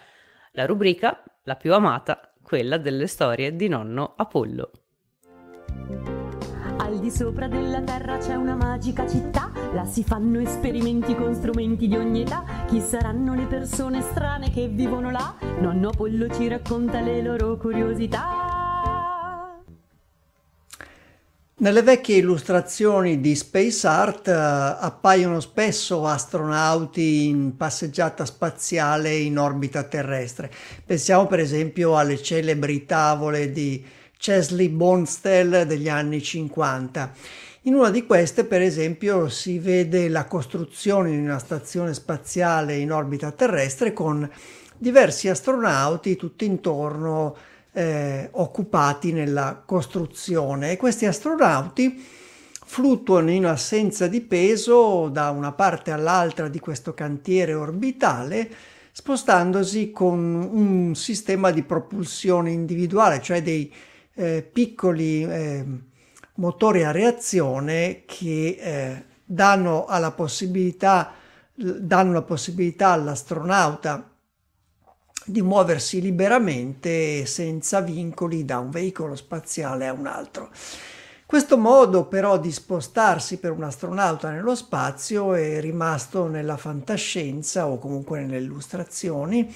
la 0.52 0.66
rubrica, 0.66 1.24
la 1.44 1.56
più 1.56 1.74
amata, 1.74 2.32
quella 2.42 2.78
delle 2.78 3.08
storie 3.08 3.56
di 3.56 3.68
nonno 3.68 4.14
Apollo. 4.16 4.72
Di 7.06 7.12
sopra 7.12 7.48
della 7.48 7.82
terra 7.82 8.18
c'è 8.18 8.34
una 8.34 8.56
magica 8.56 9.08
città, 9.08 9.52
là 9.76 9.86
si 9.86 10.04
fanno 10.04 10.40
esperimenti 10.40 11.14
con 11.14 11.36
strumenti 11.36 11.88
di 11.88 11.96
ogni 11.96 12.24
età. 12.24 12.44
Chi 12.68 12.82
saranno 12.82 13.36
le 13.36 13.46
persone 13.46 14.02
strane 14.02 14.52
che 14.52 14.68
vivono 14.70 15.12
là? 15.12 15.36
Nonno 15.60 15.90
Apollo 15.90 16.34
ci 16.34 16.48
racconta 16.48 17.02
le 17.02 17.22
loro 17.22 17.58
curiosità. 17.58 19.62
Nelle 21.58 21.84
vecchie 21.84 22.18
illustrazioni 22.18 23.22
di 23.22 23.36
Space 23.36 23.86
Art 23.86 24.28
eh, 24.28 24.32
appaiono 24.32 25.40
spesso 25.42 26.08
astronauti 26.08 27.28
in 27.28 27.56
passeggiata 27.56 28.26
spaziale 28.26 29.16
in 29.16 29.38
orbita 29.38 29.84
terrestre. 29.84 30.52
Pensiamo 30.84 31.28
per 31.28 31.40
esempio 31.40 32.00
alle 32.00 32.20
celebri 32.20 32.88
tavole 32.88 33.52
di 33.52 33.86
Chesley 34.26 34.70
Bonstell 34.70 35.66
degli 35.66 35.88
anni 35.88 36.20
50. 36.20 37.12
In 37.64 37.76
una 37.76 37.92
di 37.92 38.08
queste, 38.08 38.44
per 38.44 38.60
esempio, 38.60 39.30
si 39.30 39.60
vede 39.60 40.10
la 40.10 40.26
costruzione 40.26 41.12
di 41.12 41.18
una 41.18 41.38
stazione 41.38 41.94
spaziale 41.94 42.76
in 42.76 42.92
orbita 42.92 43.30
terrestre 43.30 43.94
con 43.94 44.28
diversi 44.76 45.30
astronauti 45.30 46.16
tutti 46.16 46.44
intorno 46.44 47.36
eh, 47.72 48.30
occupati 48.32 49.12
nella 49.12 49.62
costruzione 49.64 50.72
e 50.72 50.78
questi 50.78 51.06
astronauti 51.06 52.04
fluttuano 52.66 53.30
in 53.30 53.46
assenza 53.46 54.08
di 54.08 54.22
peso 54.22 55.08
da 55.10 55.30
una 55.30 55.52
parte 55.52 55.92
all'altra 55.92 56.48
di 56.48 56.58
questo 56.58 56.96
cantiere 56.96 57.54
orbitale 57.54 58.50
spostandosi 58.92 59.92
con 59.92 60.50
un 60.52 60.96
sistema 60.96 61.52
di 61.52 61.62
propulsione 61.62 62.50
individuale, 62.50 63.22
cioè 63.22 63.44
dei 63.44 63.72
eh, 64.16 64.42
piccoli 64.52 65.24
eh, 65.24 65.66
motori 66.36 66.84
a 66.84 66.92
reazione 66.92 68.04
che 68.06 68.58
eh, 68.60 69.06
danno, 69.24 69.86
alla 69.86 70.12
possibilità, 70.12 71.14
danno 71.54 72.14
la 72.14 72.22
possibilità 72.22 72.90
all'astronauta 72.90 74.10
di 75.28 75.42
muoversi 75.42 76.02
liberamente 76.02 77.26
senza 77.26 77.82
vincoli 77.82 78.46
da 78.46 78.60
un 78.60 78.70
veicolo 78.70 79.16
spaziale 79.16 79.88
a 79.88 79.94
un 79.94 80.06
altro. 80.08 80.50
Questo 81.26 81.58
modo 81.58 82.06
però 82.06 82.38
di 82.38 82.52
spostarsi 82.52 83.38
per 83.38 83.52
un 83.52 83.64
astronauta 83.64 84.30
nello 84.30 84.54
spazio 84.54 85.34
è 85.34 85.60
rimasto 85.60 86.28
nella 86.28 86.56
fantascienza 86.56 87.68
o 87.68 87.80
comunque 87.80 88.20
nelle 88.20 88.38
illustrazioni 88.38 89.52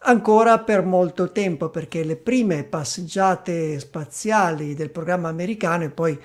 ancora 0.00 0.58
per 0.58 0.84
molto 0.84 1.32
tempo 1.32 1.68
perché 1.70 2.04
le 2.04 2.16
prime 2.16 2.64
passeggiate 2.64 3.78
spaziali 3.78 4.74
del 4.74 4.90
programma 4.90 5.28
americano 5.28 5.84
e 5.84 5.90
poi 5.90 6.18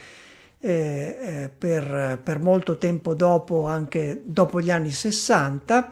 eh, 0.63 1.17
eh, 1.19 1.49
per, 1.55 2.19
per, 2.23 2.39
molto 2.39 2.77
tempo 2.77 3.15
dopo, 3.15 3.65
anche 3.65 4.21
dopo 4.23 4.61
gli 4.61 4.69
anni 4.69 4.91
60, 4.91 5.91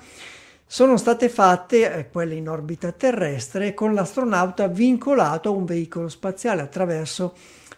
sono 0.65 0.97
state 0.97 1.27
fatte, 1.29 1.91
eh, 1.91 2.09
quelle 2.11 2.35
in 2.35 2.47
orbita 2.47 2.91
terrestre, 2.91 3.73
con 3.73 3.95
l'astronauta 3.95 4.67
vincolato 4.67 5.49
a 5.49 5.53
un 5.53 5.65
veicolo 5.65 6.07
spaziale 6.07 6.61
attraverso, 6.61 7.33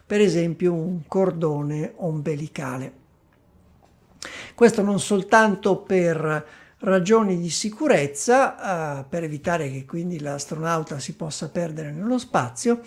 per 0.06 0.20
esempio, 0.20 0.74
un 0.74 1.08
cordone 1.08 1.94
ombelicale. 1.96 3.00
Questo 4.54 4.82
non 4.82 5.00
soltanto 5.00 5.78
per 5.78 6.46
ragioni 6.82 7.40
di 7.40 7.50
sicurezza 7.50 9.00
eh, 9.00 9.06
per 9.08 9.24
evitare 9.24 9.72
che 9.72 9.86
quindi 9.86 10.20
l'astronauta 10.20 11.00
si 11.00 11.16
possa 11.16 11.50
perdere 11.50 11.92
nello 11.92 12.18
spazio, 12.18 12.82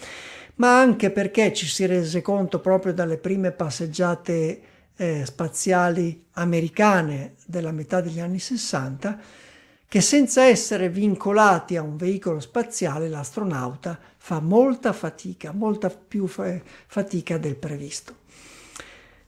ma 0.57 0.79
anche 0.79 1.11
perché 1.11 1.53
ci 1.53 1.67
si 1.67 1.87
rese 1.87 2.23
conto 2.23 2.61
proprio 2.61 2.93
dalle 2.93 3.19
prime 3.19 3.51
passeggiate 3.51 4.61
eh, 4.97 5.23
spaziali 5.25 6.27
americane 6.33 7.35
della 7.47 7.73
metà 7.73 8.01
degli 8.01 8.21
anni 8.21 8.39
60 8.39 9.43
che 9.89 10.01
senza 10.01 10.45
essere 10.45 10.89
vincolati 10.89 11.77
a 11.77 11.83
un 11.83 11.97
veicolo 11.97 12.41
spaziale 12.41 13.09
l'astronauta 13.09 13.97
fa 14.17 14.41
molta 14.41 14.93
fatica, 14.93 15.53
molta 15.53 15.89
più 15.89 16.27
fa- 16.27 16.61
fatica 16.87 17.39
del 17.39 17.55
previsto. 17.55 18.23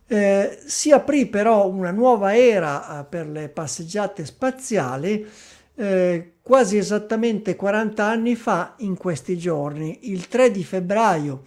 Eh, 0.09 0.59
si 0.65 0.93
aprì 0.93 1.27
però 1.27 1.69
una 1.69 1.91
nuova 1.91 2.37
era 2.37 3.01
eh, 3.01 3.05
per 3.05 3.29
le 3.29 3.49
passeggiate 3.49 4.25
spaziali 4.25 5.27
eh, 5.75 6.33
quasi 6.43 6.77
esattamente 6.77 7.57
40 7.57 8.05
anni 8.05 8.37
fa 8.37 8.75
in 8.79 8.97
questi 8.97 9.37
giorni, 9.37 10.11
il 10.13 10.29
3 10.29 10.53
di 10.53 10.63
febbraio 10.65 11.43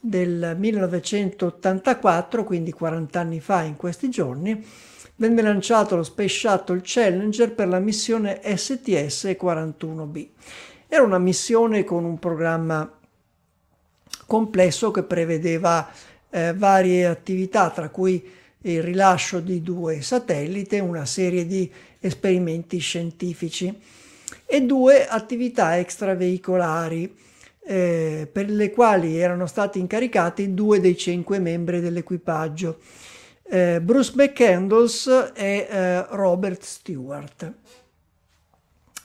del 0.00 0.54
1984, 0.56 2.44
quindi 2.44 2.72
40 2.72 3.18
anni 3.20 3.40
fa 3.40 3.62
in 3.62 3.76
questi 3.76 4.08
giorni, 4.08 4.64
venne 5.16 5.42
lanciato 5.42 5.96
lo 5.96 6.04
Space 6.04 6.48
Shuttle 6.48 6.80
Challenger 6.82 7.52
per 7.52 7.66
la 7.66 7.80
missione 7.80 8.40
STS-41B. 8.42 10.28
Era 10.86 11.02
una 11.02 11.18
missione 11.18 11.82
con 11.84 12.04
un 12.04 12.18
programma 12.18 12.90
complesso 14.24 14.90
che 14.90 15.02
prevedeva 15.02 15.90
eh, 16.30 16.52
varie 16.54 17.06
attività, 17.06 17.70
tra 17.70 17.88
cui 17.88 18.36
il 18.62 18.82
rilascio 18.82 19.40
di 19.40 19.62
due 19.62 20.00
satelliti, 20.02 20.78
una 20.78 21.06
serie 21.06 21.46
di 21.46 21.70
esperimenti 22.00 22.78
scientifici 22.78 23.74
e 24.44 24.62
due 24.62 25.06
attività 25.06 25.78
extraveicolari 25.78 27.14
eh, 27.64 28.28
per 28.30 28.48
le 28.48 28.70
quali 28.70 29.18
erano 29.18 29.46
stati 29.46 29.78
incaricati 29.78 30.54
due 30.54 30.80
dei 30.80 30.96
cinque 30.96 31.38
membri 31.38 31.80
dell'equipaggio, 31.80 32.78
eh, 33.42 33.80
Bruce 33.80 34.12
McCandles 34.14 35.32
e 35.34 35.66
eh, 35.68 36.06
Robert 36.10 36.62
Stewart. 36.62 37.52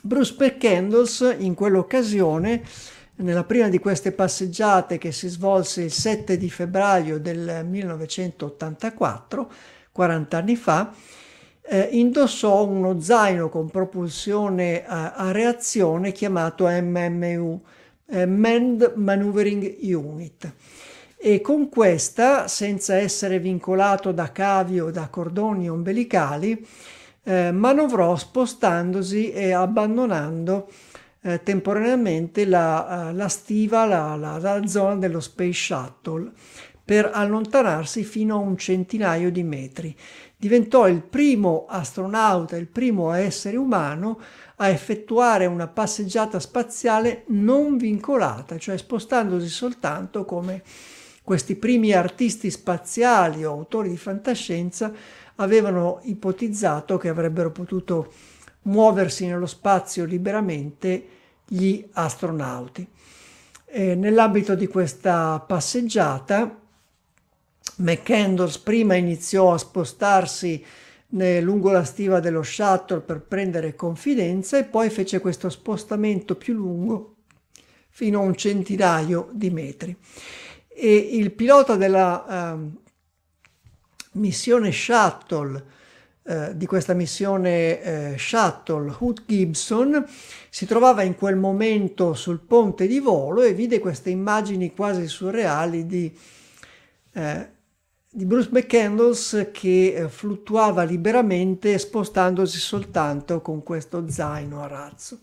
Bruce 0.00 0.34
McCandles 0.38 1.36
in 1.38 1.54
quell'occasione 1.54 2.62
nella 3.16 3.44
prima 3.44 3.68
di 3.68 3.78
queste 3.78 4.12
passeggiate 4.12 4.98
che 4.98 5.12
si 5.12 5.28
svolse 5.28 5.82
il 5.82 5.92
7 5.92 6.36
di 6.36 6.50
febbraio 6.50 7.18
del 7.18 7.64
1984, 7.64 9.52
40 9.92 10.36
anni 10.36 10.56
fa, 10.56 10.92
eh, 11.66 11.88
indossò 11.92 12.66
uno 12.66 13.00
zaino 13.00 13.48
con 13.48 13.70
propulsione 13.70 14.84
a, 14.84 15.12
a 15.12 15.30
reazione 15.30 16.12
chiamato 16.12 16.66
MMU, 16.68 17.62
eh, 18.06 18.26
Manned 18.26 18.92
Maneuvering 18.96 19.76
Unit. 19.94 20.52
E 21.16 21.40
con 21.40 21.70
questa, 21.70 22.48
senza 22.48 22.96
essere 22.96 23.38
vincolato 23.38 24.12
da 24.12 24.30
cavi 24.30 24.80
o 24.80 24.90
da 24.90 25.08
cordoni 25.08 25.70
ombelicali, 25.70 26.66
eh, 27.22 27.50
manovrò 27.50 28.14
spostandosi 28.14 29.32
e 29.32 29.52
abbandonando 29.52 30.68
eh, 31.26 31.42
temporaneamente 31.42 32.44
la, 32.44 33.08
uh, 33.10 33.16
la 33.16 33.28
stiva, 33.28 33.86
la, 33.86 34.14
la, 34.14 34.38
la 34.38 34.66
zona 34.66 34.96
dello 34.96 35.20
Space 35.20 35.52
Shuttle 35.54 36.30
per 36.84 37.10
allontanarsi 37.14 38.04
fino 38.04 38.36
a 38.36 38.40
un 38.40 38.58
centinaio 38.58 39.30
di 39.30 39.42
metri. 39.42 39.96
Diventò 40.36 40.86
il 40.86 41.00
primo 41.00 41.64
astronauta, 41.66 42.58
il 42.58 42.66
primo 42.66 43.10
essere 43.12 43.56
umano 43.56 44.20
a 44.56 44.68
effettuare 44.68 45.46
una 45.46 45.66
passeggiata 45.66 46.38
spaziale 46.38 47.24
non 47.28 47.78
vincolata, 47.78 48.58
cioè 48.58 48.76
spostandosi 48.76 49.48
soltanto 49.48 50.26
come 50.26 50.62
questi 51.22 51.56
primi 51.56 51.92
artisti 51.92 52.50
spaziali 52.50 53.46
o 53.46 53.52
autori 53.52 53.88
di 53.88 53.96
fantascienza 53.96 54.92
avevano 55.36 56.00
ipotizzato 56.02 56.98
che 56.98 57.08
avrebbero 57.08 57.50
potuto 57.50 58.12
muoversi 58.64 59.26
nello 59.26 59.46
spazio 59.46 60.04
liberamente 60.04 61.08
gli 61.46 61.84
astronauti. 61.92 62.86
E 63.66 63.94
nell'ambito 63.94 64.54
di 64.54 64.66
questa 64.66 65.40
passeggiata, 65.40 66.60
McCandles 67.76 68.58
prima 68.58 68.94
iniziò 68.94 69.52
a 69.52 69.58
spostarsi 69.58 70.64
lungo 71.08 71.70
la 71.70 71.84
stiva 71.84 72.18
dello 72.18 72.42
shuttle 72.42 73.00
per 73.00 73.20
prendere 73.20 73.76
confidenza 73.76 74.58
e 74.58 74.64
poi 74.64 74.90
fece 74.90 75.20
questo 75.20 75.48
spostamento 75.48 76.34
più 76.34 76.54
lungo 76.54 77.14
fino 77.88 78.20
a 78.20 78.22
un 78.22 78.34
centinaio 78.34 79.28
di 79.32 79.50
metri. 79.50 79.96
E 80.68 80.96
il 80.96 81.30
pilota 81.30 81.76
della 81.76 82.54
uh, 82.54 82.80
missione 84.12 84.72
shuttle 84.72 85.64
eh, 86.26 86.56
di 86.56 86.64
questa 86.64 86.94
missione 86.94 87.82
eh, 87.82 88.14
shuttle, 88.16 88.94
Hood 88.98 89.24
Gibson, 89.26 90.06
si 90.48 90.64
trovava 90.64 91.02
in 91.02 91.16
quel 91.16 91.36
momento 91.36 92.14
sul 92.14 92.40
ponte 92.40 92.86
di 92.86 92.98
volo 92.98 93.42
e 93.42 93.52
vide 93.52 93.78
queste 93.78 94.08
immagini 94.08 94.72
quasi 94.72 95.06
surreali 95.06 95.84
di, 95.84 96.10
eh, 97.12 97.48
di 98.08 98.24
Bruce 98.24 98.48
McCandles 98.50 99.50
che 99.52 99.94
eh, 99.94 100.08
fluttuava 100.08 100.82
liberamente 100.84 101.76
spostandosi 101.76 102.58
soltanto 102.58 103.42
con 103.42 103.62
questo 103.62 104.08
zaino 104.08 104.62
a 104.62 104.66
razzo. 104.66 105.18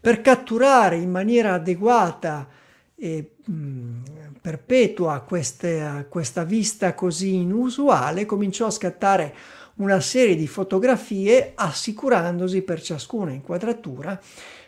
Per 0.00 0.20
catturare 0.22 0.96
in 0.96 1.12
maniera 1.12 1.54
adeguata 1.54 2.48
e 2.96 3.36
mh, 3.44 3.52
mm, 3.52 4.02
perpetua 4.40 5.20
queste, 5.20 6.06
questa 6.08 6.42
vista 6.42 6.94
così 6.94 7.34
inusuale, 7.34 8.26
cominciò 8.26 8.66
a 8.66 8.70
scattare 8.70 9.34
una 9.76 10.00
serie 10.00 10.36
di 10.36 10.46
fotografie 10.46 11.52
assicurandosi 11.54 12.62
per 12.62 12.80
ciascuna 12.82 13.32
inquadratura 13.32 14.20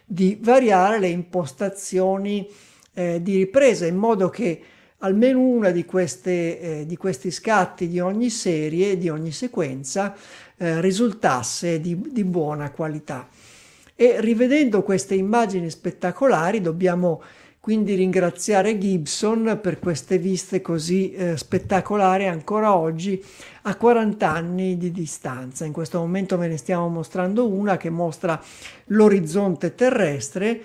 di 0.05 0.39
variare 0.41 0.99
le 0.99 1.09
impostazioni 1.09 2.49
eh, 2.95 3.23
di 3.23 3.37
ripresa 3.37 3.87
in 3.87 3.97
modo 3.97 4.29
che 4.29 4.63
almeno 4.99 5.41
una 5.41 5.71
di, 5.71 5.85
queste, 5.85 6.61
eh, 6.61 6.87
di, 6.87 6.97
questi 6.97 7.31
scatti 7.31 7.89
di 7.89 8.01
ogni 8.01 8.31
serie, 8.31 8.97
di 8.97 9.09
ogni 9.09 9.33
sequenza, 9.33 10.15
eh, 10.57 10.81
risultasse 10.81 11.81
di, 11.81 12.01
di 12.11 12.25
buona 12.25 12.71
qualità. 12.71 13.29
E 13.95 14.21
rivedendo 14.21 14.83
queste 14.83 15.15
immagini 15.15 15.71
spettacolari 15.71 16.61
dobbiamo 16.61 17.23
quindi 17.65 17.95
ringraziare 17.95 18.77
Gibson 18.77 19.59
per 19.63 19.79
queste 19.79 20.19
viste 20.19 20.61
così 20.61 21.13
eh, 21.13 21.39
spettacolari 21.39 22.27
ancora 22.27 22.77
oggi 22.77 23.25
a 23.63 23.75
40 23.75 24.31
anni 24.31 24.77
di 24.77 24.93
distanza. 24.93 25.65
In 25.65 25.73
questo 25.73 25.99
momento 25.99 26.37
ve 26.37 26.49
ne 26.49 26.59
stiamo 26.59 26.91
mostrando 26.91 27.49
una 27.49 27.79
che 27.79 27.89
mostra 27.89 28.39
l'orizzonte 28.89 29.75
terrestre 29.75 30.63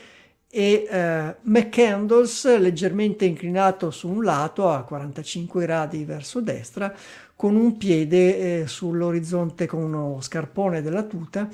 e 0.49 0.87
eh, 0.89 1.35
McCandles 1.41 2.57
leggermente 2.57 3.23
inclinato 3.23 3.91
su 3.91 4.09
un 4.09 4.25
lato 4.25 4.69
a 4.69 4.83
45 4.83 5.61
gradi 5.61 6.03
verso 6.03 6.41
destra 6.41 6.93
con 7.33 7.55
un 7.55 7.77
piede 7.77 8.63
eh, 8.63 8.67
sull'orizzonte 8.67 9.67
con 9.67 9.83
uno 9.83 10.19
scarpone 10.19 10.81
della 10.81 11.03
tuta 11.03 11.47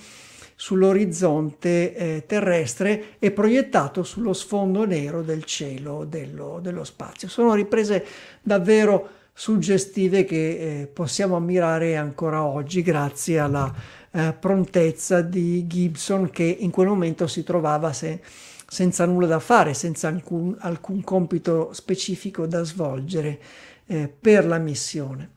sull'orizzonte 0.55 1.95
eh, 1.95 2.23
terrestre 2.25 3.17
e 3.19 3.31
proiettato 3.31 4.03
sullo 4.03 4.33
sfondo 4.33 4.85
nero 4.85 5.21
del 5.21 5.43
cielo 5.43 6.05
dello, 6.05 6.59
dello 6.61 6.83
spazio. 6.83 7.27
Sono 7.27 7.53
riprese 7.53 8.05
davvero 8.41 9.09
suggestive 9.33 10.23
che 10.23 10.81
eh, 10.81 10.87
possiamo 10.87 11.35
ammirare 11.35 11.97
ancora 11.97 12.45
oggi 12.45 12.81
grazie 12.81 13.37
alla 13.39 13.73
eh, 14.11 14.33
prontezza 14.39 15.21
di 15.21 15.67
Gibson 15.67 16.29
che 16.29 16.43
in 16.43 16.71
quel 16.71 16.87
momento 16.87 17.27
si 17.27 17.43
trovava 17.43 17.91
se, 17.91 18.21
senza 18.65 19.05
nulla 19.05 19.27
da 19.27 19.39
fare, 19.39 19.73
senza 19.73 20.07
alcun, 20.07 20.55
alcun 20.59 21.03
compito 21.03 21.73
specifico 21.73 22.47
da 22.47 22.63
svolgere 22.63 23.39
eh, 23.87 24.07
per 24.07 24.45
la 24.45 24.57
missione. 24.57 25.31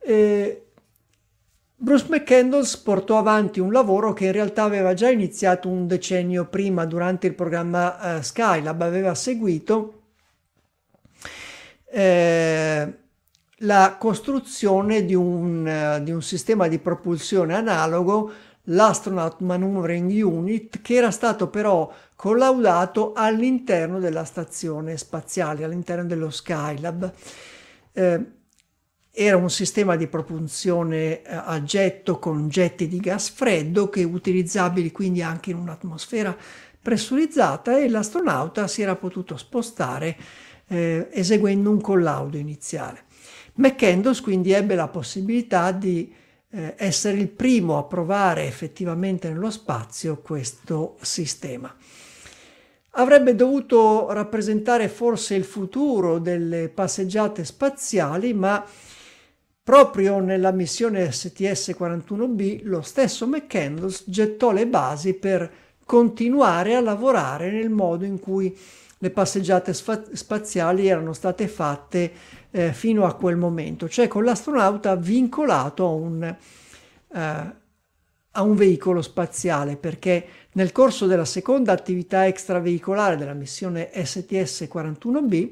Eh, 0.00 0.67
Bruce 1.80 2.06
McCandles 2.08 2.76
portò 2.78 3.18
avanti 3.18 3.60
un 3.60 3.70
lavoro 3.70 4.12
che 4.12 4.24
in 4.24 4.32
realtà 4.32 4.64
aveva 4.64 4.94
già 4.94 5.10
iniziato 5.10 5.68
un 5.68 5.86
decennio 5.86 6.46
prima 6.46 6.84
durante 6.84 7.28
il 7.28 7.34
programma 7.34 8.16
uh, 8.16 8.20
Skylab, 8.20 8.82
aveva 8.82 9.14
seguito 9.14 10.00
eh, 11.88 12.94
la 13.58 13.96
costruzione 13.96 15.04
di 15.04 15.14
un, 15.14 15.98
uh, 16.00 16.02
di 16.02 16.10
un 16.10 16.20
sistema 16.20 16.66
di 16.66 16.80
propulsione 16.80 17.54
analogo, 17.54 18.32
l'Astronaut 18.64 19.38
Maneuvering 19.38 20.10
Unit, 20.24 20.82
che 20.82 20.94
era 20.94 21.12
stato 21.12 21.46
però 21.46 21.92
collaudato 22.16 23.12
all'interno 23.14 24.00
della 24.00 24.24
stazione 24.24 24.96
spaziale, 24.96 25.62
all'interno 25.62 26.06
dello 26.06 26.30
Skylab. 26.30 27.12
Eh, 27.92 28.36
era 29.20 29.36
un 29.36 29.50
sistema 29.50 29.96
di 29.96 30.06
propulsione 30.06 31.22
eh, 31.22 31.34
a 31.34 31.60
getto 31.64 32.20
con 32.20 32.48
getti 32.48 32.86
di 32.86 32.98
gas 32.98 33.30
freddo 33.30 33.90
che 33.90 34.04
utilizzabili 34.04 34.92
quindi 34.92 35.22
anche 35.22 35.50
in 35.50 35.56
un'atmosfera 35.56 36.36
pressurizzata 36.80 37.76
e 37.76 37.88
l'astronauta 37.88 38.68
si 38.68 38.80
era 38.80 38.94
potuto 38.94 39.36
spostare 39.36 40.16
eh, 40.68 41.08
eseguendo 41.10 41.68
un 41.68 41.80
collaudo 41.80 42.36
iniziale. 42.36 43.06
McCandles 43.54 44.20
quindi 44.20 44.52
ebbe 44.52 44.76
la 44.76 44.86
possibilità 44.86 45.72
di 45.72 46.14
eh, 46.50 46.74
essere 46.76 47.18
il 47.18 47.28
primo 47.28 47.76
a 47.76 47.82
provare 47.82 48.46
effettivamente 48.46 49.28
nello 49.28 49.50
spazio 49.50 50.18
questo 50.18 50.96
sistema. 51.00 51.74
Avrebbe 52.92 53.34
dovuto 53.34 54.12
rappresentare 54.12 54.88
forse 54.88 55.34
il 55.34 55.44
futuro 55.44 56.20
delle 56.20 56.68
passeggiate 56.68 57.44
spaziali, 57.44 58.32
ma 58.32 58.64
proprio 59.68 60.18
nella 60.18 60.50
missione 60.50 61.10
STS-41B 61.10 62.60
lo 62.62 62.80
stesso 62.80 63.26
McCandles 63.26 64.04
gettò 64.06 64.50
le 64.50 64.66
basi 64.66 65.12
per 65.12 65.52
continuare 65.84 66.74
a 66.74 66.80
lavorare 66.80 67.50
nel 67.50 67.68
modo 67.68 68.06
in 68.06 68.18
cui 68.18 68.58
le 68.96 69.10
passeggiate 69.10 69.74
spaziali 69.74 70.88
erano 70.88 71.12
state 71.12 71.48
fatte 71.48 72.12
eh, 72.50 72.72
fino 72.72 73.04
a 73.04 73.12
quel 73.12 73.36
momento, 73.36 73.90
cioè 73.90 74.08
con 74.08 74.24
l'astronauta 74.24 74.96
vincolato 74.96 75.84
a 75.84 75.90
un, 75.90 76.22
eh, 76.22 77.18
a 78.30 78.42
un 78.42 78.56
veicolo 78.56 79.02
spaziale, 79.02 79.76
perché 79.76 80.26
nel 80.52 80.72
corso 80.72 81.04
della 81.04 81.26
seconda 81.26 81.72
attività 81.72 82.26
extraveicolare 82.26 83.18
della 83.18 83.34
missione 83.34 83.90
STS-41B, 83.92 85.50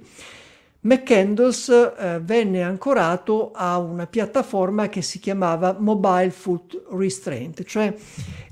McCandles 0.86 1.68
eh, 1.68 2.20
venne 2.22 2.62
ancorato 2.62 3.50
a 3.52 3.78
una 3.78 4.06
piattaforma 4.06 4.88
che 4.88 5.02
si 5.02 5.18
chiamava 5.18 5.76
Mobile 5.78 6.30
Foot 6.30 6.84
Restraint, 6.90 7.64
cioè 7.64 7.94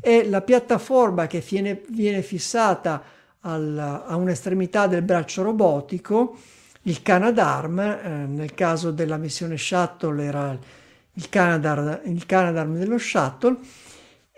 è 0.01 0.25
la 0.25 0.41
piattaforma 0.43 1.27
che 1.27 1.43
viene, 1.49 1.83
viene 1.89 2.23
fissata 2.23 3.03
al, 3.41 4.03
a 4.07 4.17
un'estremità 4.17 4.87
del 4.87 5.03
braccio 5.03 5.43
robotico 5.43 6.37
il 6.87 7.03
Canadarm, 7.03 7.79
eh, 7.79 8.27
nel 8.27 8.53
caso 8.55 8.91
della 8.91 9.17
missione 9.17 9.57
Shuttle 9.57 10.23
era 10.23 10.59
il 11.13 11.29
Canadarm, 11.29 12.01
il 12.05 12.27
Canadarm 12.27 12.77
dello 12.77 12.99
Shuttle, 12.99 13.57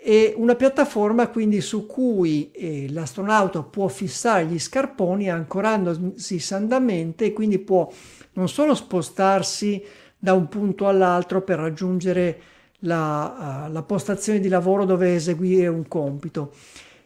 e 0.07 0.33
una 0.37 0.55
piattaforma 0.55 1.27
quindi 1.27 1.59
su 1.59 1.85
cui 1.85 2.49
eh, 2.53 2.89
l'astronauta 2.91 3.61
può 3.61 3.89
fissare 3.89 4.45
gli 4.45 4.57
scarponi 4.57 5.29
ancorandosi 5.29 6.39
sandamente 6.39 7.25
e 7.25 7.33
quindi 7.33 7.59
può 7.59 7.91
non 8.35 8.47
solo 8.47 8.73
spostarsi 8.73 9.83
da 10.17 10.31
un 10.31 10.47
punto 10.47 10.87
all'altro 10.87 11.41
per 11.41 11.59
raggiungere 11.59 12.39
la, 12.79 13.65
uh, 13.67 13.71
la 13.73 13.81
postazione 13.81 14.39
di 14.39 14.47
lavoro 14.47 14.85
dove 14.85 15.13
eseguire 15.13 15.67
un 15.67 15.85
compito, 15.89 16.53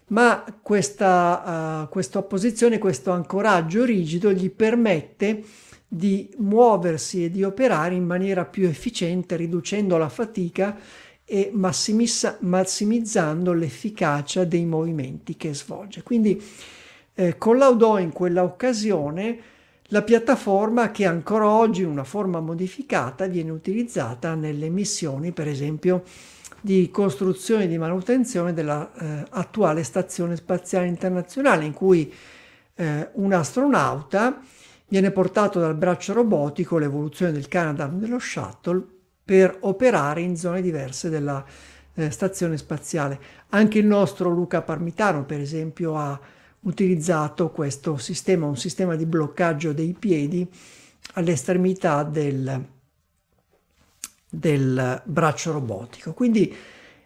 ma 0.09 0.43
questa, 0.61 1.85
uh, 1.85 1.89
questa 1.89 2.21
posizione, 2.21 2.77
questo 2.77 3.09
ancoraggio 3.09 3.83
rigido 3.83 4.31
gli 4.31 4.51
permette 4.51 5.43
di 5.87 6.29
muoversi 6.37 7.25
e 7.25 7.31
di 7.31 7.43
operare 7.43 7.95
in 7.95 8.05
maniera 8.05 8.45
più 8.45 8.67
efficiente, 8.67 9.35
riducendo 9.37 9.97
la 9.97 10.07
fatica 10.07 10.77
e 11.32 11.49
massimizzando 11.53 13.53
l'efficacia 13.53 14.43
dei 14.43 14.65
movimenti 14.65 15.38
che 15.38 15.53
svolge. 15.53 16.03
Quindi 16.03 16.43
eh, 17.13 17.38
collaudò 17.38 17.99
in 17.99 18.11
quella 18.11 18.43
occasione 18.43 19.39
la 19.84 20.01
piattaforma 20.01 20.91
che 20.91 21.05
ancora 21.05 21.47
oggi 21.47 21.84
in 21.84 21.88
una 21.88 22.03
forma 22.03 22.41
modificata 22.41 23.27
viene 23.27 23.51
utilizzata 23.51 24.36
nelle 24.36 24.67
missioni, 24.67 25.32
per 25.32 25.47
esempio, 25.47 26.03
di 26.59 26.91
costruzione 26.91 27.63
e 27.63 27.67
di 27.69 27.77
manutenzione 27.77 28.51
dell'attuale 28.51 29.79
eh, 29.79 29.86
Stazione 29.86 30.36
Spaziale 30.36 30.88
Internazionale, 30.88 31.63
in 31.63 31.73
cui 31.73 32.13
eh, 32.75 33.09
un 33.13 33.32
astronauta 33.32 34.41
viene 34.89 35.11
portato 35.11 35.61
dal 35.61 35.75
braccio 35.75 36.11
robotico, 36.11 36.77
l'evoluzione 36.77 37.32
del 37.32 37.47
Canadarm 37.47 37.99
dello 37.99 38.19
shuttle, 38.19 38.99
per 39.24 39.57
operare 39.61 40.22
in 40.22 40.36
zone 40.36 40.61
diverse 40.61 41.09
della 41.09 41.43
eh, 41.93 42.09
stazione 42.09 42.57
spaziale. 42.57 43.19
Anche 43.49 43.80
il 43.80 43.86
nostro 43.86 44.30
Luca 44.30 44.61
Parmitano, 44.61 45.26
per 45.26 45.39
esempio, 45.39 45.97
ha 45.97 46.19
utilizzato 46.61 47.49
questo 47.49 47.97
sistema, 47.97 48.45
un 48.45 48.57
sistema 48.57 48.95
di 48.95 49.05
bloccaggio 49.05 49.74
dei 49.74 49.95
piedi 49.97 50.47
all'estremità 51.13 52.03
del, 52.03 52.65
del 54.30 55.01
braccio 55.05 55.51
robotico. 55.51 56.13
Quindi 56.13 56.55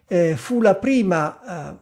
eh, 0.06 0.36
fu 0.36 0.60
la 0.60 0.74
prima 0.74 1.70
eh, 1.70 1.76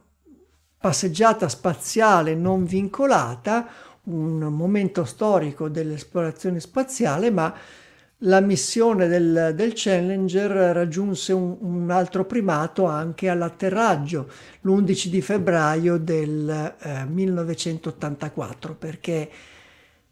passeggiata 0.79 1.49
spaziale 1.49 2.35
non 2.35 2.65
vincolata, 2.65 3.67
un 4.05 4.39
momento 4.39 5.05
storico 5.05 5.69
dell'esplorazione 5.69 6.61
spaziale, 6.61 7.31
ma 7.31 7.55
la 8.19 8.41
missione 8.41 9.09
del, 9.09 9.53
del 9.55 9.73
Challenger 9.75 10.51
raggiunse 10.51 11.33
un, 11.33 11.57
un, 11.61 11.91
altro 11.91 12.25
primato 12.25 12.85
anche 12.85 13.29
all'atterraggio 13.29 14.31
l'11 14.63 15.07
di 15.09 15.21
febbraio 15.21 15.99
del 15.99 16.75
eh, 16.79 17.05
1984 17.05 18.75
perché 18.75 19.31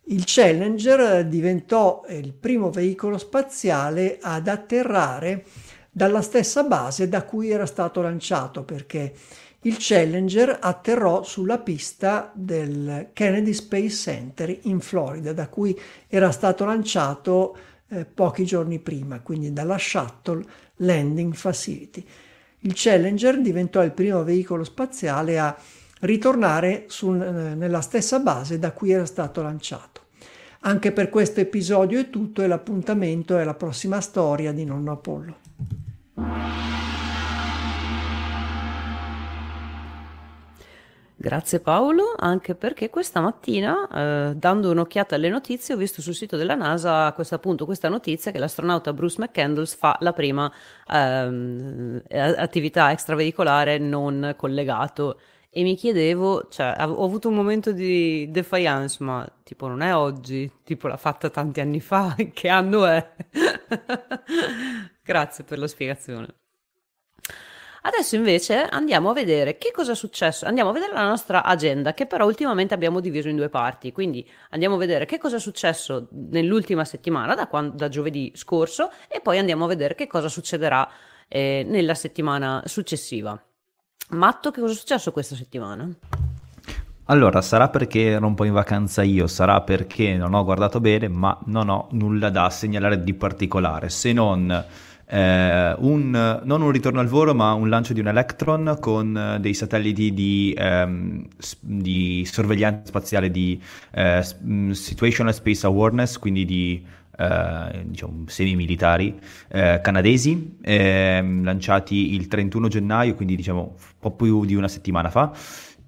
il 0.06 0.24
Challenger 0.26 1.24
diventò 1.26 2.04
il 2.08 2.32
primo 2.32 2.70
veicolo 2.70 3.18
spaziale 3.18 4.18
ad 4.20 4.48
atterrare 4.48 5.44
dalla 5.90 6.22
stessa 6.22 6.64
base 6.64 7.08
da 7.08 7.22
cui 7.22 7.50
era 7.50 7.66
stato 7.66 8.00
lanciato, 8.00 8.64
perché 8.64 9.12
il 9.60 9.76
Challenger 9.78 10.58
atterrò 10.60 11.22
sulla 11.22 11.58
pista 11.58 12.32
del 12.34 13.10
Kennedy 13.12 13.52
Space 13.52 13.90
Center 13.90 14.58
in 14.62 14.80
Florida, 14.80 15.32
da 15.32 15.48
cui 15.48 15.78
era 16.08 16.32
stato 16.32 16.64
lanciato 16.64 17.56
eh, 17.92 18.04
pochi 18.06 18.44
giorni 18.44 18.78
prima, 18.78 19.20
quindi 19.20 19.52
dalla 19.52 19.76
Shuttle 19.78 20.44
Landing 20.76 21.34
Facility. 21.34 22.04
Il 22.60 22.72
Challenger 22.74 23.40
diventò 23.40 23.82
il 23.82 23.92
primo 23.92 24.24
veicolo 24.24 24.64
spaziale 24.64 25.38
a 25.38 25.56
ritornare 26.00 26.84
sul, 26.88 27.20
eh, 27.20 27.54
nella 27.54 27.80
stessa 27.80 28.18
base 28.18 28.58
da 28.58 28.72
cui 28.72 28.92
era 28.92 29.04
stato 29.04 29.42
lanciato. 29.42 30.00
Anche 30.60 30.92
per 30.92 31.10
questo 31.10 31.40
episodio 31.40 31.98
è 31.98 32.08
tutto 32.08 32.42
e 32.42 32.46
l'appuntamento 32.46 33.36
è 33.36 33.44
la 33.44 33.54
prossima 33.54 34.00
storia 34.00 34.52
di 34.52 34.64
Nonno 34.64 34.92
Apollo. 34.92 35.36
Grazie 41.22 41.60
Paolo, 41.60 42.14
anche 42.16 42.56
perché 42.56 42.90
questa 42.90 43.20
mattina, 43.20 43.86
eh, 44.30 44.34
dando 44.34 44.72
un'occhiata 44.72 45.14
alle 45.14 45.28
notizie, 45.28 45.74
ho 45.74 45.76
visto 45.76 46.02
sul 46.02 46.16
sito 46.16 46.36
della 46.36 46.56
NASA 46.56 47.06
a 47.06 47.12
questo 47.12 47.38
punto 47.38 47.64
questa 47.64 47.88
notizia 47.88 48.32
che 48.32 48.40
l'astronauta 48.40 48.92
Bruce 48.92 49.20
McCandles 49.20 49.76
fa 49.76 49.96
la 50.00 50.12
prima 50.12 50.52
ehm, 50.88 52.02
attività 52.10 52.90
extraveicolare 52.90 53.78
non 53.78 54.34
collegato 54.36 55.20
e 55.48 55.62
mi 55.62 55.76
chiedevo, 55.76 56.48
cioè, 56.50 56.74
ho 56.80 57.04
avuto 57.04 57.28
un 57.28 57.34
momento 57.36 57.70
di 57.70 58.28
defiance, 58.32 59.04
ma 59.04 59.24
tipo 59.44 59.68
non 59.68 59.80
è 59.82 59.94
oggi, 59.94 60.50
tipo 60.64 60.88
l'ha 60.88 60.96
fatta 60.96 61.30
tanti 61.30 61.60
anni 61.60 61.78
fa, 61.80 62.16
che 62.34 62.48
anno 62.48 62.84
è? 62.84 63.14
Grazie 65.04 65.44
per 65.44 65.58
la 65.60 65.68
spiegazione. 65.68 66.41
Adesso 67.84 68.14
invece 68.14 68.62
andiamo 68.62 69.10
a 69.10 69.12
vedere 69.12 69.58
che 69.58 69.72
cosa 69.72 69.92
è 69.92 69.94
successo, 69.96 70.46
andiamo 70.46 70.70
a 70.70 70.72
vedere 70.72 70.92
la 70.92 71.04
nostra 71.04 71.42
agenda 71.42 71.94
che 71.94 72.06
però 72.06 72.24
ultimamente 72.26 72.74
abbiamo 72.74 73.00
diviso 73.00 73.28
in 73.28 73.34
due 73.34 73.48
parti, 73.48 73.90
quindi 73.90 74.24
andiamo 74.50 74.76
a 74.76 74.78
vedere 74.78 75.04
che 75.04 75.18
cosa 75.18 75.36
è 75.36 75.40
successo 75.40 76.06
nell'ultima 76.12 76.84
settimana, 76.84 77.34
da, 77.34 77.48
quando, 77.48 77.74
da 77.74 77.88
giovedì 77.88 78.30
scorso, 78.36 78.90
e 79.08 79.20
poi 79.20 79.38
andiamo 79.38 79.64
a 79.64 79.68
vedere 79.68 79.96
che 79.96 80.06
cosa 80.06 80.28
succederà 80.28 80.88
eh, 81.26 81.64
nella 81.66 81.94
settimana 81.94 82.62
successiva. 82.66 83.40
Matto, 84.10 84.52
che 84.52 84.60
cosa 84.60 84.74
è 84.74 84.76
successo 84.76 85.10
questa 85.10 85.34
settimana? 85.34 85.90
Allora, 87.06 87.42
sarà 87.42 87.68
perché 87.68 88.10
ero 88.10 88.26
un 88.26 88.34
po' 88.34 88.44
in 88.44 88.52
vacanza 88.52 89.02
io, 89.02 89.26
sarà 89.26 89.60
perché 89.62 90.16
non 90.16 90.34
ho 90.34 90.44
guardato 90.44 90.78
bene, 90.78 91.08
ma 91.08 91.36
non 91.46 91.68
ho 91.68 91.88
nulla 91.90 92.30
da 92.30 92.48
segnalare 92.48 93.02
di 93.02 93.12
particolare, 93.14 93.88
se 93.88 94.12
non 94.12 94.64
eh, 95.12 95.74
un, 95.78 96.40
non 96.42 96.62
un 96.62 96.70
ritorno 96.70 97.00
al 97.00 97.06
volo, 97.06 97.34
ma 97.34 97.52
un 97.52 97.68
lancio 97.68 97.92
di 97.92 98.00
un 98.00 98.08
Electron 98.08 98.78
con 98.80 99.14
eh, 99.14 99.40
dei 99.40 99.52
satelliti 99.52 100.14
di, 100.14 100.54
ehm, 100.56 101.26
di 101.60 102.24
sorveglianza 102.24 102.86
spaziale 102.86 103.30
di 103.30 103.60
eh, 103.90 104.24
mm, 104.42 104.70
Situational 104.70 105.34
Space 105.34 105.66
Awareness, 105.66 106.16
quindi 106.16 106.46
di 106.46 106.82
eh, 107.18 107.84
diciamo, 107.84 108.24
semi-militari 108.26 109.18
eh, 109.48 109.80
canadesi, 109.82 110.56
ehm, 110.62 111.44
lanciati 111.44 112.14
il 112.14 112.26
31 112.26 112.68
gennaio, 112.68 113.14
quindi 113.14 113.36
diciamo 113.36 113.60
un 113.60 113.98
po' 114.00 114.12
più 114.12 114.46
di 114.46 114.54
una 114.54 114.68
settimana 114.68 115.10
fa. 115.10 115.30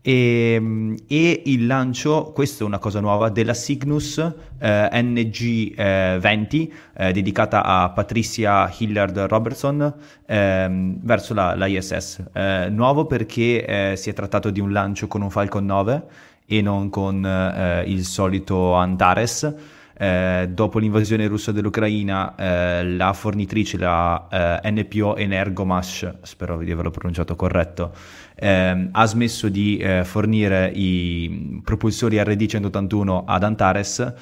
E, 0.07 0.53
ehm, 0.55 0.97
e, 1.09 1.43
il 1.47 1.67
lancio, 1.67 2.33
questa 2.35 2.63
è 2.63 2.67
una 2.67 2.79
cosa 2.79 3.01
nuova, 3.01 3.31
della 3.31 3.55
Cygnus 3.55 4.19
eh, 4.19 4.89
NG20 4.93 6.73
eh, 6.95 7.13
dedicata 7.13 7.65
a 7.65 7.89
Patricia 7.89 8.71
Hillard 8.77 9.19
Robertson 9.21 9.95
eh, 10.27 10.97
verso 11.01 11.33
la, 11.33 11.55
la. 11.55 11.67
Eh, 11.67 12.69
nuovo 12.69 13.07
perché 13.07 13.65
eh, 13.65 13.97
si 13.97 14.11
è 14.11 14.13
trattato 14.13 14.51
di 14.51 14.61
un 14.61 14.73
lancio 14.73 15.07
con 15.07 15.23
un 15.23 15.31
Falcon 15.31 15.65
9 15.65 16.03
e 16.45 16.61
non 16.61 16.91
con 16.91 17.25
eh, 17.25 17.85
il 17.87 18.05
solito 18.05 18.75
Antares 18.75 19.55
eh, 19.97 20.49
dopo 20.51 20.79
l'invasione 20.79 21.27
russa 21.27 21.53
dell'Ucraina, 21.53 22.35
eh, 22.37 22.85
la 22.85 23.13
fornitrice, 23.13 23.79
la 23.79 24.61
eh, 24.63 24.71
NPO 24.71 25.17
Energomash, 25.17 26.15
spero 26.23 26.59
di 26.59 26.71
averlo 26.71 26.91
pronunciato 26.91 27.37
corretto, 27.37 27.93
ehm, 28.35 28.89
ha 28.93 29.07
smesso 29.07 29.49
di 29.49 29.77
eh, 29.77 30.05
fornire 30.05 30.71
i 30.75 31.61
propulsori 31.63 32.17
RD-181 32.17 33.23
ad 33.27 33.43
Antares 33.45 34.15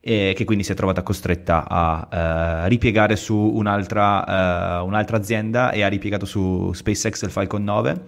e 0.00 0.32
che 0.34 0.44
quindi 0.44 0.64
si 0.64 0.72
è 0.72 0.74
trovata 0.74 1.02
costretta 1.02 1.66
a 1.68 2.62
uh, 2.64 2.68
ripiegare 2.68 3.16
su 3.16 3.36
un'altra, 3.36 4.80
uh, 4.80 4.86
un'altra, 4.86 5.18
azienda 5.18 5.72
e 5.72 5.82
ha 5.82 5.88
ripiegato 5.88 6.24
su 6.24 6.72
SpaceX 6.72 7.22
il 7.24 7.30
Falcon 7.30 7.62
9 7.62 8.00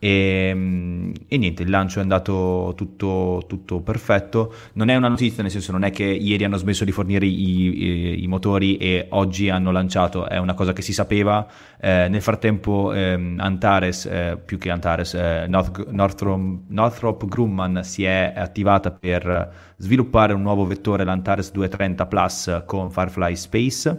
e, 0.00 0.52
mm, 0.54 1.12
e, 1.26 1.36
niente, 1.38 1.64
il 1.64 1.70
lancio 1.70 1.98
è 1.98 2.02
andato 2.02 2.72
tutto, 2.76 3.44
tutto, 3.48 3.80
perfetto. 3.80 4.54
Non 4.74 4.88
è 4.90 4.96
una 4.96 5.08
notizia, 5.08 5.42
nel 5.42 5.50
senso 5.50 5.72
non 5.72 5.82
è 5.82 5.90
che 5.90 6.04
ieri 6.04 6.44
hanno 6.44 6.56
smesso 6.56 6.84
di 6.84 6.92
fornire 6.92 7.26
i, 7.26 8.20
i, 8.20 8.22
i 8.22 8.26
motori 8.28 8.76
e 8.76 9.06
oggi 9.10 9.48
hanno 9.48 9.72
lanciato, 9.72 10.28
è 10.28 10.38
una 10.38 10.54
cosa 10.54 10.72
che 10.72 10.82
si 10.82 10.92
sapeva. 10.92 11.46
Eh, 11.80 12.06
nel 12.08 12.22
frattempo 12.22 12.92
eh, 12.92 13.34
Antares, 13.38 14.06
eh, 14.06 14.38
più 14.44 14.58
che 14.58 14.70
Antares, 14.70 15.14
eh, 15.14 15.46
North, 15.48 15.88
Northrop, 15.90 16.60
Northrop 16.68 17.26
Grumman 17.26 17.80
si 17.82 18.04
è 18.04 18.32
attivata 18.36 18.92
per 18.92 19.74
sviluppare 19.76 20.32
un 20.32 20.42
nuovo 20.42 20.64
vettore, 20.64 21.04
l'Antares 21.04 21.50
230 21.50 22.06
Plus 22.06 22.62
con 22.66 22.90
Firefly 22.90 23.34
Space. 23.34 23.98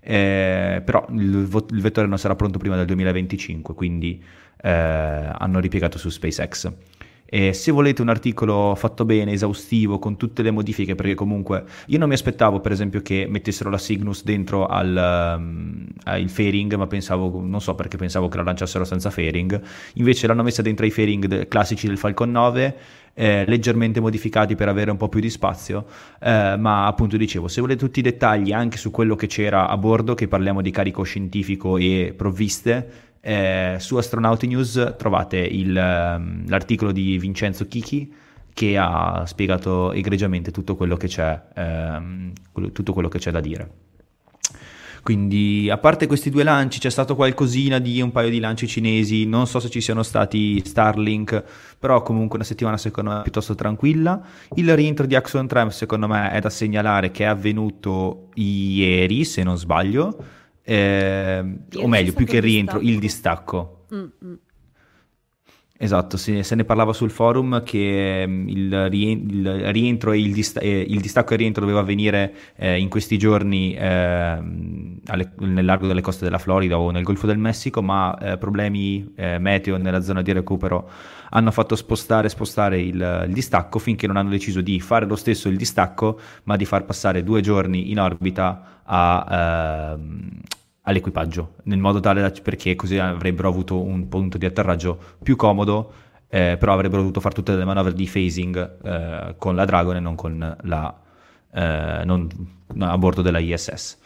Eh, 0.00 0.82
però 0.84 1.06
il, 1.10 1.48
il 1.70 1.80
vettore 1.80 2.06
non 2.06 2.18
sarà 2.18 2.34
pronto 2.34 2.58
prima 2.58 2.76
del 2.76 2.86
2025, 2.86 3.74
quindi 3.74 4.22
eh, 4.60 4.70
hanno 4.70 5.60
ripiegato 5.60 5.98
su 5.98 6.08
SpaceX. 6.08 6.72
E 7.30 7.52
se 7.52 7.72
volete 7.72 8.00
un 8.00 8.08
articolo 8.08 8.74
fatto 8.74 9.04
bene, 9.04 9.32
esaustivo, 9.32 9.98
con 9.98 10.16
tutte 10.16 10.40
le 10.40 10.50
modifiche, 10.50 10.94
perché 10.94 11.14
comunque 11.14 11.62
io 11.88 11.98
non 11.98 12.08
mi 12.08 12.14
aspettavo 12.14 12.60
per 12.60 12.72
esempio 12.72 13.02
che 13.02 13.26
mettessero 13.28 13.68
la 13.68 13.76
Cygnus 13.76 14.24
dentro 14.24 14.64
al 14.66 15.36
um, 15.36 15.86
fairing, 16.26 16.74
ma 16.76 16.86
pensavo, 16.86 17.42
non 17.44 17.60
so 17.60 17.74
perché 17.74 17.98
pensavo 17.98 18.28
che 18.28 18.38
la 18.38 18.44
lanciassero 18.44 18.84
senza 18.84 19.10
fairing, 19.10 19.60
invece 19.94 20.26
l'hanno 20.26 20.42
messa 20.42 20.62
dentro 20.62 20.86
i 20.86 20.90
fairing 20.90 21.26
de- 21.26 21.48
classici 21.48 21.86
del 21.86 21.98
Falcon 21.98 22.30
9, 22.30 22.76
eh, 23.12 23.44
leggermente 23.46 24.00
modificati 24.00 24.54
per 24.54 24.68
avere 24.68 24.90
un 24.90 24.96
po' 24.96 25.10
più 25.10 25.20
di 25.20 25.28
spazio, 25.28 25.84
eh, 26.20 26.56
ma 26.56 26.86
appunto 26.86 27.18
dicevo, 27.18 27.46
se 27.46 27.60
volete 27.60 27.80
tutti 27.84 27.98
i 27.98 28.02
dettagli 28.02 28.52
anche 28.52 28.78
su 28.78 28.90
quello 28.90 29.16
che 29.16 29.26
c'era 29.26 29.68
a 29.68 29.76
bordo, 29.76 30.14
che 30.14 30.28
parliamo 30.28 30.62
di 30.62 30.70
carico 30.70 31.02
scientifico 31.02 31.76
e 31.76 32.14
provviste, 32.16 33.07
eh, 33.20 33.76
su 33.78 33.96
Astronauti 33.96 34.46
News 34.46 34.94
trovate 34.96 35.38
il, 35.38 35.76
ehm, 35.76 36.48
l'articolo 36.48 36.92
di 36.92 37.18
Vincenzo 37.18 37.66
Chichi 37.66 38.12
che 38.52 38.76
ha 38.76 39.24
spiegato 39.26 39.92
egregiamente 39.92 40.50
tutto 40.50 40.74
quello 40.74 40.96
che 40.96 41.06
c'è, 41.06 41.40
ehm, 41.54 42.32
tutto 42.72 42.92
quello 42.92 43.08
che 43.08 43.18
c'è 43.18 43.30
da 43.30 43.40
dire. 43.40 43.70
Quindi, 45.02 45.70
a 45.70 45.78
parte 45.78 46.06
questi 46.06 46.28
due 46.28 46.42
lanci, 46.42 46.80
c'è 46.80 46.90
stato 46.90 47.14
qualcosina 47.14 47.78
di 47.78 48.00
un 48.00 48.10
paio 48.10 48.28
di 48.30 48.40
lanci 48.40 48.66
cinesi. 48.66 49.26
Non 49.26 49.46
so 49.46 49.60
se 49.60 49.70
ci 49.70 49.80
siano 49.80 50.02
stati 50.02 50.60
Starlink, 50.64 51.42
però 51.78 52.02
comunque 52.02 52.36
una 52.36 52.44
settimana 52.44 52.76
secondo 52.76 53.10
me 53.10 53.22
piuttosto 53.22 53.54
tranquilla. 53.54 54.20
Il 54.56 54.74
rientro 54.74 55.06
di 55.06 55.14
Axon 55.14 55.46
3, 55.46 55.70
secondo 55.70 56.08
me, 56.08 56.30
è 56.32 56.40
da 56.40 56.50
segnalare 56.50 57.10
che 57.10 57.24
è 57.24 57.26
avvenuto 57.26 58.28
ieri, 58.34 59.24
se 59.24 59.42
non 59.42 59.56
sbaglio 59.56 60.36
eh, 60.70 61.42
o 61.76 61.86
meglio, 61.86 62.12
più 62.12 62.26
che 62.26 62.36
il 62.36 62.42
rientro, 62.42 62.78
il 62.80 62.98
distacco. 62.98 63.86
Mm-hmm. 63.94 64.34
Esatto, 65.80 66.16
se, 66.16 66.42
se, 66.42 66.56
ne 66.56 66.64
parlava 66.64 66.92
sul 66.92 67.12
forum 67.12 67.62
che 67.62 68.24
mm, 68.26 68.48
il, 68.48 68.88
rientro 68.90 70.10
e 70.10 70.18
il, 70.18 70.32
dista- 70.32 70.60
il, 70.60 71.00
distacco 71.00 71.30
e 71.30 71.34
il 71.34 71.38
rientro 71.38 71.60
doveva 71.60 71.80
avvenire 71.80 72.34
eh, 72.56 72.80
in 72.80 72.88
questi 72.88 73.16
giorni 73.16 73.74
eh, 73.74 73.86
alle, 73.86 75.32
nel 75.38 75.64
largo 75.64 75.86
delle 75.86 76.00
coste 76.00 76.24
della 76.24 76.38
Florida 76.38 76.80
o 76.80 76.90
nel 76.90 77.04
Golfo 77.04 77.28
del 77.28 77.38
Messico, 77.38 77.80
ma 77.80 78.18
eh, 78.18 78.38
problemi 78.38 79.12
eh, 79.14 79.38
meteo 79.38 79.76
nella 79.76 80.00
zona 80.00 80.20
di 80.20 80.32
recupero 80.32 80.90
hanno 81.30 81.52
fatto 81.52 81.76
spostare, 81.76 82.28
spostare 82.28 82.80
il, 82.80 83.24
il, 83.28 83.32
distacco 83.32 83.78
finché 83.78 84.08
non 84.08 84.16
hanno 84.16 84.30
deciso 84.30 84.60
di 84.60 84.80
fare 84.80 85.06
lo 85.06 85.14
stesso 85.14 85.48
il 85.48 85.56
distacco, 85.56 86.18
ma 86.44 86.56
di 86.56 86.64
far 86.64 86.86
passare 86.86 87.22
due 87.22 87.40
giorni 87.40 87.92
in 87.92 88.00
orbita 88.00 88.80
a, 88.82 89.94
ehm, 89.94 90.40
all'equipaggio, 90.88 91.56
nel 91.64 91.78
modo 91.78 92.00
tale 92.00 92.22
da, 92.22 92.32
perché 92.42 92.74
così 92.74 92.98
avrebbero 92.98 93.48
avuto 93.48 93.80
un 93.80 94.08
punto 94.08 94.38
di 94.38 94.46
atterraggio 94.46 94.98
più 95.22 95.36
comodo, 95.36 95.92
eh, 96.28 96.56
però 96.58 96.72
avrebbero 96.72 97.02
dovuto 97.02 97.20
fare 97.20 97.34
tutte 97.34 97.54
le 97.54 97.64
manovre 97.64 97.92
di 97.92 98.08
phasing 98.10 98.78
eh, 98.82 99.34
con 99.36 99.54
la 99.54 99.64
Dragon 99.66 99.96
e 99.96 100.00
non, 100.00 100.16
la, 100.62 101.00
eh, 101.52 102.04
non 102.04 102.28
a 102.78 102.98
bordo 102.98 103.20
della 103.22 103.38
ISS. 103.38 103.98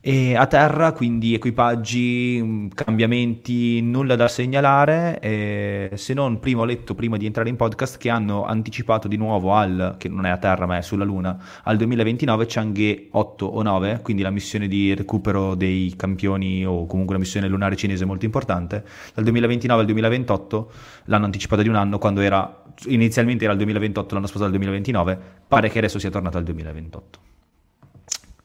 E 0.00 0.36
a 0.36 0.46
terra, 0.46 0.92
quindi 0.92 1.34
equipaggi, 1.34 2.40
mm, 2.40 2.68
cambiamenti, 2.68 3.80
nulla 3.82 4.14
da 4.14 4.28
segnalare, 4.28 5.18
eh, 5.18 5.90
se 5.94 6.14
non 6.14 6.38
prima 6.38 6.60
ho 6.60 6.64
letto 6.64 6.94
prima 6.94 7.16
di 7.16 7.26
entrare 7.26 7.48
in 7.48 7.56
podcast 7.56 7.98
che 7.98 8.08
hanno 8.08 8.44
anticipato 8.44 9.08
di 9.08 9.16
nuovo 9.16 9.54
al, 9.54 9.96
che 9.98 10.08
non 10.08 10.24
è 10.24 10.30
a 10.30 10.36
terra 10.36 10.66
ma 10.66 10.76
è 10.78 10.82
sulla 10.82 11.02
Luna, 11.02 11.36
al 11.64 11.76
2029 11.76 12.46
Chang'e 12.46 13.08
8 13.10 13.44
o 13.44 13.60
9, 13.62 13.98
quindi 14.02 14.22
la 14.22 14.30
missione 14.30 14.68
di 14.68 14.94
recupero 14.94 15.56
dei 15.56 15.92
campioni 15.96 16.64
o 16.64 16.86
comunque 16.86 17.16
una 17.16 17.24
missione 17.24 17.48
lunare 17.48 17.74
cinese 17.74 18.04
molto 18.04 18.24
importante, 18.24 18.84
dal 19.14 19.24
2029 19.24 19.80
al 19.80 19.86
2028 19.86 20.72
l'hanno 21.06 21.24
anticipata 21.24 21.62
di 21.62 21.68
un 21.68 21.74
anno 21.74 21.98
quando 21.98 22.20
era, 22.20 22.62
inizialmente 22.86 23.42
era 23.42 23.52
il 23.52 23.58
2028, 23.58 24.14
l'hanno 24.14 24.26
spostato 24.26 24.52
al 24.52 24.56
2029, 24.58 25.18
pare 25.48 25.68
che 25.70 25.78
adesso 25.78 25.98
sia 25.98 26.10
tornata 26.10 26.38
al 26.38 26.44
2028. 26.44 27.37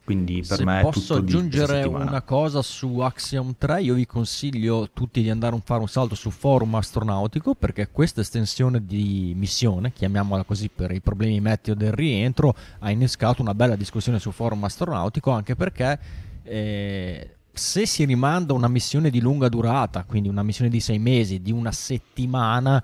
Quindi 0.04 0.44
per 0.46 0.58
Se 0.58 0.66
me 0.66 0.80
è 0.80 0.82
posso 0.82 1.16
aggiungere 1.16 1.84
una 1.84 2.22
cosa 2.24 2.62
su 2.62 3.00
Axiom 3.00 3.56
3, 3.58 3.84
io 3.84 3.94
vi 3.94 4.06
consiglio 4.06 4.90
tutti 4.92 5.22
di 5.22 5.30
andare 5.30 5.56
a 5.56 5.62
fare 5.64 5.80
un 5.80 5.88
salto 5.88 6.14
su 6.14 6.30
forum 6.30 6.76
astronautico 6.76 7.56
perché 7.56 7.88
questa 7.90 8.20
estensione 8.20 8.86
di 8.86 9.34
missione, 9.36 9.94
chiamiamola 9.94 10.44
così 10.44 10.70
per 10.70 10.92
i 10.92 11.00
problemi 11.00 11.40
meteo 11.40 11.74
del 11.74 11.94
rientro, 11.94 12.54
ha 12.80 12.92
innescato 12.92 13.42
una 13.42 13.54
bella 13.54 13.78
discussione 13.78 14.20
su 14.20 14.32
forum 14.32 14.62
astronautico 14.66 15.32
anche 15.32 15.56
perché 15.56 15.98
eh, 16.44 17.36
se 17.54 17.86
si 17.86 18.04
rimanda 18.04 18.54
una 18.54 18.68
missione 18.68 19.10
di 19.10 19.22
lunga 19.22 19.48
durata, 19.48 20.04
quindi 20.04 20.28
una 20.28 20.44
missione 20.44 20.70
di 20.70 20.82
sei 20.82 21.00
mesi, 21.00 21.42
di 21.42 21.52
una 21.52 21.72
settimana, 21.72 22.84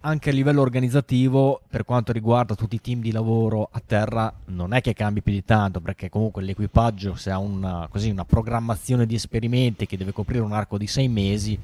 anche 0.00 0.30
a 0.30 0.32
livello 0.32 0.60
organizzativo, 0.60 1.60
per 1.68 1.84
quanto 1.84 2.12
riguarda 2.12 2.54
tutti 2.54 2.76
i 2.76 2.80
team 2.80 3.00
di 3.00 3.10
lavoro 3.10 3.68
a 3.70 3.82
terra, 3.84 4.32
non 4.46 4.72
è 4.72 4.80
che 4.80 4.94
cambi 4.94 5.22
più 5.22 5.32
di 5.32 5.44
tanto, 5.44 5.80
perché 5.80 6.08
comunque 6.08 6.42
l'equipaggio, 6.42 7.16
se 7.16 7.30
ha 7.30 7.38
una, 7.38 7.88
così, 7.90 8.10
una 8.10 8.24
programmazione 8.24 9.06
di 9.06 9.16
esperimenti 9.16 9.86
che 9.86 9.96
deve 9.96 10.12
coprire 10.12 10.42
un 10.42 10.52
arco 10.52 10.78
di 10.78 10.86
sei 10.86 11.08
mesi, 11.08 11.58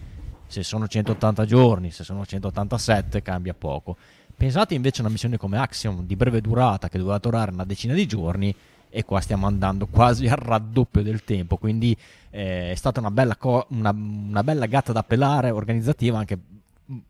se 0.47 0.63
sono 0.63 0.89
180 0.89 1.45
giorni, 1.45 1.91
se 1.91 2.03
sono 2.03 2.27
187, 2.27 3.23
cambia 3.23 3.55
poco. 3.55 3.97
Pensate 4.37 4.75
invece 4.75 4.99
a 4.99 5.05
una 5.05 5.13
missione 5.13 5.37
come 5.37 5.59
Axiom 5.59 6.05
di 6.05 6.17
breve 6.17 6.41
durata 6.41 6.89
che 6.89 6.99
doveva 6.99 7.19
durare 7.19 7.53
una 7.53 7.65
decina 7.65 7.95
di 7.95 8.07
giorni 8.07 8.55
e 8.91 9.05
qua 9.05 9.21
stiamo 9.21 9.47
andando 9.47 9.87
quasi 9.87 10.27
al 10.27 10.37
raddoppio 10.37 11.03
del 11.03 11.25
tempo, 11.25 11.57
quindi 11.57 11.97
eh, 12.31 12.73
è 12.73 12.75
stata 12.75 13.01
una 13.01 13.11
bella, 13.11 13.37
co- 13.37 13.67
una, 13.71 13.91
una 13.91 14.43
bella 14.43 14.67
gatta 14.67 14.93
da 14.93 15.03
pelare 15.03 15.51
organizzativa 15.51 16.19
anche 16.19 16.39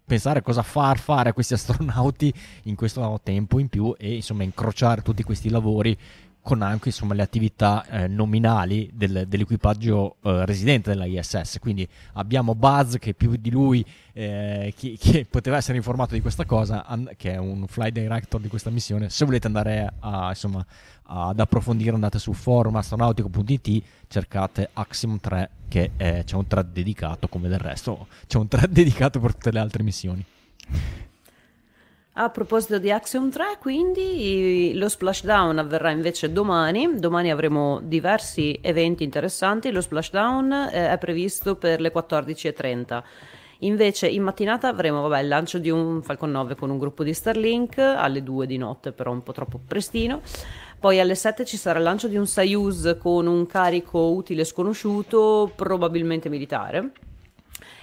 pensare 0.04 0.42
cosa 0.42 0.62
far 0.62 0.98
fare 0.98 1.30
a 1.30 1.32
questi 1.32 1.54
astronauti 1.54 2.32
in 2.64 2.74
questo 2.74 3.20
tempo 3.22 3.58
in 3.58 3.68
più 3.68 3.94
e 3.98 4.14
insomma 4.14 4.42
incrociare 4.42 5.02
tutti 5.02 5.22
questi 5.22 5.48
lavori 5.48 5.96
con 6.44 6.60
anche 6.60 6.88
insomma, 6.90 7.14
le 7.14 7.22
attività 7.22 7.86
eh, 7.86 8.06
nominali 8.06 8.90
del, 8.92 9.24
dell'equipaggio 9.26 10.16
eh, 10.22 10.44
residente 10.44 10.90
della 10.90 11.06
ISS. 11.06 11.56
Quindi 11.58 11.88
abbiamo 12.12 12.54
Buzz 12.54 12.96
che 12.96 13.14
più 13.14 13.34
di 13.36 13.50
lui 13.50 13.82
eh, 14.12 14.74
chi, 14.76 14.98
chi 14.98 15.24
poteva 15.24 15.56
essere 15.56 15.78
informato 15.78 16.12
di 16.12 16.20
questa 16.20 16.44
cosa, 16.44 16.84
and- 16.84 17.16
che 17.16 17.32
è 17.32 17.38
un 17.38 17.66
flight 17.66 17.94
director 17.94 18.42
di 18.42 18.48
questa 18.48 18.68
missione. 18.68 19.08
Se 19.08 19.24
volete 19.24 19.46
andare 19.46 19.90
a, 20.00 20.28
insomma, 20.28 20.64
ad 21.04 21.40
approfondire 21.40 21.94
andate 21.94 22.18
su 22.18 22.34
forumastronautico.it, 22.34 23.82
cercate 24.06 24.68
Axiom 24.74 25.18
3 25.18 25.50
che 25.66 25.92
è, 25.96 26.24
c'è 26.26 26.36
un 26.36 26.46
thread 26.46 26.72
dedicato 26.72 27.26
come 27.26 27.48
del 27.48 27.58
resto, 27.58 28.08
c'è 28.26 28.36
un 28.36 28.48
thread 28.48 28.68
dedicato 28.70 29.18
per 29.18 29.32
tutte 29.32 29.50
le 29.50 29.60
altre 29.60 29.82
missioni. 29.82 30.22
A 32.16 32.30
proposito 32.30 32.78
di 32.78 32.92
Axiom 32.92 33.28
3, 33.28 33.56
quindi 33.58 34.70
lo 34.76 34.88
splashdown 34.88 35.58
avverrà 35.58 35.90
invece 35.90 36.30
domani. 36.30 37.00
Domani 37.00 37.32
avremo 37.32 37.80
diversi 37.82 38.56
eventi 38.62 39.02
interessanti. 39.02 39.72
Lo 39.72 39.80
splashdown 39.80 40.52
eh, 40.52 40.92
è 40.92 40.98
previsto 40.98 41.56
per 41.56 41.80
le 41.80 41.92
14.30. 41.92 43.02
Invece 43.60 44.06
in 44.06 44.22
mattinata 44.22 44.68
avremo 44.68 45.08
vabbè, 45.08 45.22
il 45.22 45.28
lancio 45.28 45.58
di 45.58 45.70
un 45.70 46.02
Falcon 46.02 46.30
9 46.30 46.54
con 46.54 46.70
un 46.70 46.78
gruppo 46.78 47.02
di 47.02 47.12
Starlink 47.12 47.78
alle 47.78 48.22
2 48.22 48.46
di 48.46 48.58
notte, 48.58 48.92
però 48.92 49.10
un 49.10 49.24
po' 49.24 49.32
troppo 49.32 49.58
prestino. 49.66 50.20
Poi 50.78 51.00
alle 51.00 51.16
7 51.16 51.44
ci 51.44 51.56
sarà 51.56 51.78
il 51.78 51.84
lancio 51.84 52.06
di 52.06 52.16
un 52.16 52.28
Soyuz 52.28 52.96
con 53.00 53.26
un 53.26 53.44
carico 53.46 54.12
utile 54.12 54.44
sconosciuto, 54.44 55.50
probabilmente 55.52 56.28
militare. 56.28 56.92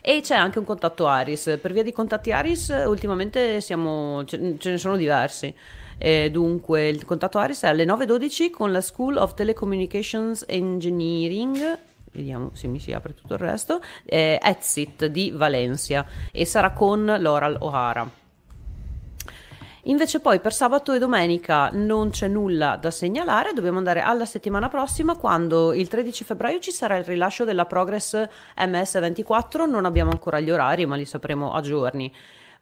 E 0.02 0.22
c'è 0.22 0.36
anche 0.36 0.60
un 0.60 0.66
contatto 0.66 1.08
Aris. 1.08 1.58
Per 1.62 1.74
via 1.74 1.84
di 1.84 1.92
contatti 1.92 2.32
Aris 2.32 2.84
ultimamente 2.86 3.62
siamo, 3.62 4.24
ce, 4.26 4.38
ne 4.38 4.78
sono 4.78 4.96
diversi. 4.96 5.54
Eh, 5.98 6.32
dunque, 6.32 6.88
il 6.88 7.06
contatto 7.06 7.38
Aris 7.38 7.62
è 7.62 7.68
alle 7.68 7.86
9.12 7.86 8.50
con 8.50 8.72
la 8.72 8.82
School 8.82 9.18
of 9.18 9.34
Telecommunications 9.36 10.46
Engineering 10.48 11.80
vediamo 12.14 12.52
se 12.54 12.68
mi 12.68 12.80
si 12.80 12.92
apre 12.92 13.14
tutto 13.14 13.34
il 13.34 13.40
resto, 13.40 13.82
eh, 14.06 14.38
Exit 14.42 15.06
di 15.06 15.32
Valencia 15.32 16.06
e 16.32 16.46
sarà 16.46 16.72
con 16.72 17.06
Loral 17.20 17.56
O'Hara. 17.60 18.21
Invece 19.86 20.20
poi 20.20 20.40
per 20.40 20.54
sabato 20.54 20.94
e 20.94 21.00
domenica 21.00 21.70
non 21.74 22.12
c'è 22.12 22.28
nulla 22.28 22.76
da 22.76 22.92
segnalare, 22.92 23.54
dobbiamo 23.54 23.80
andare 23.80 24.02
alla 24.02 24.26
settimana 24.26 24.70
prossima 24.70 25.16
quando 25.16 25.74
il 25.74 25.88
13 25.88 26.24
febbraio 26.24 26.60
ci 26.60 26.72
sarà 26.72 26.98
il 26.98 27.04
rilascio 27.04 27.46
della 27.46 27.66
Progress 27.66 28.14
MS24, 28.58 29.68
non 29.68 29.86
abbiamo 29.86 30.12
ancora 30.12 30.40
gli 30.40 30.52
orari 30.52 30.86
ma 30.86 30.96
li 30.96 31.06
sapremo 31.06 31.54
a 31.54 31.62
giorni. 31.62 32.14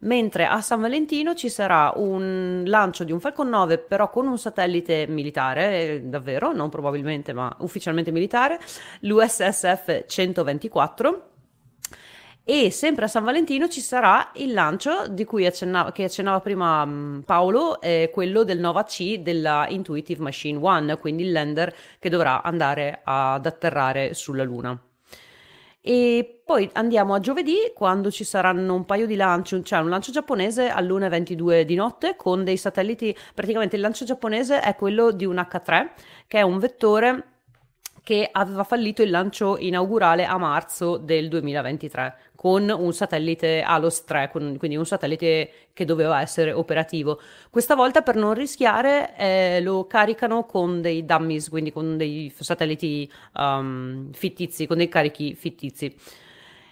Mentre 0.02 0.46
a 0.46 0.62
San 0.62 0.80
Valentino 0.80 1.34
ci 1.36 1.50
sarà 1.50 1.92
un 1.94 2.64
lancio 2.66 3.04
di 3.04 3.12
un 3.12 3.20
Falcon 3.20 3.50
9 3.50 3.80
però 3.80 4.10
con 4.10 4.26
un 4.26 4.38
satellite 4.38 5.06
militare, 5.10 5.96
eh, 5.96 6.02
davvero, 6.02 6.54
non 6.54 6.70
probabilmente 6.70 7.34
ma 7.34 7.54
ufficialmente 7.60 8.12
militare, 8.12 8.60
l'USSF 9.02 10.06
124 10.08 11.24
e 12.52 12.72
sempre 12.72 13.06
a 13.06 13.08
San 13.08 13.24
Valentino 13.24 13.68
ci 13.68 13.80
sarà 13.80 14.32
il 14.38 14.54
lancio 14.54 15.08
di 15.08 15.24
cui 15.24 15.46
accennava, 15.46 15.92
che 15.92 16.06
accennava 16.06 16.40
prima 16.40 16.82
um, 16.82 17.22
Paolo, 17.24 17.80
eh, 17.80 18.10
quello 18.12 18.44
del 18.44 18.58
Nova 18.58 18.86
C 18.86 19.20
della 19.20 19.68
Intuitive 19.70 20.24
Machine 20.24 20.58
One, 20.60 20.98
quindi 20.98 21.26
il 21.26 21.32
lander 21.32 21.72
che 22.00 22.10
dovrà 22.10 22.42
andare 22.42 23.02
ad 23.04 23.46
atterrare 23.46 24.16
sulla 24.16 24.42
Luna. 24.42 24.76
E 25.80 26.42
poi 26.44 26.68
andiamo 26.74 27.14
a 27.14 27.20
giovedì 27.20 27.72
quando 27.76 28.10
ci 28.10 28.24
saranno 28.24 28.74
un 28.74 28.86
paio 28.86 29.06
di 29.06 29.16
lanci, 29.16 29.64
cioè 29.64 29.82
un 29.82 29.90
lancio 29.90 30.12
giapponese 30.12 30.70
all'1.22 30.70 31.62
di 31.62 31.76
notte 31.76 32.16
con 32.16 32.44
dei 32.44 32.58
satelliti, 32.58 33.16
praticamente 33.36 33.76
il 33.76 33.84
lancio 33.84 34.06
giapponese 34.06 34.60
è 34.60 34.74
quello 34.74 35.12
di 35.12 35.26
un 35.26 35.36
H3 35.36 35.90
che 36.26 36.40
è 36.40 36.42
un 36.42 36.58
vettore 36.58 37.26
che 38.02 38.28
aveva 38.32 38.64
fallito 38.64 39.04
il 39.04 39.12
lancio 39.12 39.58
inaugurale 39.60 40.26
a 40.26 40.36
marzo 40.40 40.98
del 40.98 41.28
2023 41.28 42.29
con 42.40 42.70
un 42.70 42.94
satellite 42.94 43.62
ALOS 43.62 44.06
3, 44.06 44.30
con, 44.32 44.56
quindi 44.58 44.78
un 44.78 44.86
satellite 44.86 45.52
che 45.74 45.84
doveva 45.84 46.22
essere 46.22 46.54
operativo. 46.54 47.20
Questa 47.50 47.76
volta 47.76 48.02
per 48.02 48.16
non 48.16 48.34
rischiare 48.34 49.14
eh, 49.18 49.60
lo 49.62 49.88
caricano 49.88 50.46
con 50.46 50.80
dei 50.80 51.04
dummies, 51.04 51.50
quindi 51.50 51.74
con 51.74 51.98
dei 51.98 52.34
satelliti 52.34 53.12
um, 53.36 54.14
fittizi, 54.14 54.68
con 54.68 54.78
dei 54.78 54.88
carichi 54.88 55.36
fittizi. 55.36 55.94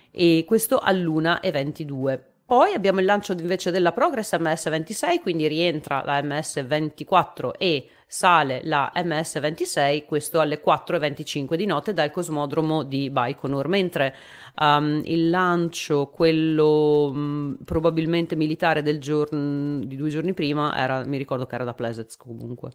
E 0.10 0.45
questo 0.48 0.77
all'1.22. 0.80 2.19
Poi 2.45 2.72
abbiamo 2.72 3.02
il 3.02 3.06
lancio 3.06 3.34
invece 3.34 3.69
della 3.69 3.91
Progress 3.91 4.35
MS26, 4.35 5.19
quindi 5.19 5.49
rientra 5.49 6.02
la 6.06 6.22
MS24 6.22 7.52
e 7.57 7.89
sale 8.09 8.61
la 8.63 8.91
MS26, 8.95 10.05
questo 10.05 10.39
alle 10.39 10.61
4.25 10.65 11.55
di 11.55 11.65
notte 11.65 11.93
dal 11.93 12.09
cosmodromo 12.09 12.84
di 12.84 13.09
Baikonur, 13.09 13.67
mentre 13.67 14.15
um, 14.59 15.01
il 15.03 15.29
lancio, 15.29 16.07
quello 16.07 17.11
um, 17.11 17.57
probabilmente 17.65 18.38
militare 18.38 18.81
del 18.81 18.99
giorno, 18.99 19.84
di 19.84 19.95
due 19.97 20.09
giorni 20.09 20.34
prima, 20.34 20.75
era, 20.75 21.05
mi 21.05 21.17
ricordo 21.17 21.45
che 21.45 21.55
era 21.55 21.65
da 21.65 21.73
Plesetsk 21.73 22.23
comunque. 22.23 22.71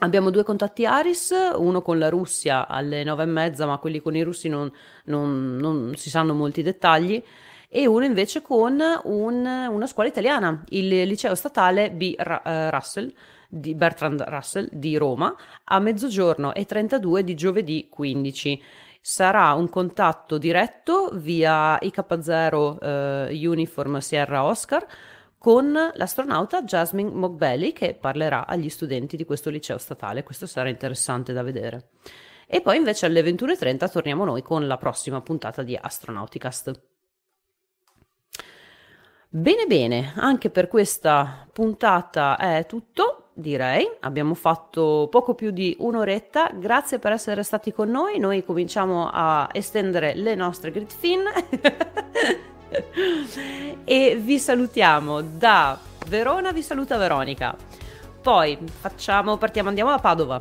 Abbiamo 0.00 0.30
due 0.30 0.44
contatti 0.44 0.84
Aris, 0.84 1.32
uno 1.56 1.80
con 1.82 1.98
la 1.98 2.08
Russia 2.08 2.66
alle 2.66 3.04
9.30, 3.04 3.66
ma 3.66 3.78
quelli 3.78 4.00
con 4.00 4.14
i 4.14 4.22
russi 4.22 4.48
non, 4.48 4.70
non, 5.04 5.56
non 5.56 5.94
si 5.96 6.10
sanno 6.10 6.34
molti 6.34 6.62
dettagli 6.62 7.22
e 7.68 7.86
uno 7.86 8.04
invece 8.04 8.40
con 8.40 8.80
un, 9.04 9.44
una 9.44 9.86
scuola 9.86 10.08
italiana, 10.08 10.64
il 10.68 10.88
liceo 10.88 11.34
statale 11.34 11.90
B. 11.90 12.14
Eh, 12.16 12.70
Russell 12.70 13.12
di 13.48 13.74
Bertrand 13.74 14.20
Russell 14.28 14.68
di 14.70 14.96
Roma 14.98 15.34
a 15.64 15.78
mezzogiorno 15.78 16.54
e 16.54 16.66
32 16.66 17.24
di 17.24 17.34
giovedì 17.34 17.88
15. 17.90 18.62
Sarà 19.00 19.54
un 19.54 19.70
contatto 19.70 20.36
diretto 20.36 21.10
via 21.14 21.78
IK0 21.78 22.78
eh, 23.30 23.46
Uniform 23.48 23.98
Sierra 23.98 24.44
Oscar 24.44 24.86
con 25.38 25.72
l'astronauta 25.94 26.62
Jasmine 26.62 27.10
Mogbelli 27.10 27.72
che 27.72 27.94
parlerà 27.94 28.46
agli 28.46 28.68
studenti 28.68 29.16
di 29.16 29.24
questo 29.24 29.48
liceo 29.48 29.78
statale. 29.78 30.24
Questo 30.24 30.46
sarà 30.46 30.68
interessante 30.68 31.32
da 31.32 31.42
vedere. 31.42 31.90
E 32.46 32.60
poi 32.60 32.76
invece 32.76 33.06
alle 33.06 33.22
21.30 33.22 33.90
torniamo 33.90 34.24
noi 34.24 34.42
con 34.42 34.66
la 34.66 34.76
prossima 34.76 35.20
puntata 35.20 35.62
di 35.62 35.78
Astronauticast. 35.80 36.82
Bene 39.30 39.66
bene, 39.66 40.14
anche 40.16 40.48
per 40.48 40.68
questa 40.68 41.46
puntata 41.52 42.38
è 42.38 42.64
tutto, 42.66 43.27
direi. 43.38 43.88
Abbiamo 44.00 44.34
fatto 44.34 45.08
poco 45.10 45.34
più 45.34 45.50
di 45.50 45.76
un'oretta. 45.78 46.50
Grazie 46.54 46.98
per 46.98 47.12
essere 47.12 47.42
stati 47.42 47.72
con 47.72 47.88
noi. 47.88 48.18
Noi 48.18 48.44
cominciamo 48.44 49.08
a 49.12 49.48
estendere 49.52 50.14
le 50.14 50.34
nostre 50.34 50.70
grid 50.70 50.90
fin 50.90 51.20
e 53.84 54.18
vi 54.20 54.38
salutiamo 54.38 55.20
da 55.20 55.78
Verona, 56.08 56.52
vi 56.52 56.62
saluta 56.62 56.96
Veronica. 56.96 57.56
Poi 58.20 58.58
facciamo, 58.80 59.36
partiamo, 59.36 59.68
andiamo 59.68 59.90
a 59.90 59.98
Padova. 59.98 60.40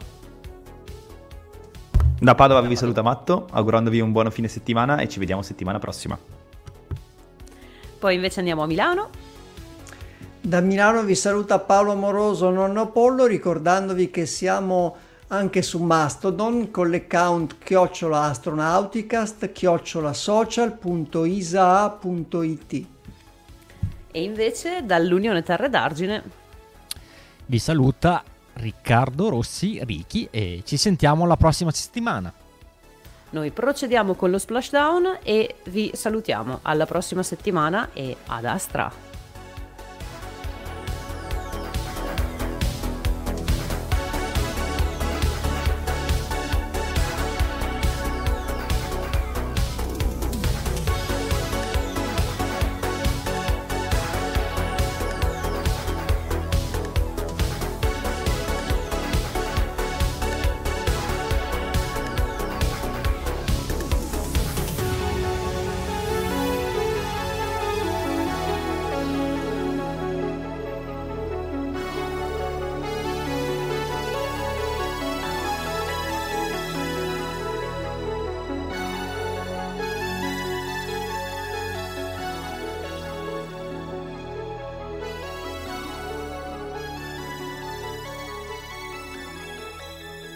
Da 2.19 2.33
Padova 2.33 2.61
vi 2.61 2.75
saluta 2.75 3.03
Matto, 3.03 3.45
augurandovi 3.51 3.99
un 3.99 4.11
buon 4.11 4.31
fine 4.31 4.47
settimana 4.47 4.97
e 4.97 5.07
ci 5.07 5.19
vediamo 5.19 5.43
settimana 5.43 5.77
prossima. 5.77 6.17
Poi 7.99 8.15
invece 8.15 8.39
andiamo 8.39 8.63
a 8.63 8.65
Milano. 8.65 9.09
Da 10.47 10.61
Milano 10.61 11.03
vi 11.03 11.13
saluta 11.13 11.59
Paolo 11.59 11.93
Moroso, 11.93 12.49
nonno 12.49 12.89
Pollo, 12.89 13.25
ricordandovi 13.25 14.09
che 14.09 14.25
siamo 14.25 14.95
anche 15.27 15.61
su 15.61 15.77
Mastodon 15.79 16.71
con 16.71 16.89
l'account 16.89 17.57
chiocciola 17.61 18.21
astronauticast 18.21 19.51
chiocciola 19.51 20.13
social.isa.it 20.13 21.15
e 24.09 24.23
invece 24.23 24.85
dall'Unione 24.85 25.43
Terre 25.43 25.69
d'Argine 25.69 26.23
vi 27.47 27.59
saluta 27.59 28.23
Riccardo 28.53 29.27
Rossi 29.27 29.81
Richi 29.83 30.29
e 30.31 30.61
ci 30.63 30.77
sentiamo 30.77 31.25
la 31.25 31.35
prossima 31.35 31.71
settimana. 31.71 32.31
Noi 33.31 33.51
procediamo 33.51 34.13
con 34.13 34.31
lo 34.31 34.37
splashdown 34.37 35.17
e 35.23 35.55
vi 35.65 35.91
salutiamo 35.93 36.59
alla 36.61 36.85
prossima 36.85 37.21
settimana 37.21 37.89
e 37.91 38.15
ad 38.27 38.45
Astra. 38.45 39.06